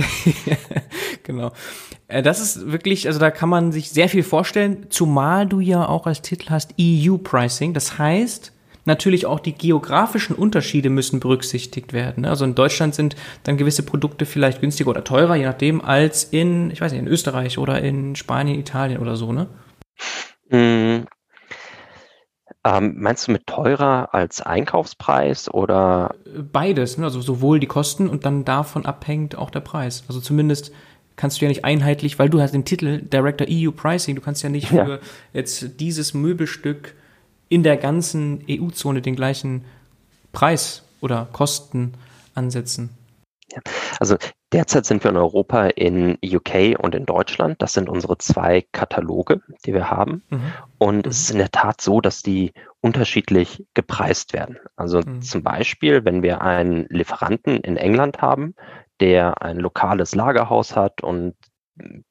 genau. 1.23 1.51
Äh, 2.07 2.23
das 2.23 2.39
ist 2.39 2.71
wirklich, 2.71 3.07
also 3.07 3.19
da 3.19 3.29
kann 3.29 3.49
man 3.49 3.71
sich 3.71 3.91
sehr 3.91 4.09
viel 4.09 4.23
vorstellen, 4.23 4.87
zumal 4.89 5.47
du 5.47 5.59
ja 5.59 5.87
auch 5.87 6.07
als 6.07 6.21
Titel 6.21 6.49
hast 6.49 6.73
EU-Pricing, 6.79 7.73
das 7.73 7.97
heißt, 7.97 8.51
natürlich 8.85 9.25
auch 9.25 9.39
die 9.39 9.53
geografischen 9.53 10.35
Unterschiede 10.35 10.89
müssen 10.89 11.19
berücksichtigt 11.19 11.93
werden. 11.93 12.21
Ne? 12.21 12.29
Also 12.29 12.45
in 12.45 12.55
Deutschland 12.55 12.95
sind 12.95 13.15
dann 13.43 13.57
gewisse 13.57 13.83
Produkte 13.83 14.25
vielleicht 14.25 14.61
günstiger 14.61 14.89
oder 14.89 15.03
teurer, 15.03 15.35
je 15.35 15.45
nachdem, 15.45 15.81
als 15.81 16.23
in, 16.23 16.71
ich 16.71 16.81
weiß 16.81 16.91
nicht, 16.91 17.01
in 17.01 17.07
Österreich 17.07 17.57
oder 17.57 17.81
in 17.81 18.15
Spanien, 18.15 18.59
Italien 18.59 18.99
oder 18.99 19.15
so, 19.15 19.33
ne? 19.33 19.47
Mm, 20.49 21.05
ähm, 22.65 22.95
meinst 22.97 23.27
du 23.27 23.31
mit 23.31 23.45
teurer 23.45 24.13
als 24.13 24.41
Einkaufspreis 24.41 25.53
oder? 25.53 26.15
Beides, 26.51 26.97
ne? 26.97 27.05
also 27.05 27.21
sowohl 27.21 27.59
die 27.59 27.67
Kosten 27.67 28.09
und 28.09 28.25
dann 28.25 28.43
davon 28.43 28.85
abhängt 28.85 29.37
auch 29.37 29.51
der 29.51 29.59
Preis. 29.59 30.03
Also 30.07 30.19
zumindest 30.19 30.71
kannst 31.15 31.39
du 31.39 31.45
ja 31.45 31.49
nicht 31.49 31.63
einheitlich, 31.63 32.17
weil 32.17 32.29
du 32.29 32.41
hast 32.41 32.53
den 32.53 32.65
Titel 32.65 33.01
Director 33.01 33.47
EU 33.49 33.71
Pricing, 33.71 34.15
du 34.15 34.21
kannst 34.21 34.43
ja 34.43 34.49
nicht 34.49 34.67
für 34.67 34.75
ja. 34.75 34.99
jetzt 35.33 35.79
dieses 35.79 36.13
Möbelstück 36.13 36.95
in 37.49 37.63
der 37.63 37.77
ganzen 37.77 38.43
EU-Zone 38.49 39.01
den 39.01 39.15
gleichen 39.15 39.65
Preis 40.31 40.83
oder 41.01 41.27
Kosten 41.31 41.93
ansetzen. 42.33 42.89
Also 43.99 44.17
derzeit 44.51 44.85
sind 44.85 45.03
wir 45.03 45.11
in 45.11 45.17
Europa 45.17 45.67
in 45.67 46.17
UK 46.23 46.77
und 46.79 46.95
in 46.95 47.05
Deutschland. 47.05 47.61
Das 47.61 47.73
sind 47.73 47.89
unsere 47.89 48.17
zwei 48.17 48.65
Kataloge, 48.71 49.41
die 49.65 49.73
wir 49.73 49.89
haben. 49.89 50.23
Mhm. 50.29 50.53
Und 50.77 51.05
mhm. 51.05 51.11
es 51.11 51.21
ist 51.21 51.31
in 51.31 51.37
der 51.37 51.51
Tat 51.51 51.81
so, 51.81 52.01
dass 52.01 52.21
die 52.21 52.53
unterschiedlich 52.81 53.65
gepreist 53.73 54.33
werden. 54.33 54.57
Also 54.75 54.99
mhm. 54.99 55.21
zum 55.21 55.43
Beispiel, 55.43 56.05
wenn 56.05 56.23
wir 56.23 56.41
einen 56.41 56.85
Lieferanten 56.89 57.57
in 57.57 57.77
England 57.77 58.21
haben, 58.21 58.55
der 58.99 59.41
ein 59.41 59.57
lokales 59.57 60.15
Lagerhaus 60.15 60.75
hat 60.75 61.01
und 61.03 61.35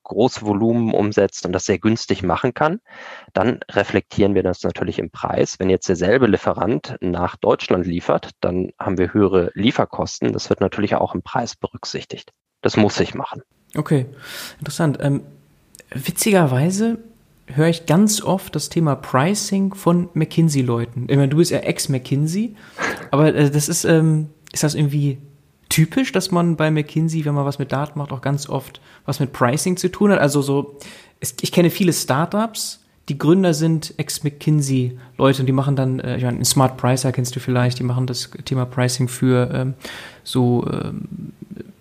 große 0.02 0.42
Volumen 0.42 0.92
umsetzt 0.92 1.46
und 1.46 1.52
das 1.52 1.64
sehr 1.64 1.78
günstig 1.78 2.22
machen 2.22 2.54
kann, 2.54 2.80
dann 3.32 3.60
reflektieren 3.70 4.34
wir 4.34 4.42
das 4.42 4.62
natürlich 4.62 4.98
im 4.98 5.10
Preis. 5.10 5.58
Wenn 5.58 5.70
jetzt 5.70 5.88
derselbe 5.88 6.26
Lieferant 6.26 6.96
nach 7.00 7.36
Deutschland 7.36 7.86
liefert, 7.86 8.30
dann 8.40 8.70
haben 8.78 8.98
wir 8.98 9.14
höhere 9.14 9.50
Lieferkosten. 9.54 10.32
Das 10.32 10.50
wird 10.50 10.60
natürlich 10.60 10.94
auch 10.94 11.14
im 11.14 11.22
Preis 11.22 11.56
berücksichtigt. 11.56 12.32
Das 12.60 12.76
muss 12.76 13.00
ich 13.00 13.14
machen. 13.14 13.42
Okay, 13.74 14.06
interessant. 14.58 14.98
Ähm, 15.00 15.22
witzigerweise 15.90 16.98
höre 17.46 17.68
ich 17.68 17.86
ganz 17.86 18.22
oft 18.22 18.54
das 18.54 18.68
Thema 18.68 18.96
Pricing 18.96 19.74
von 19.74 20.08
McKinsey-Leuten. 20.14 21.06
Ich 21.08 21.16
meine, 21.16 21.28
du 21.28 21.36
bist 21.38 21.50
ja 21.50 21.58
ex-McKinsey, 21.58 22.56
aber 23.10 23.34
äh, 23.34 23.50
das 23.50 23.68
ist, 23.68 23.84
ähm, 23.84 24.30
ist 24.52 24.62
das 24.62 24.74
irgendwie 24.74 25.18
typisch, 25.68 26.12
dass 26.12 26.30
man 26.30 26.56
bei 26.56 26.70
McKinsey, 26.70 27.24
wenn 27.24 27.34
man 27.34 27.44
was 27.44 27.58
mit 27.58 27.72
Daten 27.72 27.98
macht, 27.98 28.12
auch 28.12 28.22
ganz 28.22 28.48
oft 28.48 28.80
was 29.06 29.20
mit 29.20 29.32
Pricing 29.32 29.76
zu 29.76 29.90
tun 29.90 30.10
hat. 30.10 30.18
Also 30.18 30.42
so, 30.42 30.78
es, 31.20 31.34
ich 31.40 31.52
kenne 31.52 31.70
viele 31.70 31.92
Startups, 31.92 32.84
die 33.08 33.18
Gründer 33.18 33.52
sind 33.52 33.94
Ex-McKinsey-Leute 33.98 35.42
und 35.42 35.46
die 35.46 35.52
machen 35.52 35.76
dann, 35.76 36.00
äh, 36.00 36.16
ich 36.16 36.24
meine, 36.24 36.44
Smart 36.44 36.76
Pricer 36.76 37.12
kennst 37.12 37.36
du 37.36 37.40
vielleicht, 37.40 37.78
die 37.78 37.82
machen 37.82 38.06
das 38.06 38.30
Thema 38.44 38.64
Pricing 38.64 39.08
für 39.08 39.50
ähm, 39.52 39.74
so, 40.22 40.66
ähm, 40.72 41.32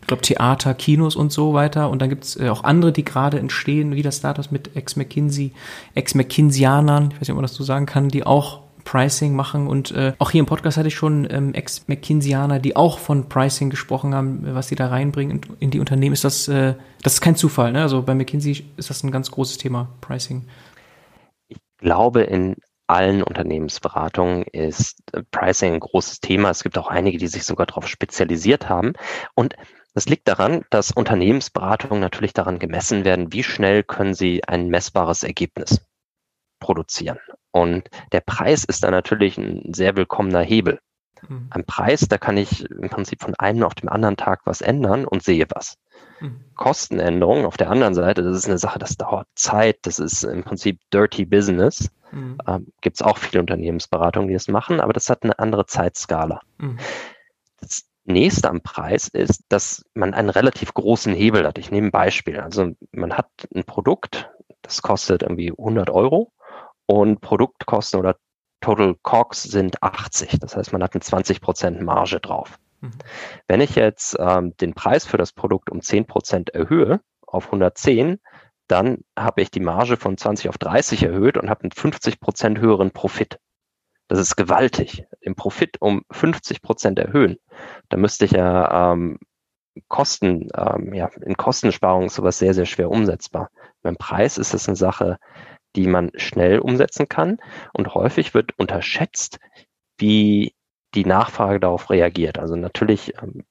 ich 0.01 0.07
glaube, 0.07 0.21
Theater, 0.21 0.73
Kinos 0.73 1.15
und 1.15 1.31
so 1.31 1.53
weiter. 1.53 1.89
Und 1.89 2.01
dann 2.01 2.09
gibt's 2.09 2.36
äh, 2.36 2.49
auch 2.49 2.65
andere, 2.65 2.91
die 2.91 3.05
gerade 3.05 3.39
entstehen, 3.39 3.95
wie 3.95 4.01
das 4.01 4.17
Startups 4.17 4.51
mit 4.51 4.75
Ex-McKinsey, 4.75 5.51
Ex-McKinseyanern, 5.95 7.11
ich 7.11 7.15
weiß 7.15 7.21
nicht, 7.21 7.29
ob 7.31 7.36
man 7.38 7.43
das 7.43 7.55
so 7.55 7.63
sagen 7.63 7.86
kann, 7.86 8.09
die 8.09 8.25
auch 8.25 8.62
Pricing 8.84 9.36
machen. 9.36 9.67
Und 9.67 9.91
äh, 9.91 10.13
auch 10.19 10.31
hier 10.31 10.39
im 10.39 10.45
Podcast 10.45 10.77
hatte 10.77 10.88
ich 10.88 10.95
schon 10.95 11.27
ähm, 11.29 11.53
Ex-McKinseyana, 11.53 12.59
die 12.59 12.75
auch 12.75 12.99
von 12.99 13.29
Pricing 13.29 13.69
gesprochen 13.69 14.13
haben, 14.13 14.41
was 14.53 14.67
sie 14.67 14.75
da 14.75 14.88
reinbringen 14.88 15.41
in, 15.41 15.55
in 15.59 15.71
die 15.71 15.79
Unternehmen. 15.79 16.13
Ist 16.13 16.23
das, 16.23 16.47
äh, 16.47 16.75
das 17.01 17.15
ist 17.15 17.21
kein 17.21 17.36
Zufall, 17.36 17.71
ne? 17.71 17.81
Also 17.81 18.01
bei 18.01 18.15
McKinsey 18.15 18.65
ist 18.77 18.89
das 18.89 19.03
ein 19.03 19.11
ganz 19.11 19.31
großes 19.31 19.57
Thema, 19.57 19.89
Pricing. 20.01 20.47
Ich 21.47 21.57
glaube, 21.77 22.21
in 22.21 22.55
allen 22.88 23.23
Unternehmensberatungen 23.23 24.43
ist 24.43 24.99
äh, 25.13 25.23
Pricing 25.31 25.73
ein 25.73 25.79
großes 25.79 26.19
Thema. 26.19 26.49
Es 26.49 26.63
gibt 26.63 26.77
auch 26.77 26.88
einige, 26.88 27.17
die 27.17 27.27
sich 27.27 27.43
sogar 27.43 27.65
darauf 27.65 27.88
spezialisiert 27.88 28.69
haben. 28.69 28.93
Und 29.36 29.55
das 29.93 30.07
liegt 30.07 30.27
daran, 30.27 30.63
dass 30.69 30.91
Unternehmensberatungen 30.91 31.99
natürlich 31.99 32.34
daran 32.34 32.59
gemessen 32.59 33.05
werden, 33.05 33.31
wie 33.31 33.43
schnell 33.43 33.84
können 33.84 34.15
sie 34.15 34.43
ein 34.43 34.67
messbares 34.67 35.23
Ergebnis 35.23 35.86
produzieren. 36.59 37.19
Und 37.53 37.87
der 38.11 38.21
Preis 38.21 38.63
ist 38.63 38.83
da 38.83 38.89
natürlich 38.89 39.37
ein 39.37 39.73
sehr 39.73 39.95
willkommener 39.95 40.41
Hebel. 40.41 40.79
Mhm. 41.29 41.47
Am 41.51 41.63
Preis, 41.63 42.07
da 42.09 42.17
kann 42.17 42.35
ich 42.35 42.67
im 42.69 42.89
Prinzip 42.89 43.21
von 43.21 43.35
einem 43.35 43.63
auf 43.63 43.75
dem 43.75 43.89
anderen 43.89 44.17
Tag 44.17 44.41
was 44.45 44.61
ändern 44.61 45.05
und 45.05 45.21
sehe 45.21 45.45
was. 45.53 45.77
Mhm. 46.19 46.41
Kostenänderungen 46.55 47.45
auf 47.45 47.55
der 47.55 47.69
anderen 47.69 47.93
Seite, 47.93 48.23
das 48.23 48.35
ist 48.35 48.47
eine 48.47 48.57
Sache, 48.57 48.79
das 48.79 48.97
dauert 48.97 49.27
Zeit, 49.35 49.77
das 49.83 49.99
ist 49.99 50.23
im 50.23 50.43
Prinzip 50.43 50.79
Dirty 50.91 51.25
Business. 51.25 51.91
Mhm. 52.11 52.39
Ähm, 52.47 52.73
Gibt 52.81 52.95
es 52.95 53.03
auch 53.03 53.19
viele 53.19 53.41
Unternehmensberatungen, 53.41 54.29
die 54.29 54.33
das 54.33 54.47
machen, 54.47 54.79
aber 54.79 54.93
das 54.93 55.11
hat 55.11 55.21
eine 55.21 55.37
andere 55.37 55.67
Zeitskala. 55.67 56.41
Mhm. 56.57 56.79
Das 57.61 57.83
nächste 58.05 58.49
am 58.49 58.61
Preis 58.61 59.09
ist, 59.09 59.43
dass 59.49 59.85
man 59.93 60.15
einen 60.15 60.31
relativ 60.31 60.73
großen 60.73 61.13
Hebel 61.13 61.45
hat. 61.45 61.59
Ich 61.59 61.69
nehme 61.69 61.89
ein 61.89 61.91
Beispiel. 61.91 62.39
Also 62.39 62.71
man 62.91 63.13
hat 63.13 63.29
ein 63.53 63.63
Produkt, 63.63 64.31
das 64.63 64.81
kostet 64.81 65.21
irgendwie 65.21 65.51
100 65.51 65.91
Euro 65.91 66.31
und 66.86 67.21
Produktkosten 67.21 67.99
oder 67.99 68.17
Total 68.61 68.95
COGS 69.01 69.43
sind 69.43 69.84
80. 69.84 70.39
Das 70.39 70.55
heißt, 70.55 70.71
man 70.71 70.81
hat 70.81 70.93
eine 70.93 71.01
20 71.01 71.41
Prozent 71.41 71.81
Marge 71.81 72.21
drauf. 72.21 72.57
Mhm. 72.79 72.91
Wenn 73.47 73.61
ich 73.61 73.75
jetzt 73.75 74.15
ähm, 74.19 74.55
den 74.57 74.73
Preis 74.73 75.05
für 75.05 75.17
das 75.17 75.34
Produkt 75.34 75.69
um 75.69 75.81
10 75.81 76.05
Prozent 76.05 76.49
erhöhe 76.51 77.01
auf 77.27 77.47
110, 77.47 78.19
dann 78.67 79.03
habe 79.19 79.41
ich 79.41 79.51
die 79.51 79.59
Marge 79.59 79.97
von 79.97 80.17
20 80.17 80.47
auf 80.47 80.57
30 80.57 81.03
erhöht 81.03 81.38
und 81.38 81.49
habe 81.49 81.63
einen 81.63 81.71
50 81.71 82.21
Prozent 82.21 82.59
höheren 82.59 82.91
Profit. 82.91 83.38
Das 84.07 84.19
ist 84.19 84.36
gewaltig. 84.36 85.05
Den 85.25 85.36
Profit 85.36 85.81
um 85.81 86.03
50 86.11 86.61
Prozent 86.61 86.99
erhöhen. 86.99 87.38
Da 87.89 87.97
müsste 87.97 88.25
ich 88.25 88.31
ja 88.31 88.93
ähm, 88.93 89.19
Kosten, 89.88 90.49
ähm, 90.55 90.93
ja, 90.93 91.09
in 91.21 91.36
Kostensparung 91.36 92.05
ist 92.05 92.15
sowas 92.15 92.38
sehr, 92.38 92.53
sehr 92.53 92.65
schwer 92.65 92.91
umsetzbar. 92.91 93.49
Beim 93.81 93.97
Preis 93.97 94.38
ist 94.38 94.53
es 94.53 94.67
eine 94.67 94.75
Sache, 94.75 95.17
die 95.76 95.88
man 95.88 96.11
schnell 96.15 96.59
umsetzen 96.59 97.09
kann. 97.09 97.38
Und 97.74 97.93
häufig 97.93 98.34
wird 98.34 98.57
unterschätzt, 98.57 99.39
wie 99.97 100.53
die 100.95 101.05
Nachfrage 101.05 101.59
darauf 101.59 101.89
reagiert. 101.89 102.39
Also 102.39 102.55
natürlich 102.55 103.13
ähm, 103.21 103.43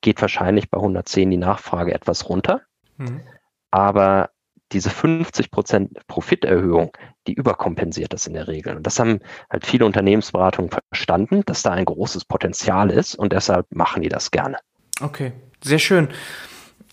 geht 0.00 0.20
wahrscheinlich 0.20 0.70
bei 0.70 0.78
110 0.78 1.30
die 1.30 1.36
Nachfrage 1.36 1.94
etwas 1.94 2.28
runter, 2.28 2.62
mhm. 2.96 3.22
aber 3.70 4.30
diese 4.72 4.90
50 4.90 5.50
Prozent 5.50 6.06
Profiterhöhung, 6.08 6.94
die 7.26 7.32
überkompensiert 7.32 8.12
das 8.12 8.26
in 8.26 8.34
der 8.34 8.48
Regel. 8.48 8.76
Und 8.76 8.86
das 8.86 8.98
haben 8.98 9.20
halt 9.50 9.64
viele 9.64 9.86
Unternehmensberatungen 9.86 10.70
verstanden, 10.70 11.42
dass 11.46 11.62
da 11.62 11.70
ein 11.70 11.86
großes 11.86 12.26
Potenzial 12.26 12.90
ist 12.90 13.14
und 13.14 13.32
deshalb 13.32 13.66
machen 13.70 14.02
die 14.02 14.10
das 14.10 14.30
gerne. 14.30 14.58
Okay, 15.00 15.32
sehr 15.62 15.78
schön. 15.78 16.08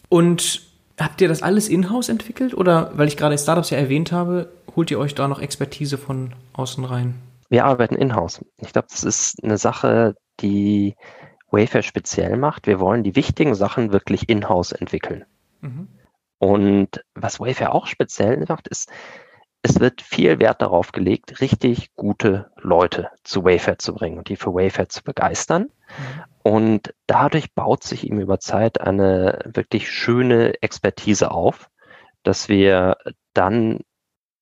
Und 0.07 0.65
Habt 0.97 1.19
ihr 1.19 1.27
das 1.27 1.43
alles 1.43 1.67
in-house 1.67 2.07
entwickelt 2.07 2.53
oder, 2.53 2.91
weil 2.93 3.09
ich 3.09 3.17
gerade 3.17 3.37
Startups 3.37 3.69
ja 3.69 3.77
erwähnt 3.77 4.13
habe, 4.13 4.53
holt 4.75 4.91
ihr 4.91 4.99
euch 4.99 5.15
da 5.15 5.27
noch 5.27 5.39
Expertise 5.39 5.97
von 5.97 6.33
außen 6.53 6.83
rein? 6.85 7.15
Wir 7.49 7.65
arbeiten 7.65 7.95
in-house. 7.95 8.43
Ich 8.57 8.73
glaube, 8.73 8.87
das 8.89 9.03
ist 9.03 9.43
eine 9.43 9.57
Sache, 9.57 10.15
die 10.41 10.95
Wayfair 11.51 11.83
speziell 11.83 12.37
macht. 12.37 12.67
Wir 12.67 12.79
wollen 12.79 13.03
die 13.03 13.15
wichtigen 13.15 13.55
Sachen 13.55 13.91
wirklich 13.91 14.27
in-house 14.29 14.71
entwickeln. 14.71 15.25
Mhm. 15.61 15.87
Und 16.39 17.03
was 17.13 17.39
Wayfair 17.39 17.73
auch 17.73 17.87
speziell 17.87 18.43
macht, 18.47 18.67
ist, 18.67 18.91
es 19.61 19.79
wird 19.79 20.01
viel 20.01 20.37
Wert 20.39 20.61
darauf 20.61 20.91
gelegt, 20.91 21.41
richtig 21.41 21.95
gute 21.95 22.51
Leute 22.57 23.09
zu 23.23 23.43
Wayfair 23.43 23.79
zu 23.79 23.95
bringen 23.95 24.19
und 24.19 24.29
die 24.29 24.35
für 24.35 24.53
Wayfair 24.53 24.89
zu 24.89 25.03
begeistern. 25.03 25.63
Mhm. 25.63 26.23
Und 26.43 26.93
dadurch 27.07 27.53
baut 27.53 27.83
sich 27.83 28.07
ihm 28.07 28.19
über 28.19 28.39
Zeit 28.39 28.79
eine 28.79 29.39
wirklich 29.45 29.89
schöne 29.89 30.61
Expertise 30.61 31.31
auf, 31.31 31.69
dass 32.21 32.49
wir 32.49 32.97
dann 33.33 33.79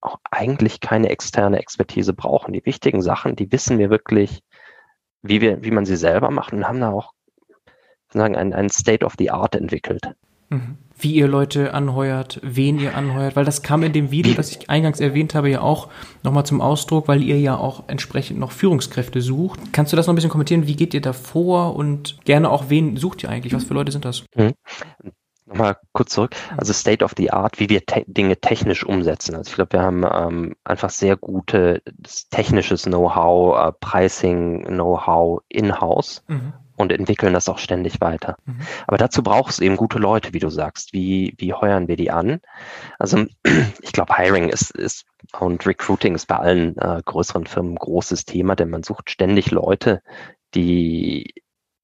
auch 0.04 0.18
eigentlich 0.32 0.80
keine 0.80 1.10
externe 1.10 1.60
Expertise 1.60 2.14
brauchen. 2.14 2.54
Die 2.54 2.66
wichtigen 2.66 3.01
Sachen, 3.01 3.36
die 3.36 3.51
wissen 3.51 3.80
wir 3.80 3.89
wirklich, 3.89 4.41
wie 5.22 5.41
wir, 5.41 5.64
wie 5.64 5.72
man 5.72 5.86
sie 5.86 5.95
selber 5.95 6.30
macht 6.30 6.54
und 6.54 6.68
haben 6.68 6.82
da 6.82 6.91
auch 6.91 7.14
sagen, 8.10 8.36
ein, 8.36 8.54
ein 8.54 8.70
State 8.70 9.06
of 9.06 9.14
the 9.18 9.32
Art 9.32 9.56
entwickelt. 9.56 10.01
Mhm. 10.49 10.78
Wie 10.95 11.16
ihr 11.16 11.28
Leute 11.28 11.74
anheuert, 11.74 12.39
wen 12.43 12.80
ihr 12.80 12.95
anheuert, 12.95 13.36
weil 13.36 13.45
das 13.45 13.64
kam 13.64 13.82
in 13.82 13.93
dem 13.93 14.12
Video, 14.12 14.36
das 14.36 14.51
ich 14.51 14.70
eingangs 14.70 14.99
erwähnt 14.99 15.34
habe, 15.34 15.49
ja 15.49 15.62
auch 15.62 15.89
nochmal 16.22 16.45
zum 16.45 16.62
Ausdruck, 16.62 17.08
weil 17.08 17.24
ihr 17.24 17.39
ja 17.39 17.58
auch 17.58 17.84
entsprechend 17.88 18.39
noch 18.39 18.51
Führungskräfte 18.51 19.20
sucht. 19.20 19.60
Kannst 19.72 19.91
du 19.91 19.97
das 19.97 20.06
noch 20.06 20.14
ein 20.14 20.16
bisschen 20.16 20.30
kommentieren? 20.30 20.68
Wie 20.68 20.76
geht 20.76 20.93
ihr 20.93 21.01
da 21.01 21.14
vor 21.14 21.76
und 21.76 22.24
gerne 22.26 22.49
auch, 22.51 22.66
wen 22.70 22.97
sucht 22.97 23.24
ihr 23.24 23.30
eigentlich? 23.30 23.54
Was 23.54 23.64
für 23.64 23.74
Leute 23.74 23.91
sind 23.91 24.06
das? 24.06 24.24
Nochmal 25.54 25.78
kurz 25.91 26.14
zurück. 26.14 26.36
Also 26.58 26.74
State 26.74 27.06
of 27.06 27.14
the 27.16 27.32
Art, 27.32 27.60
wie 27.60 27.70
wir 27.70 27.86
te 27.86 28.04
Dinge 28.08 28.38
technisch 28.38 28.84
umsetzen. 28.86 29.36
Also 29.36 29.49
ich 29.49 29.56
glaube, 29.56 29.74
wir 29.74 29.82
haben 29.82 30.04
ähm, 30.04 30.56
einfach 30.64 30.89
sehr 30.89 31.16
gutes 31.16 31.82
technisches 32.30 32.84
Know-how, 32.84 33.68
äh, 33.68 33.72
Pricing, 33.80 34.66
Know-how 34.66 35.41
in-house. 35.49 36.24
Mhm 36.28 36.54
und 36.76 36.91
entwickeln 36.91 37.34
das 37.34 37.49
auch 37.49 37.60
ständig 37.60 38.01
weiter. 38.01 38.36
Mhm. 38.45 38.62
Aber 38.88 38.97
dazu 38.97 39.22
braucht 39.22 39.51
es 39.51 39.60
eben 39.60 39.78
gute 39.78 39.99
Leute, 39.99 40.34
wie 40.34 40.39
du 40.39 40.49
sagst. 40.49 40.93
Wie, 40.93 41.36
wie 41.38 41.54
heuern 41.54 41.88
wir 41.88 41.95
die 41.95 42.12
an? 42.12 42.41
Also 42.97 43.26
ich 43.82 43.91
glaube, 43.91 44.16
Hiring 44.18 44.49
ist, 44.49 44.72
ist 44.72 45.06
und 45.39 45.66
Recruiting 45.66 46.16
ist 46.16 46.28
bei 46.28 46.38
allen 46.38 46.78
äh, 46.78 47.01
größeren 47.06 47.45
Firmen 47.45 47.74
ein 47.74 47.80
großes 47.80 48.26
Thema, 48.26 48.56
denn 48.56 48.70
man 48.70 48.84
sucht 48.84 49.10
ständig 49.10 49.51
Leute, 49.51 50.01
die 50.56 51.34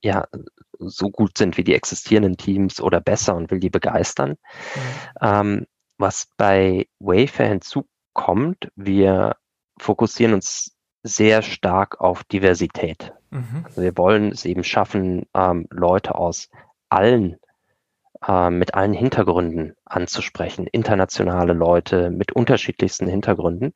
ja 0.01 0.25
so 0.79 1.09
gut 1.09 1.37
sind 1.37 1.57
wie 1.57 1.63
die 1.63 1.75
existierenden 1.75 2.37
Teams 2.37 2.81
oder 2.81 3.01
besser 3.01 3.35
und 3.35 3.51
will 3.51 3.59
die 3.59 3.69
begeistern. 3.69 4.31
Mhm. 4.31 4.37
Ähm, 5.21 5.65
was 5.97 6.27
bei 6.37 6.87
Wayfair 6.99 7.49
hinzukommt, 7.49 8.69
wir 8.75 9.35
fokussieren 9.79 10.33
uns 10.33 10.75
sehr 11.03 11.41
stark 11.41 11.99
auf 11.99 12.23
Diversität. 12.23 13.13
Mhm. 13.29 13.63
Also 13.65 13.81
wir 13.81 13.97
wollen 13.97 14.31
es 14.31 14.45
eben 14.45 14.63
schaffen, 14.63 15.25
ähm, 15.33 15.67
Leute 15.69 16.15
aus 16.15 16.49
allen, 16.89 17.37
äh, 18.27 18.49
mit 18.49 18.73
allen 18.73 18.93
Hintergründen 18.93 19.75
anzusprechen, 19.85 20.67
internationale 20.67 21.53
Leute 21.53 22.09
mit 22.09 22.31
unterschiedlichsten 22.31 23.07
Hintergründen. 23.07 23.73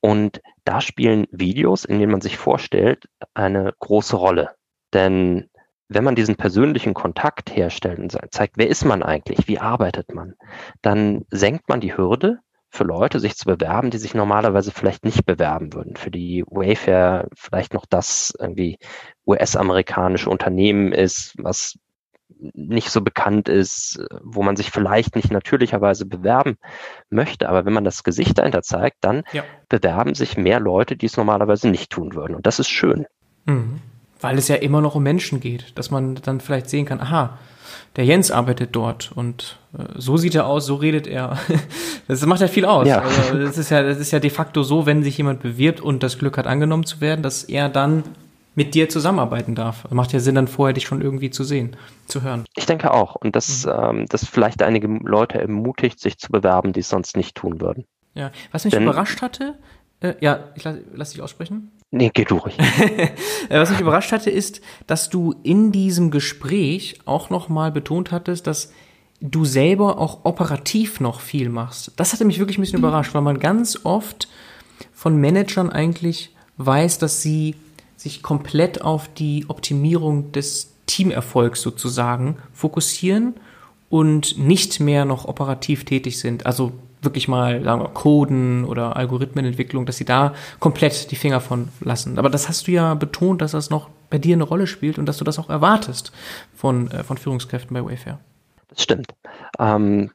Und 0.00 0.40
da 0.64 0.80
spielen 0.80 1.26
Videos, 1.30 1.84
in 1.84 1.98
denen 1.98 2.12
man 2.12 2.20
sich 2.20 2.38
vorstellt, 2.38 3.06
eine 3.34 3.72
große 3.78 4.16
Rolle. 4.16 4.54
Denn 4.92 5.48
wenn 5.94 6.04
man 6.04 6.14
diesen 6.14 6.36
persönlichen 6.36 6.94
Kontakt 6.94 7.54
herstellt 7.54 7.98
und 7.98 8.16
zeigt, 8.30 8.56
wer 8.56 8.68
ist 8.68 8.84
man 8.84 9.02
eigentlich, 9.02 9.48
wie 9.48 9.58
arbeitet 9.58 10.14
man, 10.14 10.34
dann 10.82 11.24
senkt 11.30 11.68
man 11.68 11.80
die 11.80 11.96
Hürde 11.96 12.38
für 12.68 12.84
Leute, 12.84 13.20
sich 13.20 13.36
zu 13.36 13.44
bewerben, 13.44 13.90
die 13.90 13.98
sich 13.98 14.14
normalerweise 14.14 14.70
vielleicht 14.70 15.04
nicht 15.04 15.26
bewerben 15.26 15.74
würden. 15.74 15.94
Für 15.96 16.10
die 16.10 16.42
Wayfair 16.48 17.28
vielleicht 17.36 17.74
noch 17.74 17.84
das 17.84 18.32
irgendwie 18.38 18.78
US-amerikanische 19.26 20.30
Unternehmen 20.30 20.92
ist, 20.92 21.34
was 21.36 21.78
nicht 22.54 22.90
so 22.90 23.02
bekannt 23.02 23.50
ist, 23.50 24.02
wo 24.22 24.42
man 24.42 24.56
sich 24.56 24.70
vielleicht 24.70 25.16
nicht 25.16 25.30
natürlicherweise 25.30 26.06
bewerben 26.06 26.56
möchte. 27.10 27.48
Aber 27.48 27.66
wenn 27.66 27.74
man 27.74 27.84
das 27.84 28.04
Gesicht 28.04 28.38
dahinter 28.38 28.62
zeigt, 28.62 28.96
dann 29.02 29.22
ja. 29.32 29.44
bewerben 29.68 30.14
sich 30.14 30.38
mehr 30.38 30.58
Leute, 30.58 30.96
die 30.96 31.06
es 31.06 31.18
normalerweise 31.18 31.68
nicht 31.68 31.90
tun 31.90 32.14
würden. 32.14 32.34
Und 32.34 32.46
das 32.46 32.58
ist 32.58 32.70
schön. 32.70 33.06
Mhm. 33.44 33.80
Weil 34.22 34.38
es 34.38 34.48
ja 34.48 34.56
immer 34.56 34.80
noch 34.80 34.94
um 34.94 35.02
Menschen 35.02 35.40
geht, 35.40 35.76
dass 35.76 35.90
man 35.90 36.14
dann 36.14 36.40
vielleicht 36.40 36.70
sehen 36.70 36.86
kann, 36.86 37.00
aha, 37.00 37.38
der 37.96 38.04
Jens 38.04 38.30
arbeitet 38.30 38.70
dort 38.72 39.12
und 39.14 39.58
äh, 39.76 39.84
so 39.96 40.16
sieht 40.16 40.34
er 40.34 40.46
aus, 40.46 40.64
so 40.64 40.76
redet 40.76 41.06
er. 41.06 41.38
Das 42.08 42.26
macht 42.26 42.40
ja 42.40 42.48
viel 42.48 42.64
aus. 42.64 42.88
Ja. 42.88 43.00
Also 43.00 43.38
das 43.38 43.56
ist 43.56 43.70
ja, 43.70 43.82
das 43.82 43.98
ist 43.98 44.10
ja 44.10 44.18
de 44.18 44.28
facto 44.28 44.64
so, 44.64 44.86
wenn 44.86 45.02
sich 45.02 45.16
jemand 45.16 45.40
bewirbt 45.40 45.80
und 45.80 46.02
das 46.02 46.18
Glück 46.18 46.36
hat, 46.36 46.46
angenommen 46.46 46.84
zu 46.84 47.00
werden, 47.00 47.22
dass 47.22 47.44
er 47.44 47.68
dann 47.68 48.02
mit 48.54 48.74
dir 48.74 48.88
zusammenarbeiten 48.88 49.54
darf. 49.54 49.90
Macht 49.90 50.12
ja 50.12 50.18
Sinn, 50.18 50.34
dann 50.34 50.48
vorher 50.48 50.74
dich 50.74 50.84
schon 50.84 51.00
irgendwie 51.00 51.30
zu 51.30 51.44
sehen, 51.44 51.76
zu 52.06 52.22
hören. 52.22 52.44
Ich 52.56 52.66
denke 52.66 52.92
auch. 52.92 53.14
Und 53.14 53.36
das, 53.36 53.64
mhm. 53.64 53.72
ähm, 53.72 54.06
das 54.08 54.26
vielleicht 54.26 54.62
einige 54.62 54.88
Leute 54.88 55.40
ermutigt, 55.40 56.00
sich 56.00 56.18
zu 56.18 56.30
bewerben, 56.30 56.72
die 56.72 56.80
es 56.80 56.88
sonst 56.88 57.16
nicht 57.16 57.36
tun 57.36 57.60
würden. 57.60 57.86
Ja, 58.14 58.30
was 58.50 58.64
mich 58.64 58.74
Denn, 58.74 58.82
überrascht 58.82 59.22
hatte, 59.22 59.54
äh, 60.00 60.14
ja, 60.20 60.40
ich 60.54 60.64
lass, 60.64 60.76
lass 60.92 61.10
dich 61.10 61.22
aussprechen. 61.22 61.70
Nee, 61.94 62.10
geh 62.12 62.24
du 62.24 62.38
ruhig. 62.38 62.56
Äh, 63.48 63.58
was 63.58 63.70
mich 63.70 63.80
überrascht 63.80 64.12
hatte, 64.12 64.30
ist, 64.30 64.62
dass 64.86 65.10
du 65.10 65.34
in 65.42 65.72
diesem 65.72 66.10
Gespräch 66.10 66.98
auch 67.04 67.28
nochmal 67.28 67.70
betont 67.70 68.10
hattest, 68.12 68.46
dass 68.46 68.72
du 69.20 69.44
selber 69.44 69.98
auch 69.98 70.24
operativ 70.24 71.00
noch 71.00 71.20
viel 71.20 71.50
machst. 71.50 71.92
Das 71.96 72.12
hatte 72.12 72.24
mich 72.24 72.38
wirklich 72.38 72.56
ein 72.56 72.62
bisschen 72.62 72.78
überrascht, 72.78 73.14
weil 73.14 73.22
man 73.22 73.38
ganz 73.38 73.80
oft 73.84 74.28
von 74.94 75.16
Managern 75.16 75.70
eigentlich 75.70 76.30
weiß, 76.56 76.98
dass 76.98 77.20
sie 77.20 77.56
sich 77.96 78.22
komplett 78.22 78.80
auf 78.82 79.08
die 79.12 79.44
Optimierung 79.48 80.32
des 80.32 80.72
Teamerfolgs 80.86 81.60
sozusagen 81.60 82.38
fokussieren 82.54 83.34
und 83.90 84.38
nicht 84.38 84.80
mehr 84.80 85.04
noch 85.04 85.26
operativ 85.26 85.84
tätig 85.84 86.18
sind. 86.18 86.46
Also 86.46 86.72
wirklich 87.02 87.28
mal, 87.28 87.62
sagen 87.62 87.82
wir, 87.82 87.88
Coden 87.88 88.64
oder 88.64 88.96
Algorithmenentwicklung, 88.96 89.86
dass 89.86 89.96
sie 89.96 90.04
da 90.04 90.34
komplett 90.60 91.10
die 91.10 91.16
Finger 91.16 91.40
von 91.40 91.68
lassen. 91.80 92.18
Aber 92.18 92.30
das 92.30 92.48
hast 92.48 92.68
du 92.68 92.72
ja 92.72 92.94
betont, 92.94 93.42
dass 93.42 93.52
das 93.52 93.70
noch 93.70 93.90
bei 94.08 94.18
dir 94.18 94.34
eine 94.34 94.44
Rolle 94.44 94.66
spielt 94.66 94.98
und 94.98 95.06
dass 95.06 95.18
du 95.18 95.24
das 95.24 95.38
auch 95.38 95.50
erwartest 95.50 96.12
von, 96.54 96.90
äh, 96.90 97.02
von 97.02 97.18
Führungskräften 97.18 97.74
bei 97.74 97.84
Wayfair. 97.84 98.18
Das 98.68 98.82
stimmt. 98.82 99.14
Ähm, 99.58 100.10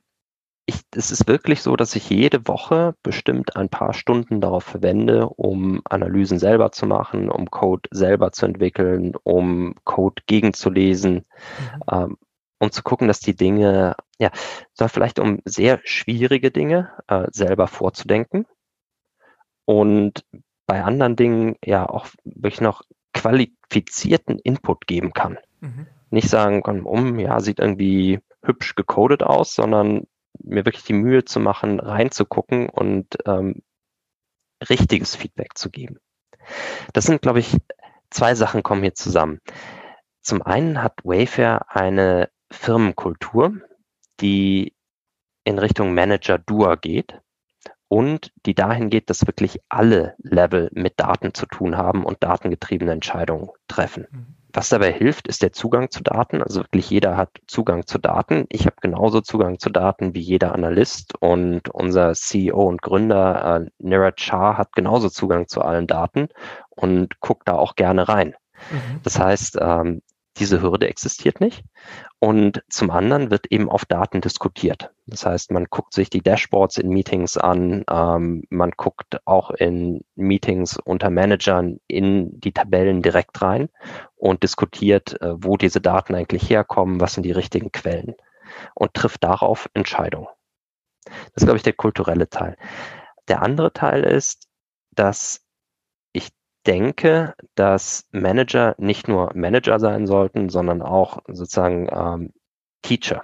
ich, 0.67 0.81
es 0.93 1.11
ist 1.11 1.27
wirklich 1.27 1.61
so, 1.61 1.75
dass 1.77 1.95
ich 1.95 2.09
jede 2.09 2.45
Woche 2.47 2.93
bestimmt 3.01 3.55
ein 3.55 3.69
paar 3.69 3.93
Stunden 3.93 4.41
darauf 4.41 4.65
verwende, 4.65 5.29
um 5.29 5.81
Analysen 5.85 6.39
selber 6.39 6.71
zu 6.73 6.85
machen, 6.85 7.29
um 7.29 7.49
Code 7.49 7.87
selber 7.91 8.33
zu 8.33 8.45
entwickeln, 8.45 9.13
um 9.23 9.75
Code 9.85 10.21
gegenzulesen, 10.25 11.13
mhm. 11.13 11.23
ähm, 11.89 12.17
um 12.59 12.71
zu 12.71 12.83
gucken, 12.83 13.07
dass 13.07 13.21
die 13.21 13.35
Dinge, 13.35 13.95
ja, 14.19 14.31
so 14.73 14.87
vielleicht 14.87 15.19
um 15.19 15.41
sehr 15.45 15.79
schwierige 15.83 16.51
Dinge 16.51 16.91
äh, 17.07 17.27
selber 17.31 17.67
vorzudenken 17.67 18.45
und 19.65 20.25
bei 20.65 20.83
anderen 20.83 21.15
Dingen 21.15 21.55
ja 21.63 21.87
auch 21.87 22.07
wirklich 22.23 22.61
noch 22.61 22.83
qualifizierten 23.13 24.39
Input 24.39 24.87
geben 24.87 25.13
kann. 25.13 25.37
Mhm. 25.59 25.87
Nicht 26.09 26.29
sagen 26.29 26.63
kann, 26.63 26.81
um, 26.81 27.19
ja, 27.19 27.39
sieht 27.39 27.59
irgendwie 27.59 28.19
hübsch 28.43 28.75
gecodet 28.75 29.23
aus, 29.23 29.53
sondern 29.53 30.07
mir 30.39 30.65
wirklich 30.65 30.83
die 30.83 30.93
Mühe 30.93 31.25
zu 31.25 31.39
machen, 31.39 31.79
reinzugucken 31.79 32.69
und 32.69 33.17
ähm, 33.25 33.61
richtiges 34.69 35.15
Feedback 35.15 35.57
zu 35.57 35.69
geben. 35.69 35.99
Das 36.93 37.05
sind, 37.05 37.21
glaube 37.21 37.39
ich, 37.39 37.57
zwei 38.09 38.35
Sachen 38.35 38.63
kommen 38.63 38.81
hier 38.81 38.93
zusammen. 38.95 39.39
Zum 40.21 40.41
einen 40.41 40.81
hat 40.81 40.99
Wayfair 41.03 41.65
eine 41.69 42.29
Firmenkultur, 42.51 43.61
die 44.21 44.75
in 45.43 45.59
Richtung 45.59 45.93
Manager-Doer 45.93 46.77
geht 46.77 47.19
und 47.87 48.31
die 48.45 48.53
dahin 48.53 48.89
geht, 48.89 49.09
dass 49.09 49.27
wirklich 49.27 49.59
alle 49.69 50.15
Level 50.19 50.69
mit 50.73 50.99
Daten 50.99 51.33
zu 51.33 51.45
tun 51.45 51.77
haben 51.77 52.03
und 52.03 52.21
datengetriebene 52.21 52.91
Entscheidungen 52.91 53.49
treffen. 53.67 54.07
Mhm. 54.11 54.37
Was 54.53 54.69
dabei 54.69 54.91
hilft, 54.91 55.27
ist 55.27 55.43
der 55.43 55.53
Zugang 55.53 55.91
zu 55.91 56.01
Daten. 56.01 56.41
Also 56.41 56.61
wirklich 56.61 56.89
jeder 56.89 57.15
hat 57.15 57.29
Zugang 57.47 57.85
zu 57.85 57.99
Daten. 57.99 58.45
Ich 58.49 58.65
habe 58.65 58.77
genauso 58.81 59.21
Zugang 59.21 59.59
zu 59.59 59.69
Daten 59.69 60.15
wie 60.15 60.19
jeder 60.19 60.53
Analyst 60.53 61.13
und 61.19 61.69
unser 61.69 62.13
CEO 62.13 62.63
und 62.63 62.81
Gründer 62.81 63.61
äh, 63.61 63.69
Niraj 63.77 64.13
Shah 64.17 64.57
hat 64.57 64.73
genauso 64.73 65.09
Zugang 65.09 65.47
zu 65.47 65.61
allen 65.61 65.85
Daten 65.85 66.29
und 66.69 67.19
guckt 67.19 67.47
da 67.47 67.53
auch 67.53 67.75
gerne 67.75 68.09
rein. 68.09 68.35
Mhm. 68.71 69.01
Das 69.03 69.19
heißt, 69.19 69.59
ähm, 69.61 70.01
diese 70.39 70.61
Hürde 70.61 70.87
existiert 70.87 71.41
nicht. 71.41 71.63
Und 72.19 72.63
zum 72.69 72.91
anderen 72.91 73.31
wird 73.31 73.47
eben 73.51 73.69
auf 73.69 73.85
Daten 73.85 74.21
diskutiert. 74.21 74.91
Das 75.05 75.25
heißt, 75.25 75.51
man 75.51 75.65
guckt 75.65 75.93
sich 75.93 76.09
die 76.09 76.21
Dashboards 76.21 76.77
in 76.77 76.89
Meetings 76.89 77.37
an, 77.37 77.83
ähm, 77.89 78.43
man 78.49 78.71
guckt 78.71 79.19
auch 79.25 79.51
in 79.51 80.03
Meetings 80.15 80.77
unter 80.77 81.09
Managern 81.09 81.79
in 81.87 82.39
die 82.39 82.51
Tabellen 82.51 83.01
direkt 83.01 83.41
rein 83.41 83.69
und 84.15 84.43
diskutiert, 84.43 85.21
äh, 85.21 85.33
wo 85.37 85.57
diese 85.57 85.81
Daten 85.81 86.15
eigentlich 86.15 86.49
herkommen, 86.49 86.99
was 86.99 87.13
sind 87.13 87.23
die 87.23 87.31
richtigen 87.31 87.71
Quellen 87.71 88.15
und 88.73 88.93
trifft 88.93 89.23
darauf 89.23 89.69
Entscheidungen. 89.73 90.27
Das 91.05 91.43
ist, 91.43 91.45
glaube 91.45 91.57
ich, 91.57 91.63
der 91.63 91.73
kulturelle 91.73 92.29
Teil. 92.29 92.57
Der 93.27 93.41
andere 93.41 93.71
Teil 93.71 94.03
ist, 94.03 94.47
dass 94.91 95.46
denke, 96.67 97.33
dass 97.55 98.07
Manager 98.11 98.75
nicht 98.77 99.07
nur 99.07 99.31
Manager 99.33 99.79
sein 99.79 100.05
sollten, 100.05 100.49
sondern 100.49 100.81
auch 100.81 101.19
sozusagen 101.27 101.87
ähm, 101.91 102.33
Teacher. 102.81 103.23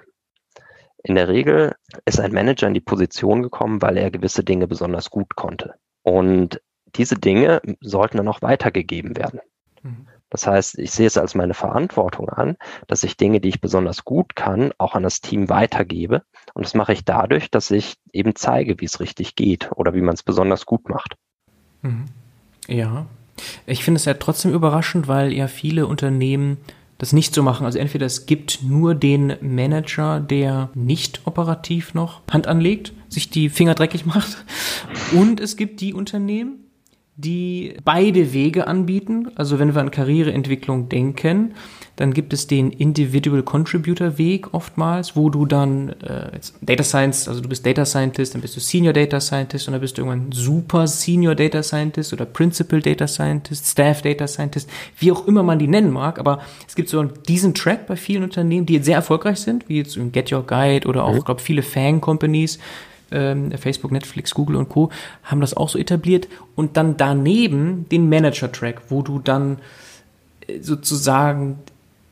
In 1.04 1.16
der 1.16 1.28
Regel 1.28 1.76
ist 2.06 2.20
ein 2.20 2.34
Manager 2.34 2.68
in 2.68 2.74
die 2.74 2.80
Position 2.80 3.44
gekommen, 3.44 3.82
weil 3.82 3.98
er 3.98 4.10
gewisse 4.10 4.44
Dinge 4.44 4.68
besonders 4.68 5.10
gut 5.10 5.36
konnte. 5.36 5.76
Und 6.02 6.62
diese 6.96 7.16
Dinge 7.16 7.62
sollten 7.82 8.18
dann 8.18 8.28
auch 8.28 8.42
weitergegeben 8.42 9.18
werden. 9.18 9.42
Mhm. 9.82 10.08
Das 10.30 10.48
heißt, 10.48 10.80
ich 10.80 10.92
sehe 10.92 11.06
es 11.06 11.18
als 11.18 11.36
meine 11.36 11.54
Verantwortung 11.54 12.30
an, 12.30 12.58
dass 12.88 13.04
ich 13.04 13.18
Dinge, 13.18 13.40
die 13.40 13.50
ich 13.50 13.62
besonders 13.62 14.04
gut 14.04 14.36
kann, 14.36 14.72
auch 14.80 14.96
an 14.96 15.04
das 15.04 15.22
Team 15.22 15.50
weitergebe. 15.50 16.24
Und 16.56 16.66
das 16.66 16.74
mache 16.74 16.94
ich 16.94 17.06
dadurch, 17.06 17.52
dass 17.52 17.70
ich 17.70 17.98
eben 18.14 18.36
zeige, 18.36 18.80
wie 18.80 18.86
es 18.86 19.00
richtig 19.00 19.36
geht 19.36 19.72
oder 19.76 19.94
wie 19.94 20.02
man 20.02 20.16
es 20.16 20.24
besonders 20.24 20.66
gut 20.66 20.90
macht. 20.90 21.18
Mhm. 21.82 22.06
Ja, 22.68 23.06
ich 23.66 23.84
finde 23.84 23.98
es 23.98 24.06
ja 24.06 24.14
trotzdem 24.16 24.54
überraschend, 24.54 25.08
weil 25.08 25.34
ja 25.34 25.48
viele 25.48 25.88
Unternehmen 25.88 26.58
das 26.98 27.14
nicht 27.14 27.34
so 27.34 27.44
machen. 27.44 27.66
Also 27.66 27.80
entweder 27.80 28.06
es 28.06 28.26
gibt 28.26 28.60
nur 28.64 28.96
den 28.96 29.36
Manager, 29.42 30.20
der 30.20 30.70
nicht 30.74 31.22
operativ 31.26 31.94
noch 31.94 32.22
Hand 32.32 32.48
anlegt, 32.48 32.94
sich 33.10 33.30
die 33.30 33.50
Finger 33.50 33.76
dreckig 33.76 34.06
macht. 34.06 34.46
Und 35.12 35.40
es 35.40 35.58
gibt 35.58 35.82
die 35.82 35.94
Unternehmen, 35.94 36.60
die 37.16 37.76
beide 37.84 38.34
Wege 38.34 38.68
anbieten. 38.68 39.32
Also 39.36 39.60
wenn 39.60 39.76
wir 39.76 39.82
an 39.82 39.92
Karriereentwicklung 39.92 40.90
denken, 40.90 41.54
dann 41.96 42.14
gibt 42.14 42.34
es 42.34 42.48
den 42.48 42.72
Individual 42.72 43.44
Contributor 43.44 44.18
Weg 44.18 44.54
oftmals, 44.54 45.16
wo 45.16 45.30
du 45.30 45.46
dann 45.46 45.90
äh, 46.02 46.40
Data 46.62 46.84
Science, 46.84 47.28
also 47.28 47.42
du 47.42 47.50
bist 47.50 47.66
Data 47.66 47.86
Scientist, 47.86 48.34
dann 48.34 48.42
bist 48.42 48.56
du 48.56 48.60
Senior 48.60 48.94
Data 48.94 49.20
Scientist 49.20 49.68
und 49.68 49.74
dann 49.74 49.82
bist 49.82 49.98
du 49.98 50.02
irgendwann 50.02 50.32
Super 50.32 50.88
Senior 50.88 51.36
Data 51.36 51.62
Scientist 51.62 52.12
oder 52.12 52.26
Principal 52.26 52.82
Data 52.82 53.08
Scientist, 53.08 53.68
Staff 53.68 54.02
Data 54.02 54.28
Scientist, 54.28 54.70
wie 54.98 55.12
auch 55.12 55.28
immer 55.28 55.44
man 55.44 55.60
die 55.60 55.68
nennen 55.68 55.92
mag. 55.92 56.18
Aber 56.18 56.40
es 56.68 56.74
gibt 56.74 56.90
so 56.90 57.04
diesen 57.04 57.54
Track 57.54 57.86
bei 57.86 57.96
vielen 57.96 58.24
Unternehmen, 58.24 58.66
die 58.66 58.74
jetzt 58.74 58.86
sehr 58.86 58.96
erfolgreich 58.96 59.40
sind, 59.40 59.70
wie 59.70 59.78
jetzt 59.78 59.98
Get 60.12 60.32
Your 60.32 60.48
Guide 60.48 60.88
oder 60.88 61.04
auch, 61.04 61.14
mhm. 61.14 61.24
glaube 61.26 61.42
viele 61.42 61.62
Fang 61.62 62.02
Companies 62.02 62.58
ähm, 63.12 63.52
Facebook, 63.52 63.92
Netflix, 63.92 64.34
Google 64.34 64.56
und 64.56 64.70
Co. 64.70 64.90
haben 65.24 65.42
das 65.42 65.56
auch 65.56 65.70
so 65.70 65.78
etabliert 65.78 66.28
und 66.56 66.76
dann 66.76 66.98
daneben 66.98 67.88
den 67.90 68.10
Manager-Track, 68.10 68.82
wo 68.90 69.04
du 69.04 69.20
dann 69.20 69.60
äh, 70.48 70.60
sozusagen 70.60 71.60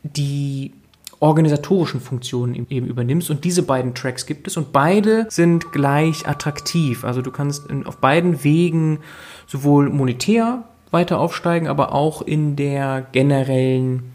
die 0.02 0.72
organisatorischen 1.20 2.00
Funktionen 2.00 2.66
eben 2.68 2.86
übernimmst 2.86 3.30
und 3.30 3.44
diese 3.44 3.62
beiden 3.62 3.94
Tracks 3.94 4.26
gibt 4.26 4.48
es 4.48 4.56
und 4.56 4.72
beide 4.72 5.26
sind 5.30 5.70
gleich 5.70 6.26
attraktiv. 6.26 7.04
Also 7.04 7.22
du 7.22 7.30
kannst 7.30 7.70
in, 7.70 7.86
auf 7.86 7.98
beiden 7.98 8.42
Wegen 8.42 8.98
sowohl 9.46 9.88
monetär 9.88 10.64
weiter 10.90 11.20
aufsteigen, 11.20 11.68
aber 11.68 11.92
auch 11.92 12.22
in 12.22 12.56
der 12.56 13.06
generellen 13.12 14.12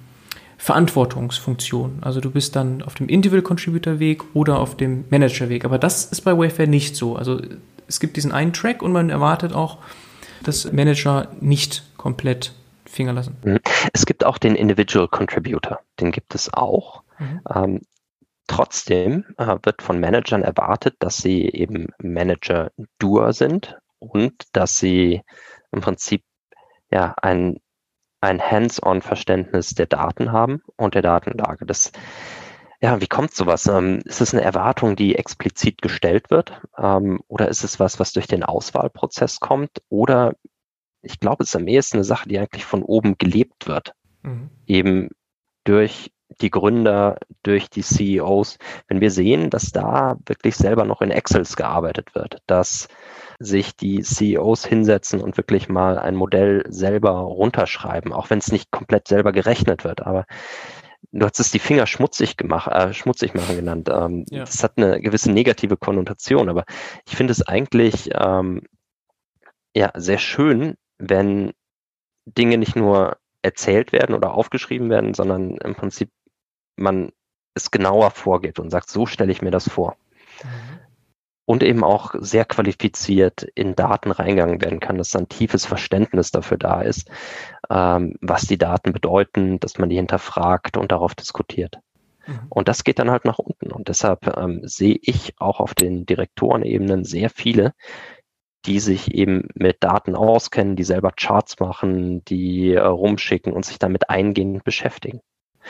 Verantwortungsfunktion. 0.57 1.99
Also 2.01 2.19
du 2.19 2.29
bist 2.29 2.57
dann 2.57 2.81
auf 2.81 2.95
dem 2.95 3.07
Individual 3.07 3.41
Contributor 3.43 3.99
Weg 3.99 4.23
oder 4.33 4.59
auf 4.59 4.75
dem 4.75 5.05
Manager 5.09 5.47
Weg. 5.47 5.63
Aber 5.63 5.77
das 5.77 6.05
ist 6.05 6.21
bei 6.21 6.37
Wayfair 6.37 6.67
nicht 6.67 6.97
so. 6.97 7.15
Also 7.15 7.39
es 7.87 8.01
gibt 8.01 8.17
diesen 8.17 8.33
einen 8.33 8.51
Track 8.51 8.81
und 8.81 8.91
man 8.91 9.09
erwartet 9.09 9.53
auch, 9.53 9.77
dass 10.43 10.71
Manager 10.71 11.29
nicht 11.39 11.83
komplett 11.95 12.53
Finger 12.87 13.13
lassen. 13.13 13.37
Mhm. 13.43 13.59
Es 13.93 14.05
gibt 14.05 14.25
auch 14.25 14.37
den 14.37 14.55
Individual 14.55 15.07
Contributor. 15.07 15.79
Den 15.99 16.11
gibt 16.11 16.35
es 16.35 16.53
auch. 16.53 17.03
Mhm. 17.19 17.41
Ähm, 17.53 17.81
trotzdem 18.47 19.25
äh, 19.37 19.57
wird 19.63 19.81
von 19.81 19.99
Managern 19.99 20.43
erwartet, 20.43 20.95
dass 20.99 21.17
sie 21.17 21.49
eben 21.49 21.87
Manager-Doer 21.99 23.33
sind 23.33 23.77
und 23.99 24.33
dass 24.53 24.77
sie 24.77 25.21
im 25.71 25.81
Prinzip 25.81 26.23
ja 26.91 27.13
ein 27.21 27.59
ein 28.21 28.41
Hands-on-Verständnis 28.41 29.75
der 29.75 29.85
Daten 29.85 30.31
haben 30.31 30.61
und 30.75 30.95
der 30.95 31.01
Datenlage. 31.01 31.65
Das, 31.65 31.91
ja, 32.81 32.99
wie 33.01 33.07
kommt 33.07 33.33
sowas? 33.33 33.67
Ähm, 33.67 33.99
ist 34.05 34.21
es 34.21 34.33
eine 34.33 34.43
Erwartung, 34.43 34.95
die 34.95 35.15
explizit 35.15 35.81
gestellt 35.81 36.29
wird? 36.29 36.61
Ähm, 36.77 37.21
oder 37.27 37.47
ist 37.47 37.63
es 37.63 37.79
was, 37.79 37.99
was 37.99 38.13
durch 38.13 38.27
den 38.27 38.43
Auswahlprozess 38.43 39.39
kommt? 39.39 39.81
Oder 39.89 40.33
ich 41.07 41.19
glaube, 41.19 41.43
es 41.43 41.49
ist 41.49 41.55
am 41.55 41.67
ehesten 41.67 41.97
eine 41.97 42.03
Sache, 42.03 42.29
die 42.29 42.37
eigentlich 42.37 42.65
von 42.65 42.83
oben 42.83 43.17
gelebt 43.17 43.67
wird. 43.67 43.93
Mhm. 44.23 44.49
Eben 44.65 45.09
durch 45.63 46.11
die 46.41 46.51
Gründer, 46.51 47.17
durch 47.43 47.69
die 47.69 47.81
CEOs. 47.81 48.57
Wenn 48.87 49.01
wir 49.01 49.11
sehen, 49.11 49.49
dass 49.49 49.71
da 49.71 50.17
wirklich 50.25 50.55
selber 50.55 50.85
noch 50.85 51.01
in 51.01 51.11
Excels 51.11 51.55
gearbeitet 51.55 52.15
wird, 52.15 52.39
dass 52.47 52.87
sich 53.39 53.75
die 53.75 54.01
CEOs 54.01 54.65
hinsetzen 54.65 55.21
und 55.21 55.37
wirklich 55.37 55.69
mal 55.69 55.97
ein 55.97 56.15
Modell 56.15 56.65
selber 56.69 57.11
runterschreiben, 57.11 58.13
auch 58.13 58.29
wenn 58.29 58.39
es 58.39 58.51
nicht 58.51 58.71
komplett 58.71 59.07
selber 59.07 59.31
gerechnet 59.31 59.83
wird. 59.83 60.05
Aber 60.05 60.25
du 61.11 61.25
hast 61.25 61.39
es 61.39 61.51
die 61.51 61.59
Finger 61.59 61.87
schmutzig 61.87 62.37
gemacht, 62.37 62.71
äh, 62.71 62.93
schmutzig 62.93 63.33
machen 63.33 63.55
genannt. 63.55 63.89
Ähm, 63.91 64.25
ja. 64.29 64.41
Das 64.41 64.63
hat 64.63 64.73
eine 64.77 64.99
gewisse 65.01 65.31
negative 65.31 65.77
Konnotation, 65.77 66.49
aber 66.49 66.65
ich 67.07 67.15
finde 67.15 67.31
es 67.31 67.41
eigentlich 67.41 68.09
ähm, 68.13 68.63
ja 69.75 69.91
sehr 69.95 70.17
schön, 70.17 70.75
wenn 70.99 71.53
Dinge 72.25 72.57
nicht 72.57 72.75
nur 72.75 73.17
erzählt 73.41 73.91
werden 73.91 74.15
oder 74.15 74.33
aufgeschrieben 74.33 74.89
werden, 74.89 75.13
sondern 75.13 75.57
im 75.57 75.75
Prinzip 75.75 76.09
man 76.75 77.11
es 77.53 77.71
genauer 77.71 78.11
vorgibt 78.11 78.59
und 78.59 78.69
sagt, 78.69 78.89
so 78.89 79.05
stelle 79.05 79.31
ich 79.31 79.41
mir 79.41 79.51
das 79.51 79.69
vor. 79.69 79.95
Mhm 80.43 80.77
und 81.47 81.63
eben 81.63 81.83
auch 81.85 82.13
sehr 82.19 82.43
qualifiziert 82.43 83.43
in 83.55 83.73
Daten 83.73 84.11
reingegangen 84.11 84.61
werden 84.61 84.81
kann, 84.81 84.97
dass 84.97 85.15
ein 85.15 85.29
tiefes 85.29 85.65
Verständnis 85.65 86.29
dafür 86.29 86.57
da 86.57 86.81
ist, 86.81 87.09
ähm, 87.69 88.15
was 88.19 88.41
die 88.41 88.57
Daten 88.57 88.91
bedeuten, 88.91 89.57
dass 89.61 89.77
man 89.77 89.87
die 89.87 89.95
hinterfragt 89.95 90.75
und 90.75 90.91
darauf 90.91 91.15
diskutiert. 91.15 91.79
Mhm. 92.27 92.39
Und 92.49 92.67
das 92.67 92.83
geht 92.83 92.99
dann 92.99 93.09
halt 93.09 93.23
nach 93.23 93.39
unten. 93.39 93.71
Und 93.71 93.87
deshalb 93.87 94.27
ähm, 94.37 94.59
sehe 94.63 94.99
ich 95.01 95.35
auch 95.39 95.61
auf 95.61 95.73
den 95.73 96.05
Direktorenebenen 96.05 97.05
sehr 97.05 97.29
viele, 97.29 97.73
die 98.67 98.79
sich 98.79 99.13
eben 99.13 99.47
mit 99.55 99.77
Daten 99.79 100.15
auskennen, 100.15 100.75
die 100.75 100.83
selber 100.83 101.11
Charts 101.11 101.59
machen, 101.59 102.23
die 102.25 102.73
äh, 102.73 102.79
rumschicken 102.79 103.53
und 103.53 103.65
sich 103.65 103.79
damit 103.79 104.09
eingehend 104.09 104.63
beschäftigen. 104.63 105.21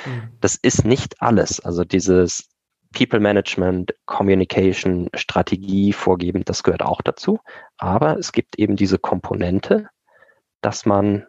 Mhm. 0.05 0.29
Das 0.41 0.55
ist 0.55 0.83
nicht 0.83 1.21
alles. 1.21 1.59
Also 1.59 1.83
dieses 1.83 2.49
People 2.93 3.19
Management, 3.19 3.93
Communication, 4.05 5.09
Strategie 5.13 5.93
vorgeben, 5.93 6.43
das 6.43 6.63
gehört 6.63 6.81
auch 6.81 7.01
dazu. 7.01 7.39
Aber 7.77 8.17
es 8.17 8.31
gibt 8.31 8.57
eben 8.57 8.75
diese 8.75 8.97
Komponente, 8.97 9.89
dass 10.61 10.85
man 10.85 11.25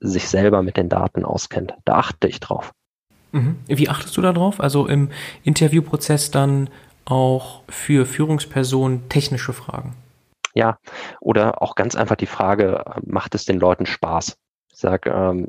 sich 0.00 0.28
selber 0.28 0.62
mit 0.62 0.76
den 0.76 0.88
Daten 0.88 1.24
auskennt. 1.24 1.74
Da 1.84 1.94
achte 1.94 2.28
ich 2.28 2.38
drauf. 2.38 2.72
Mhm. 3.32 3.56
Wie 3.66 3.88
achtest 3.88 4.16
du 4.16 4.22
da 4.22 4.32
drauf? 4.32 4.60
Also 4.60 4.86
im 4.86 5.10
Interviewprozess 5.42 6.30
dann 6.30 6.70
auch 7.04 7.62
für 7.68 8.06
Führungspersonen 8.06 9.08
technische 9.08 9.52
Fragen? 9.52 9.96
Ja, 10.58 10.80
oder 11.20 11.62
auch 11.62 11.76
ganz 11.76 11.94
einfach 11.94 12.16
die 12.16 12.26
Frage, 12.26 12.82
macht 13.06 13.36
es 13.36 13.44
den 13.44 13.60
Leuten 13.60 13.86
Spaß? 13.86 14.36
Ich 14.72 14.76
sage, 14.80 15.08
ähm, 15.08 15.46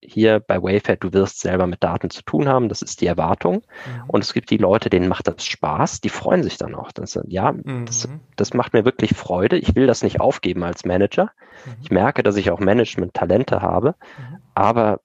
hier 0.00 0.38
bei 0.38 0.62
Wayfair, 0.62 0.94
du 0.94 1.12
wirst 1.12 1.40
selber 1.40 1.66
mit 1.66 1.82
Daten 1.82 2.10
zu 2.10 2.22
tun 2.22 2.46
haben, 2.46 2.68
das 2.68 2.80
ist 2.80 3.00
die 3.00 3.08
Erwartung. 3.08 3.56
Mhm. 3.56 4.04
Und 4.06 4.22
es 4.22 4.32
gibt 4.32 4.50
die 4.50 4.58
Leute, 4.58 4.88
denen 4.88 5.08
macht 5.08 5.26
das 5.26 5.44
Spaß, 5.44 6.00
die 6.00 6.10
freuen 6.10 6.44
sich 6.44 6.58
dann 6.58 6.76
auch. 6.76 6.92
Das, 6.92 7.18
ja, 7.26 7.50
mhm. 7.50 7.86
das, 7.86 8.08
das, 8.36 8.54
macht 8.54 8.72
mir 8.72 8.84
wirklich 8.84 9.16
Freude. 9.16 9.58
Ich 9.58 9.74
will 9.74 9.88
das 9.88 10.04
nicht 10.04 10.20
aufgeben 10.20 10.62
als 10.62 10.84
Manager. 10.84 11.32
Mhm. 11.66 11.72
Ich 11.82 11.90
merke, 11.90 12.22
dass 12.22 12.36
ich 12.36 12.52
auch 12.52 12.60
Management-Talente 12.60 13.62
habe, 13.62 13.96
mhm. 14.16 14.36
aber 14.54 15.00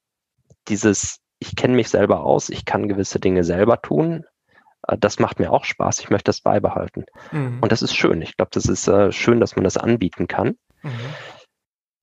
dieses, 0.67 1.19
ich 1.39 1.55
kenne 1.55 1.73
mich 1.73 1.89
selber 1.89 2.23
aus, 2.23 2.49
ich 2.49 2.63
kann 2.63 2.87
gewisse 2.87 3.19
Dinge 3.19 3.43
selber 3.43 3.81
tun, 3.81 4.23
das 4.99 5.19
macht 5.19 5.39
mir 5.39 5.51
auch 5.51 5.65
Spaß. 5.65 5.99
Ich 5.99 6.09
möchte 6.09 6.29
das 6.29 6.41
beibehalten. 6.41 7.05
Mhm. 7.31 7.59
Und 7.61 7.71
das 7.71 7.81
ist 7.81 7.95
schön. 7.95 8.21
Ich 8.21 8.37
glaube, 8.37 8.51
das 8.53 8.65
ist 8.65 8.87
äh, 8.87 9.11
schön, 9.11 9.39
dass 9.39 9.55
man 9.55 9.63
das 9.63 9.77
anbieten 9.77 10.27
kann. 10.27 10.57
Mhm. 10.81 10.91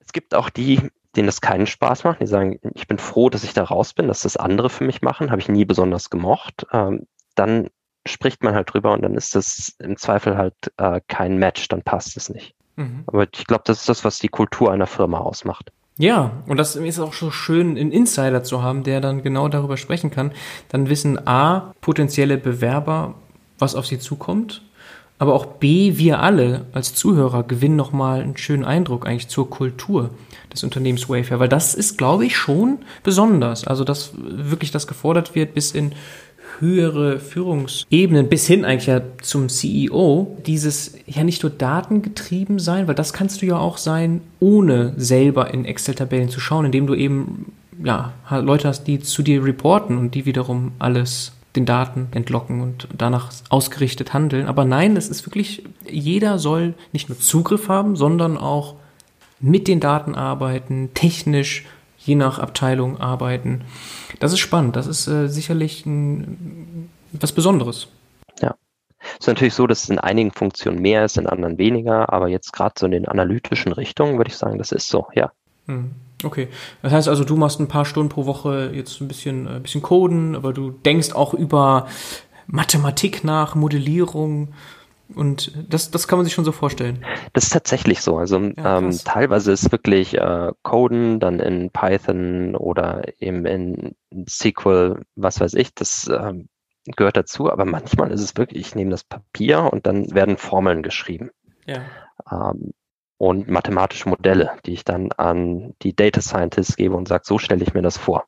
Es 0.01 0.12
gibt 0.12 0.35
auch 0.35 0.51
die, 0.51 0.91
denen 1.16 1.26
das 1.26 1.41
keinen 1.41 1.66
Spaß 1.66 2.05
macht. 2.05 2.20
Die 2.20 2.26
sagen, 2.26 2.59
ich 2.74 2.87
bin 2.87 2.99
froh, 2.99 3.30
dass 3.30 3.45
ich 3.45 3.55
da 3.55 3.64
raus 3.64 3.95
bin, 3.95 4.09
dass 4.09 4.20
das 4.20 4.37
andere 4.37 4.70
für 4.70 4.85
mich 4.85 5.03
machen, 5.03 5.30
habe 5.30 5.41
ich 5.41 5.49
nie 5.49 5.64
besonders 5.64 6.11
gemocht. 6.11 6.66
Ähm, 6.72 7.07
dann 7.35 7.68
spricht 8.07 8.43
man 8.43 8.55
halt 8.55 8.72
drüber 8.72 8.93
und 8.93 9.03
dann 9.03 9.14
ist 9.14 9.35
das 9.35 9.74
im 9.78 9.97
Zweifel 9.97 10.37
halt 10.37 10.55
äh, 10.76 11.01
kein 11.09 11.39
Match, 11.39 11.68
dann 11.68 11.82
passt 11.82 12.16
es 12.16 12.28
nicht. 12.28 12.55
Mhm. 12.76 13.05
Aber 13.07 13.26
ich 13.32 13.47
glaube, 13.47 13.64
das 13.66 13.80
ist 13.80 13.89
das, 13.89 14.05
was 14.05 14.18
die 14.18 14.28
Kultur 14.28 14.72
einer 14.72 14.87
Firma 14.87 15.18
ausmacht. 15.18 15.72
Ja, 15.97 16.42
und 16.47 16.57
das 16.57 16.74
ist 16.74 16.99
auch 16.99 17.12
so 17.12 17.30
schön, 17.30 17.76
einen 17.78 17.92
Insider 17.92 18.42
zu 18.42 18.62
haben, 18.62 18.82
der 18.82 19.01
dann 19.01 19.22
genau 19.22 19.49
darüber 19.49 19.76
sprechen 19.76 20.11
kann. 20.11 20.32
Dann 20.68 20.88
wissen 20.88 21.26
A, 21.26 21.72
potenzielle 21.80 22.36
Bewerber, 22.36 23.14
was 23.59 23.76
auf 23.76 23.86
sie 23.86 24.01
zukommt 24.01 24.62
aber 25.18 25.34
auch 25.34 25.47
B, 25.47 25.97
wir 25.97 26.20
alle 26.20 26.66
als 26.72 26.95
Zuhörer 26.95 27.45
gewinnen 27.45 27.76
nochmal 27.76 28.20
einen 28.20 28.36
schönen 28.36 28.64
Eindruck 28.64 29.07
eigentlich 29.07 29.28
zur 29.28 29.49
Kultur 29.49 30.11
des 30.53 30.64
Unternehmens 30.64 31.09
Wayfair, 31.09 31.38
weil 31.38 31.49
das 31.49 31.74
ist, 31.74 31.97
glaube 31.97 32.26
ich, 32.26 32.36
schon 32.36 32.78
besonders. 33.03 33.64
Also, 33.64 33.84
dass 33.84 34.11
wirklich 34.16 34.72
das 34.72 34.86
gefordert 34.86 35.34
wird 35.34 35.55
bis 35.55 35.72
in 35.72 35.92
höhere 36.61 37.18
Führungsebenen 37.18 38.28
bis 38.28 38.46
hin 38.46 38.64
eigentlich 38.64 38.86
ja 38.86 39.00
zum 39.22 39.48
CEO, 39.48 40.36
dieses 40.46 40.94
ja 41.07 41.24
nicht 41.24 41.42
nur 41.42 41.50
datengetrieben 41.50 42.59
sein, 42.59 42.86
weil 42.88 42.94
das 42.94 43.12
kannst 43.12 43.42
du 43.42 43.46
ja 43.46 43.59
auch 43.59 43.78
sein, 43.78 44.20
ohne 44.40 44.94
selber 44.96 45.52
in 45.52 45.64
Excel-Tabellen 45.64 46.28
zu 46.28 46.40
schauen, 46.40 46.66
indem 46.66 46.86
du 46.86 46.94
eben 46.94 47.52
ja 47.82 48.12
Leute 48.30 48.68
hast, 48.68 48.84
die 48.84 49.00
zu 49.00 49.22
dir 49.22 49.44
reporten 49.44 49.98
und 49.98 50.14
die 50.14 50.26
wiederum 50.26 50.72
alles 50.78 51.32
den 51.57 51.66
Daten 51.66 52.09
entlocken 52.12 52.61
und 52.61 52.88
danach 52.96 53.30
ausgerichtet 53.48 54.12
handeln. 54.12 54.46
Aber 54.46 54.64
nein, 54.64 54.96
es 54.96 55.09
ist 55.09 55.26
wirklich, 55.26 55.62
jeder 55.88 56.38
soll 56.38 56.74
nicht 56.92 57.09
nur 57.09 57.18
Zugriff 57.18 57.68
haben, 57.68 57.96
sondern 57.96 58.36
auch 58.36 58.74
mit 59.40 59.68
den 59.68 59.80
Daten 59.80 60.14
arbeiten, 60.14 60.90
technisch, 60.94 61.64
je 62.05 62.14
nach 62.14 62.38
Abteilung 62.38 63.00
arbeiten. 63.00 63.64
Das 64.20 64.32
ist 64.32 64.38
spannend. 64.38 64.76
Das 64.76 64.86
ist 64.86 65.07
äh, 65.09 65.28
sicherlich 65.28 65.86
ein, 65.86 66.90
was 67.12 67.32
Besonderes. 67.32 67.88
Ja. 68.40 68.55
Es 69.00 69.20
ist 69.20 69.26
natürlich 69.26 69.55
so, 69.55 69.66
dass 69.66 69.84
es 69.84 69.90
in 69.90 69.98
einigen 69.98 70.30
Funktionen 70.30 70.80
mehr 70.80 71.05
ist, 71.05 71.18
in 71.18 71.26
anderen 71.26 71.59
weniger, 71.59 72.12
aber 72.12 72.28
jetzt 72.28 72.52
gerade 72.52 72.74
so 72.78 72.86
in 72.86 72.92
den 72.92 73.09
analytischen 73.09 73.72
Richtungen 73.72 74.18
würde 74.18 74.30
ich 74.30 74.36
sagen, 74.36 74.59
das 74.59 74.72
ist 74.72 74.88
so, 74.88 75.07
ja. 75.14 75.32
Hm. 75.66 75.92
Okay, 76.22 76.48
das 76.82 76.92
heißt 76.92 77.09
also, 77.09 77.24
du 77.24 77.36
machst 77.36 77.61
ein 77.61 77.68
paar 77.68 77.84
Stunden 77.84 78.09
pro 78.09 78.24
Woche 78.24 78.70
jetzt 78.74 79.00
ein 79.00 79.09
bisschen, 79.09 79.46
ein 79.46 79.57
äh, 79.57 79.61
bisschen 79.61 79.82
Coden, 79.82 80.36
aber 80.36 80.52
du 80.52 80.70
denkst 80.70 81.12
auch 81.12 81.34
über 81.34 81.86
Mathematik 82.46 83.24
nach, 83.24 83.55
Modellierung 83.55 84.55
und 85.14 85.52
das, 85.68 85.90
das 85.90 86.09
kann 86.09 86.18
man 86.18 86.24
sich 86.24 86.34
schon 86.34 86.44
so 86.44 86.52
vorstellen. 86.52 87.05
Das 87.32 87.44
ist 87.44 87.52
tatsächlich 87.52 88.00
so. 88.00 88.16
Also 88.16 88.38
ja, 88.38 88.78
ähm, 88.78 88.98
teilweise 89.05 89.52
ist 89.52 89.70
wirklich 89.70 90.16
äh, 90.16 90.52
Coden 90.62 91.20
dann 91.20 91.40
in 91.40 91.70
Python 91.70 92.57
oder 92.57 93.02
eben 93.20 93.44
in 93.44 93.94
SQL, 94.28 95.02
was 95.14 95.40
weiß 95.40 95.55
ich, 95.55 95.74
das 95.74 96.09
ähm, 96.09 96.48
gehört 96.96 97.16
dazu, 97.16 97.50
aber 97.50 97.64
manchmal 97.64 98.11
ist 98.12 98.20
es 98.20 98.36
wirklich, 98.36 98.68
ich 98.68 98.74
nehme 98.74 98.90
das 98.90 99.05
Papier 99.05 99.72
und 99.72 99.86
dann 99.86 100.14
werden 100.14 100.36
Formeln 100.36 100.82
geschrieben. 100.82 101.30
Ja. 101.66 101.82
Ähm, 102.30 102.72
und 103.16 103.48
mathematische 103.48 104.09
Modelle, 104.09 104.50
die 104.66 104.72
ich 104.72 104.84
dann 104.84 105.12
an 105.12 105.74
die 105.82 105.94
Data 105.94 106.20
Scientists 106.20 106.76
gebe 106.76 106.96
und 106.96 107.09
sage, 107.09 107.24
so 107.24 107.38
stelle 107.38 107.62
ich 107.62 107.72
mir 107.72 107.82
das 107.82 107.96
vor. 107.96 108.26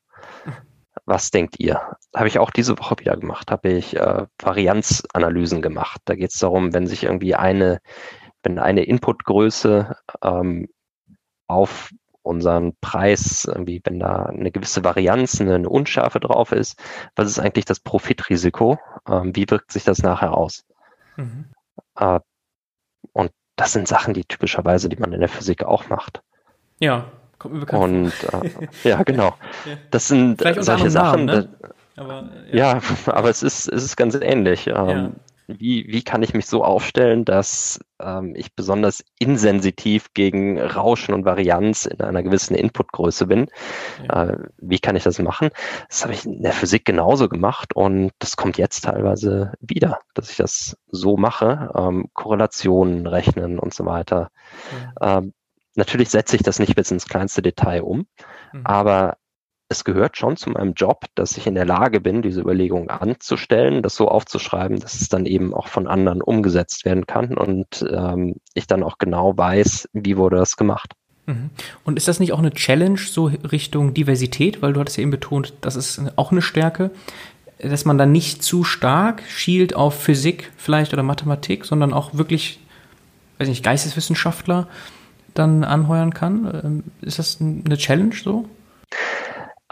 Was 1.07 1.31
denkt 1.31 1.61
ihr? 1.61 1.97
Habe 2.15 2.27
ich 2.27 2.39
auch 2.41 2.51
diese 2.51 2.79
Woche 2.79 2.99
wieder 2.99 3.17
gemacht, 3.17 3.51
habe 3.51 3.69
ich 3.71 3.97
äh, 3.97 4.27
Varianzanalysen 4.39 5.63
gemacht. 5.63 6.01
Da 6.05 6.17
geht 6.17 6.33
es 6.33 6.39
darum, 6.39 6.75
wenn 6.75 6.89
sich 6.89 7.05
irgendwie 7.05 7.37
eine, 7.37 7.81
wenn 8.43 8.59
eine 8.59 8.85
Inputgröße 8.85 9.97
ähm, 10.23 10.69
auf 11.47 11.91
unseren 12.23 12.77
Preis, 12.81 13.45
irgendwie, 13.45 13.81
wenn 13.85 14.01
da 14.01 14.25
eine 14.25 14.51
gewisse 14.51 14.83
Varianz, 14.83 15.41
eine 15.41 15.69
Unschärfe 15.69 16.19
drauf 16.19 16.51
ist, 16.51 16.77
was 17.15 17.29
ist 17.29 17.39
eigentlich 17.39 17.67
das 17.67 17.79
Profitrisiko? 17.79 18.81
Ähm, 19.09 19.35
wie 19.37 19.49
wirkt 19.49 19.71
sich 19.71 19.85
das 19.85 20.03
nachher 20.03 20.35
aus? 20.35 20.67
Mhm. 21.17 21.53
Äh, 21.97 22.19
und 23.13 23.31
das 23.55 23.73
sind 23.73 23.87
Sachen, 23.87 24.13
die 24.13 24.25
typischerweise, 24.25 24.89
die 24.89 24.97
man 24.97 25.13
in 25.13 25.21
der 25.21 25.29
Physik 25.29 25.63
auch 25.63 25.89
macht. 25.89 26.23
Ja, 26.81 27.13
kommt 27.39 27.55
mir 27.55 27.61
bekannt 27.61 27.83
Und 27.83 28.13
äh, 28.33 28.89
ja, 28.89 29.03
genau. 29.03 29.35
Das 29.91 30.09
sind 30.09 30.41
solche 30.41 30.91
Sachen. 30.91 31.25
Namen, 31.25 31.27
ne? 31.27 31.49
aber, 31.97 32.31
ja. 32.53 32.75
ja. 32.75 32.81
aber 33.13 33.31
es 33.31 33.43
ist, 33.43 33.69
es 33.69 33.85
ist 33.85 33.97
ganz 33.97 34.15
ähnlich. 34.15 34.67
Ähm, 34.67 34.89
ja 34.89 35.11
wie, 35.49 35.87
wie 35.89 36.03
kann 36.03 36.23
ich 36.23 36.35
mich 36.35 36.47
so 36.47 36.65
aufstellen, 36.65 37.25
dass 37.25 37.79
ähm, 38.01 38.35
ich 38.37 38.55
besonders 38.55 39.05
insensitiv 39.19 40.13
gegen 40.13 40.61
Rauschen 40.61 41.15
und 41.15 41.25
Varianz 41.25 41.87
in 41.87 42.01
einer 42.01 42.23
gewissen 42.23 42.55
Inputgröße 42.55 43.27
bin? 43.27 43.47
Ja. 44.09 44.25
Äh, 44.25 44.39
wie 44.59 44.79
kann 44.79 44.97
ich 44.97 45.05
das 45.05 45.19
machen? 45.19 45.51
Das 45.89 46.03
habe 46.03 46.15
ich 46.15 46.25
in 46.27 46.43
der 46.43 46.53
Physik 46.53 46.85
genauso 46.85 47.29
gemacht 47.29 47.75
und 47.75 48.11
das 48.19 48.37
kommt 48.37 48.59
jetzt 48.59 48.83
teilweise 48.85 49.53
wieder, 49.61 50.01
dass 50.15 50.31
ich 50.31 50.37
das 50.37 50.77
so 50.89 51.17
mache, 51.17 51.71
ähm, 51.77 52.09
Korrelationen 52.13 53.07
rechnen 53.07 53.59
und 53.59 53.73
so 53.73 53.87
weiter. 53.87 54.31
Ja. 55.01 55.19
Ähm, 55.19 55.33
natürlich 55.77 56.11
setze 56.11 56.37
ich 56.37 56.43
das 56.43 56.59
nicht 56.59 56.75
bis 56.75 56.91
ins 56.91 57.07
kleinste 57.07 57.43
Detail 57.43 57.83
um, 57.83 58.07
mhm. 58.53 58.63
aber 58.65 59.17
es 59.69 59.85
gehört 59.85 60.17
schon 60.17 60.37
zu 60.37 60.51
meinem 60.51 60.75
Job, 60.75 61.07
dass 61.17 61.37
ich 61.37 61.47
in 61.47 61.57
der 61.57 61.65
Lage 61.65 62.01
bin, 62.01 62.23
diese 62.23 62.41
Überlegungen 62.41 62.89
anzustellen, 62.89 63.83
das 63.83 63.97
so 63.97 64.09
aufzuschreiben, 64.09 64.79
dass 64.79 65.01
es 65.01 65.09
dann 65.09 65.27
eben 65.27 65.53
auch 65.55 65.67
von 65.67 65.89
anderen 65.89 66.23
umgesetzt 66.23 66.85
werden 66.85 67.07
kann 67.07 67.37
und 67.37 67.85
ähm, 67.91 68.37
ich 68.55 68.67
dann 68.67 68.85
auch 68.85 68.99
genau 68.99 69.37
weiß, 69.37 69.89
wie 69.93 70.17
wurde 70.17 70.37
das 70.37 70.57
gemacht. 70.57 70.93
Mhm. 71.27 71.51
Und 71.85 71.97
ist 71.97 72.07
das 72.07 72.21
nicht 72.21 72.33
auch 72.33 72.39
eine 72.39 72.53
Challenge 72.53 72.99
so 72.99 73.27
Richtung 73.27 73.93
Diversität, 73.93 74.63
weil 74.63 74.73
du 74.73 74.81
hattest 74.81 74.99
ja 74.99 75.03
eben 75.03 75.11
betont, 75.11 75.53
das 75.61 75.75
ist 75.75 76.01
auch 76.15 76.31
eine 76.31 76.43
Stärke, 76.43 76.93
dass 77.59 77.85
man 77.85 77.99
dann 77.99 78.13
nicht 78.13 78.45
zu 78.45 78.63
stark 78.63 79.23
schielt 79.29 79.75
auf 79.75 80.01
Physik 80.01 80.53
vielleicht 80.57 80.93
oder 80.93 81.03
Mathematik, 81.03 81.65
sondern 81.65 81.93
auch 81.93 82.15
wirklich, 82.15 82.61
weiß 83.39 83.49
nicht, 83.49 83.65
Geisteswissenschaftler 83.65 84.69
dann 85.39 85.65
anheuern 85.65 86.13
kann? 86.13 86.61
Ähm, 86.65 86.85
ist 87.01 87.19
das 87.19 87.41
eine 87.41 87.77
Challenge 87.77 88.15
so? 88.15 88.49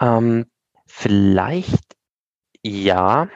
Ähm, 0.00 0.46
vielleicht 0.86 1.94
ja. 2.64 3.28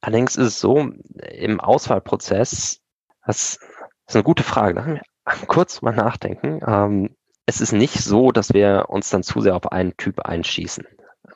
Allerdings 0.00 0.36
ist 0.36 0.46
es 0.46 0.60
so, 0.60 0.90
im 1.30 1.60
Auswahlprozess, 1.60 2.80
das 3.24 3.58
ist 4.06 4.14
eine 4.14 4.24
gute 4.24 4.42
Frage, 4.42 5.00
kurz 5.46 5.82
mal 5.82 5.94
nachdenken. 5.94 6.60
Ähm, 6.66 7.16
es 7.46 7.60
ist 7.60 7.72
nicht 7.72 7.98
so, 8.02 8.32
dass 8.32 8.52
wir 8.52 8.86
uns 8.88 9.08
dann 9.10 9.22
zu 9.22 9.40
sehr 9.40 9.56
auf 9.56 9.70
einen 9.72 9.96
Typ 9.96 10.20
einschießen, 10.20 10.84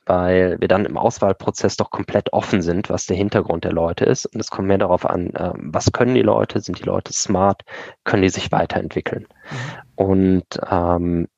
weil 0.07 0.61
wir 0.61 0.69
dann 0.69 0.85
im 0.85 0.97
Auswahlprozess 0.97 1.77
doch 1.77 1.91
komplett 1.91 2.33
offen 2.33 2.63
sind, 2.63 2.91
was 2.91 3.07
der 3.07 3.17
Hintergrund 3.17 3.65
der 3.65 3.73
Leute 3.73 4.05
ist. 4.05 4.27
Und 4.27 4.41
es 4.41 4.51
kommt 4.51 4.69
mehr 4.69 4.79
darauf 4.79 5.05
an, 5.07 5.35
äh, 5.35 5.53
was 5.57 5.93
können 5.93 6.15
die 6.15 6.23
Leute, 6.23 6.61
sind 6.61 6.79
die 6.79 6.85
Leute 6.85 7.13
smart, 7.13 7.63
können 8.05 8.23
die 8.23 8.29
sich 8.29 8.53
weiterentwickeln. 8.53 9.27
Mhm. 9.51 10.05
Und 10.05 10.61
ähm, 10.71 11.29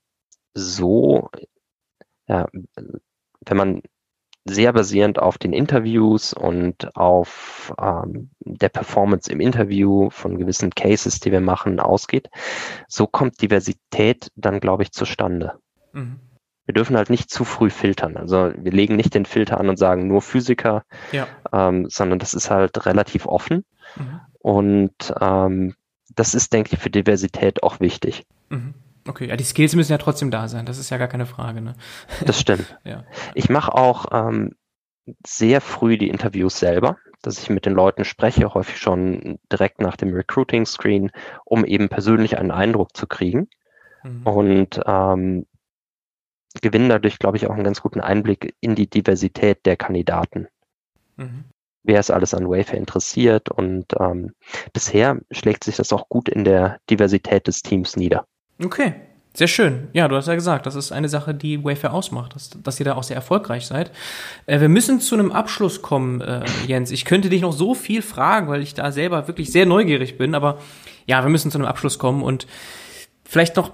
so 0.54 1.28
ja, 2.28 2.46
wenn 3.46 3.56
man 3.56 3.82
sehr 4.44 4.72
basierend 4.72 5.20
auf 5.20 5.38
den 5.38 5.52
Interviews 5.52 6.32
und 6.32 6.96
auf 6.96 7.72
ähm, 7.80 8.30
der 8.40 8.70
Performance 8.70 9.30
im 9.30 9.40
Interview 9.40 10.10
von 10.10 10.36
gewissen 10.36 10.70
Cases, 10.70 11.20
die 11.20 11.30
wir 11.30 11.40
machen, 11.40 11.78
ausgeht, 11.78 12.28
so 12.88 13.06
kommt 13.06 13.40
Diversität 13.40 14.32
dann, 14.34 14.58
glaube 14.58 14.82
ich, 14.82 14.92
zustande. 14.92 15.58
Mhm. 15.92 16.18
Wir 16.64 16.74
dürfen 16.74 16.96
halt 16.96 17.10
nicht 17.10 17.30
zu 17.30 17.44
früh 17.44 17.70
filtern. 17.70 18.16
Also 18.16 18.52
wir 18.56 18.72
legen 18.72 18.96
nicht 18.96 19.14
den 19.14 19.26
Filter 19.26 19.58
an 19.58 19.68
und 19.68 19.78
sagen 19.78 20.06
nur 20.06 20.22
Physiker, 20.22 20.84
ja. 21.10 21.26
ähm, 21.52 21.88
sondern 21.88 22.18
das 22.18 22.34
ist 22.34 22.50
halt 22.50 22.86
relativ 22.86 23.26
offen. 23.26 23.64
Mhm. 23.96 24.20
Und 24.38 25.14
ähm, 25.20 25.74
das 26.14 26.34
ist, 26.34 26.52
denke 26.52 26.70
ich, 26.74 26.78
für 26.78 26.90
Diversität 26.90 27.62
auch 27.62 27.80
wichtig. 27.80 28.24
Mhm. 28.48 28.74
Okay, 29.08 29.26
ja, 29.28 29.36
die 29.36 29.44
Skills 29.44 29.74
müssen 29.74 29.92
ja 29.92 29.98
trotzdem 29.98 30.30
da 30.30 30.46
sein, 30.46 30.64
das 30.64 30.78
ist 30.78 30.90
ja 30.90 30.96
gar 30.96 31.08
keine 31.08 31.26
Frage. 31.26 31.60
Ne? 31.60 31.74
Das 32.24 32.38
stimmt. 32.38 32.78
ja. 32.84 33.04
Ich 33.34 33.48
mache 33.48 33.74
auch 33.74 34.06
ähm, 34.12 34.54
sehr 35.26 35.60
früh 35.60 35.98
die 35.98 36.08
Interviews 36.08 36.58
selber, 36.58 36.96
dass 37.22 37.38
ich 37.42 37.50
mit 37.50 37.66
den 37.66 37.72
Leuten 37.72 38.04
spreche, 38.04 38.54
häufig 38.54 38.78
schon 38.78 39.38
direkt 39.50 39.80
nach 39.80 39.96
dem 39.96 40.14
Recruiting-Screen, 40.14 41.10
um 41.44 41.64
eben 41.64 41.88
persönlich 41.88 42.38
einen 42.38 42.52
Eindruck 42.52 42.96
zu 42.96 43.06
kriegen. 43.06 43.48
Mhm. 44.04 44.22
Und 44.24 44.80
ähm, 44.86 45.46
gewinnen 46.60 46.88
dadurch, 46.88 47.18
glaube 47.18 47.36
ich, 47.36 47.46
auch 47.46 47.54
einen 47.54 47.64
ganz 47.64 47.80
guten 47.80 48.00
Einblick 48.00 48.54
in 48.60 48.74
die 48.74 48.88
Diversität 48.88 49.64
der 49.64 49.76
Kandidaten. 49.76 50.48
Mhm. 51.16 51.44
Wer 51.84 52.00
ist 52.00 52.10
alles 52.10 52.34
an 52.34 52.48
Wayfair 52.48 52.78
interessiert 52.78 53.50
und 53.50 53.86
ähm, 53.98 54.32
bisher 54.72 55.18
schlägt 55.32 55.64
sich 55.64 55.76
das 55.76 55.92
auch 55.92 56.08
gut 56.08 56.28
in 56.28 56.44
der 56.44 56.78
Diversität 56.88 57.48
des 57.48 57.62
Teams 57.62 57.96
nieder. 57.96 58.24
Okay, 58.62 58.94
sehr 59.34 59.48
schön. 59.48 59.88
Ja, 59.92 60.06
du 60.08 60.16
hast 60.16 60.28
ja 60.28 60.34
gesagt, 60.34 60.66
das 60.66 60.76
ist 60.76 60.92
eine 60.92 61.08
Sache, 61.08 61.34
die 61.34 61.64
Wayfair 61.64 61.92
ausmacht, 61.92 62.34
dass, 62.34 62.50
dass 62.50 62.78
ihr 62.78 62.84
da 62.84 62.94
auch 62.94 63.02
sehr 63.02 63.16
erfolgreich 63.16 63.66
seid. 63.66 63.90
Äh, 64.46 64.60
wir 64.60 64.68
müssen 64.68 65.00
zu 65.00 65.14
einem 65.14 65.32
Abschluss 65.32 65.82
kommen, 65.82 66.20
äh, 66.20 66.44
Jens. 66.66 66.90
Ich 66.90 67.04
könnte 67.04 67.30
dich 67.30 67.40
noch 67.40 67.52
so 67.52 67.74
viel 67.74 68.02
fragen, 68.02 68.48
weil 68.48 68.62
ich 68.62 68.74
da 68.74 68.92
selber 68.92 69.26
wirklich 69.26 69.50
sehr 69.50 69.66
neugierig 69.66 70.18
bin, 70.18 70.34
aber 70.34 70.58
ja, 71.06 71.22
wir 71.24 71.30
müssen 71.30 71.50
zu 71.50 71.58
einem 71.58 71.66
Abschluss 71.66 71.98
kommen 71.98 72.22
und 72.22 72.46
vielleicht 73.24 73.56
noch 73.56 73.72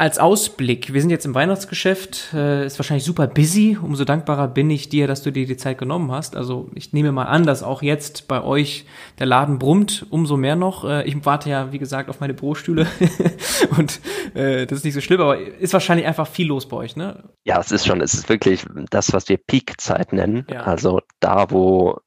als 0.00 0.20
Ausblick, 0.20 0.92
wir 0.92 1.00
sind 1.00 1.10
jetzt 1.10 1.26
im 1.26 1.34
Weihnachtsgeschäft, 1.34 2.32
äh, 2.32 2.64
ist 2.64 2.78
wahrscheinlich 2.78 3.04
super 3.04 3.26
busy. 3.26 3.76
Umso 3.82 4.04
dankbarer 4.04 4.46
bin 4.46 4.70
ich 4.70 4.88
dir, 4.88 5.08
dass 5.08 5.22
du 5.22 5.32
dir 5.32 5.44
die 5.44 5.56
Zeit 5.56 5.76
genommen 5.76 6.12
hast. 6.12 6.36
Also 6.36 6.70
ich 6.76 6.92
nehme 6.92 7.10
mal 7.10 7.24
an, 7.24 7.44
dass 7.44 7.64
auch 7.64 7.82
jetzt 7.82 8.28
bei 8.28 8.40
euch 8.44 8.86
der 9.18 9.26
Laden 9.26 9.58
brummt, 9.58 10.06
umso 10.10 10.36
mehr 10.36 10.54
noch. 10.54 10.84
Äh, 10.84 11.04
ich 11.08 11.16
warte 11.26 11.50
ja, 11.50 11.72
wie 11.72 11.80
gesagt, 11.80 12.08
auf 12.08 12.20
meine 12.20 12.32
Bürostühle 12.32 12.86
und 13.76 14.00
äh, 14.34 14.66
das 14.66 14.78
ist 14.78 14.84
nicht 14.84 14.94
so 14.94 15.00
schlimm, 15.00 15.20
aber 15.20 15.36
ist 15.40 15.72
wahrscheinlich 15.72 16.06
einfach 16.06 16.28
viel 16.28 16.46
los 16.46 16.68
bei 16.68 16.76
euch, 16.76 16.94
ne? 16.94 17.24
Ja, 17.44 17.58
es 17.58 17.72
ist 17.72 17.84
schon, 17.84 18.00
es 18.00 18.14
ist 18.14 18.28
wirklich 18.28 18.64
das, 18.90 19.12
was 19.12 19.28
wir 19.28 19.36
Peak-Zeit 19.36 20.12
nennen. 20.12 20.46
Ja. 20.48 20.62
Also 20.62 21.00
da, 21.18 21.50
wo 21.50 21.98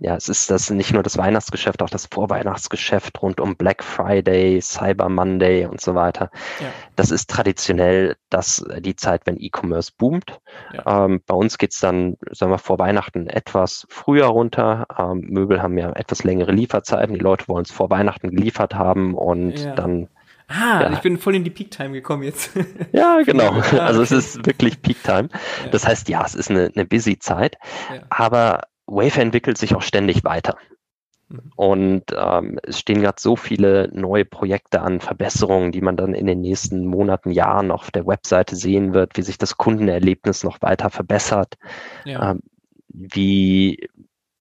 ja, 0.00 0.16
es 0.16 0.28
ist 0.30 0.50
das 0.50 0.70
nicht 0.70 0.94
nur 0.94 1.02
das 1.02 1.18
Weihnachtsgeschäft, 1.18 1.82
auch 1.82 1.90
das 1.90 2.06
Vorweihnachtsgeschäft 2.06 3.20
rund 3.22 3.38
um 3.38 3.54
Black 3.54 3.84
Friday, 3.84 4.60
Cyber 4.62 5.10
Monday 5.10 5.66
und 5.66 5.80
so 5.80 5.94
weiter. 5.94 6.30
Ja. 6.58 6.68
Das 6.96 7.10
ist 7.10 7.28
traditionell 7.28 8.16
das, 8.30 8.64
die 8.78 8.96
Zeit, 8.96 9.22
wenn 9.26 9.36
E-Commerce 9.38 9.92
boomt. 9.96 10.40
Ja. 10.72 11.04
Ähm, 11.04 11.20
bei 11.26 11.34
uns 11.34 11.58
geht's 11.58 11.80
dann, 11.80 12.16
sagen 12.30 12.50
wir, 12.50 12.58
vor 12.58 12.78
Weihnachten 12.78 13.28
etwas 13.28 13.86
früher 13.90 14.26
runter. 14.26 14.86
Ähm, 14.98 15.26
Möbel 15.28 15.60
haben 15.60 15.76
ja 15.76 15.92
etwas 15.92 16.24
längere 16.24 16.52
Lieferzeiten. 16.52 17.14
Die 17.14 17.20
Leute 17.20 17.46
wollen 17.48 17.64
es 17.64 17.70
vor 17.70 17.90
Weihnachten 17.90 18.30
geliefert 18.30 18.74
haben 18.74 19.14
und 19.14 19.58
ja. 19.58 19.74
dann 19.74 20.08
Ah, 20.52 20.80
ja. 20.82 20.92
ich 20.92 20.98
bin 20.98 21.16
voll 21.16 21.36
in 21.36 21.44
die 21.44 21.50
Peak 21.50 21.70
Time 21.70 21.92
gekommen 21.92 22.24
jetzt. 22.24 22.50
Ja, 22.92 23.22
genau. 23.24 23.52
Ah, 23.52 23.86
also 23.86 24.02
es 24.02 24.10
ist 24.10 24.44
wirklich 24.44 24.82
Peak 24.82 25.00
Time. 25.04 25.28
Das 25.70 25.86
heißt, 25.86 26.08
ja, 26.08 26.24
es 26.26 26.34
ist 26.34 26.50
eine, 26.50 26.72
eine 26.74 26.84
busy 26.84 27.20
Zeit, 27.20 27.56
aber 28.08 28.62
Wayfair 28.90 29.22
entwickelt 29.22 29.58
sich 29.58 29.74
auch 29.74 29.82
ständig 29.82 30.24
weiter. 30.24 30.56
Mhm. 31.28 31.52
Und 31.56 32.04
ähm, 32.16 32.58
es 32.62 32.80
stehen 32.80 33.00
gerade 33.00 33.20
so 33.20 33.36
viele 33.36 33.88
neue 33.92 34.24
Projekte 34.24 34.82
an, 34.82 35.00
Verbesserungen, 35.00 35.72
die 35.72 35.80
man 35.80 35.96
dann 35.96 36.14
in 36.14 36.26
den 36.26 36.40
nächsten 36.40 36.86
Monaten, 36.86 37.30
Jahren 37.30 37.70
auf 37.70 37.90
der 37.90 38.06
Webseite 38.06 38.56
sehen 38.56 38.92
wird, 38.92 39.16
wie 39.16 39.22
sich 39.22 39.38
das 39.38 39.56
Kundenerlebnis 39.56 40.44
noch 40.44 40.60
weiter 40.60 40.90
verbessert, 40.90 41.56
ja. 42.04 42.32
ähm, 42.32 42.40
wie 42.88 43.88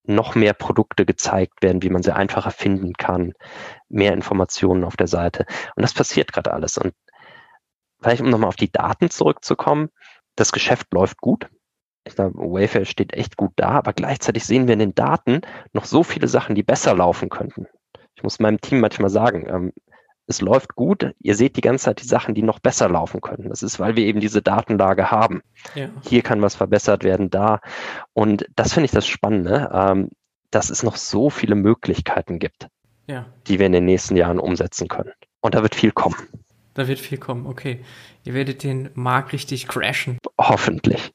noch 0.04 0.34
mehr 0.34 0.54
Produkte 0.54 1.06
gezeigt 1.06 1.62
werden, 1.62 1.84
wie 1.84 1.91
man 1.91 2.02
sie 2.02 2.16
einfacher 2.16 2.50
finden 2.50 2.93
kann, 2.93 3.34
mehr 3.89 4.14
Informationen 4.14 4.84
auf 4.84 4.97
der 4.97 5.08
Seite. 5.08 5.45
Und 5.76 5.84
das 5.84 5.93
passiert 5.93 6.34
gerade 6.34 6.52
alles. 6.52 6.80
Und 6.80 6.93
vielleicht 8.02 8.22
um 8.22 8.30
nochmal 8.30 8.47
auf 8.47 8.56
die 8.56 8.72
Daten 8.72 9.12
zurückzukommen, 9.12 9.89
das 10.36 10.52
Geschäft 10.52 10.91
läuft 10.93 11.18
gut. 11.22 11.47
Ich 12.10 12.16
glaube, 12.16 12.38
Wayfair 12.38 12.86
steht 12.86 13.14
echt 13.14 13.38
gut 13.38 13.51
da, 13.55 13.70
aber 13.70 13.93
gleichzeitig 13.93 14.43
sehen 14.43 14.68
wir 14.68 14.74
in 14.74 14.80
den 14.80 14.95
Daten 14.95 15.41
noch 15.74 15.86
so 15.86 16.03
viele 16.03 16.28
Sachen, 16.28 16.55
die 16.55 16.64
besser 16.64 16.95
laufen 16.95 17.30
könnten. 17.30 17.68
Ich 18.16 18.24
muss 18.24 18.39
meinem 18.39 18.60
Team 18.60 18.80
manchmal 18.80 19.12
sagen, 19.12 19.47
ähm, 19.47 19.74
es 20.26 20.41
läuft 20.41 20.76
gut, 20.76 21.14
ihr 21.20 21.36
seht 21.36 21.55
die 21.55 21.62
ganze 21.62 21.86
Zeit 21.86 22.01
die 22.01 22.07
Sachen, 22.07 22.34
die 22.34 22.41
noch 22.41 22.60
besser 22.60 22.89
laufen 22.89 23.22
können. 23.22 23.49
Das 23.49 23.64
ist, 23.64 23.80
weil 23.80 23.95
wir 23.95 24.05
eben 24.05 24.20
diese 24.20 24.41
Datenlage 24.41 25.12
haben. 25.12 25.41
Ja. 25.76 25.89
Hier 26.01 26.24
kann 26.24 26.41
was 26.41 26.55
verbessert 26.55 27.03
werden, 27.03 27.30
da. 27.30 27.62
Und 28.14 28.47
das 28.55 28.74
finde 28.74 28.86
ich 28.86 28.91
das 28.91 29.07
Spannende, 29.07 29.70
ähm, 29.72 30.10
dass 30.49 30.72
es 30.72 30.82
noch 30.82 30.97
so 30.97 31.30
viele 31.30 31.55
Möglichkeiten 31.55 32.39
gibt, 32.39 32.68
ja. 33.07 33.28
die 33.47 33.60
wir 33.60 33.68
in 33.68 33.72
den 33.72 33.86
nächsten 33.86 34.16
Jahren 34.16 34.39
umsetzen 34.39 34.88
können. 34.88 35.14
Und 35.41 35.53
da 35.53 35.62
wird 35.62 35.76
viel 35.76 35.91
kommen. 35.91 36.16
Da 36.80 36.88
wird 36.88 36.99
viel 36.99 37.17
kommen, 37.17 37.45
okay. 37.45 37.82
Ihr 38.23 38.34
werdet 38.34 38.63
den 38.63 38.89
Markt 38.93 39.34
richtig 39.34 39.67
crashen. 39.67 40.17
Hoffentlich. 40.39 41.11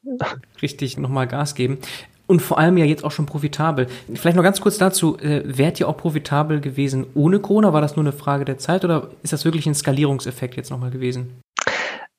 Richtig 0.61 0.99
nochmal 0.99 1.25
Gas 1.25 1.55
geben. 1.55 1.79
Und 2.27 2.43
vor 2.43 2.59
allem 2.59 2.77
ja 2.77 2.85
jetzt 2.85 3.03
auch 3.03 3.09
schon 3.09 3.25
profitabel. 3.25 3.87
Vielleicht 4.13 4.37
noch 4.37 4.43
ganz 4.43 4.61
kurz 4.61 4.77
dazu, 4.77 5.17
äh, 5.17 5.41
wärt 5.43 5.79
ihr 5.79 5.89
auch 5.89 5.97
profitabel 5.97 6.61
gewesen 6.61 7.07
ohne 7.15 7.39
Corona? 7.39 7.73
War 7.73 7.81
das 7.81 7.95
nur 7.95 8.03
eine 8.05 8.11
Frage 8.11 8.45
der 8.45 8.59
Zeit 8.59 8.85
oder 8.85 9.09
ist 9.23 9.33
das 9.33 9.43
wirklich 9.43 9.65
ein 9.65 9.73
Skalierungseffekt 9.73 10.55
jetzt 10.55 10.69
nochmal 10.69 10.91
gewesen? 10.91 11.41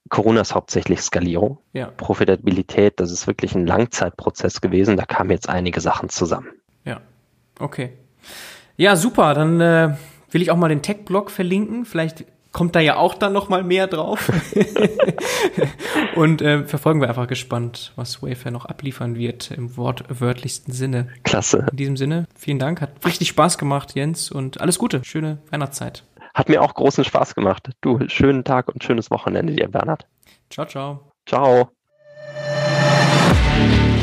Corona 0.08 0.40
ist 0.40 0.52
hauptsächlich 0.52 1.00
Skalierung. 1.00 1.58
Ja. 1.72 1.86
Profitabilität, 1.96 2.98
das 2.98 3.12
ist 3.12 3.28
wirklich 3.28 3.54
ein 3.54 3.64
Langzeitprozess 3.64 4.60
gewesen. 4.60 4.96
Da 4.96 5.04
kamen 5.04 5.30
jetzt 5.30 5.48
einige 5.48 5.80
Sachen 5.80 6.08
zusammen. 6.08 6.48
Ja, 6.84 7.00
okay. 7.60 7.92
Ja, 8.76 8.96
super. 8.96 9.34
Dann 9.34 9.60
äh, 9.60 9.96
will 10.32 10.42
ich 10.42 10.50
auch 10.50 10.56
mal 10.56 10.68
den 10.68 10.82
Tech-Blog 10.82 11.30
verlinken. 11.30 11.84
Vielleicht 11.84 12.24
kommt 12.56 12.74
da 12.74 12.80
ja 12.80 12.96
auch 12.96 13.12
dann 13.12 13.34
noch 13.34 13.50
mal 13.50 13.62
mehr 13.62 13.86
drauf. 13.86 14.32
und 16.16 16.40
äh, 16.40 16.64
verfolgen 16.64 17.02
wir 17.02 17.08
einfach 17.10 17.26
gespannt, 17.26 17.92
was 17.96 18.22
Wayfair 18.22 18.50
noch 18.50 18.64
abliefern 18.64 19.14
wird 19.14 19.50
im 19.50 19.76
wortwörtlichsten 19.76 20.72
Sinne. 20.72 21.08
Klasse. 21.22 21.66
In 21.70 21.76
diesem 21.76 21.96
Sinne, 21.98 22.26
vielen 22.34 22.58
Dank. 22.58 22.80
Hat 22.80 22.92
richtig 23.04 23.28
Spaß 23.28 23.58
gemacht, 23.58 23.94
Jens, 23.94 24.30
und 24.30 24.58
alles 24.62 24.78
Gute. 24.78 25.04
Schöne 25.04 25.36
Weihnachtszeit. 25.50 26.04
Hat 26.32 26.48
mir 26.48 26.62
auch 26.62 26.72
großen 26.72 27.04
Spaß 27.04 27.34
gemacht. 27.34 27.68
Du, 27.82 27.98
schönen 28.08 28.42
Tag 28.42 28.68
und 28.68 28.82
schönes 28.82 29.10
Wochenende 29.10 29.52
dir, 29.52 29.68
Bernhard. 29.68 30.06
Ciao, 30.48 30.66
ciao. 30.66 31.12
Ciao. 31.26 31.68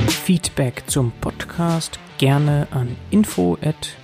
Feedback 0.09 0.83
zum 0.85 1.11
Podcast 1.21 1.97
gerne 2.19 2.67
an 2.69 2.95
info 3.09 3.57
at 3.63 3.97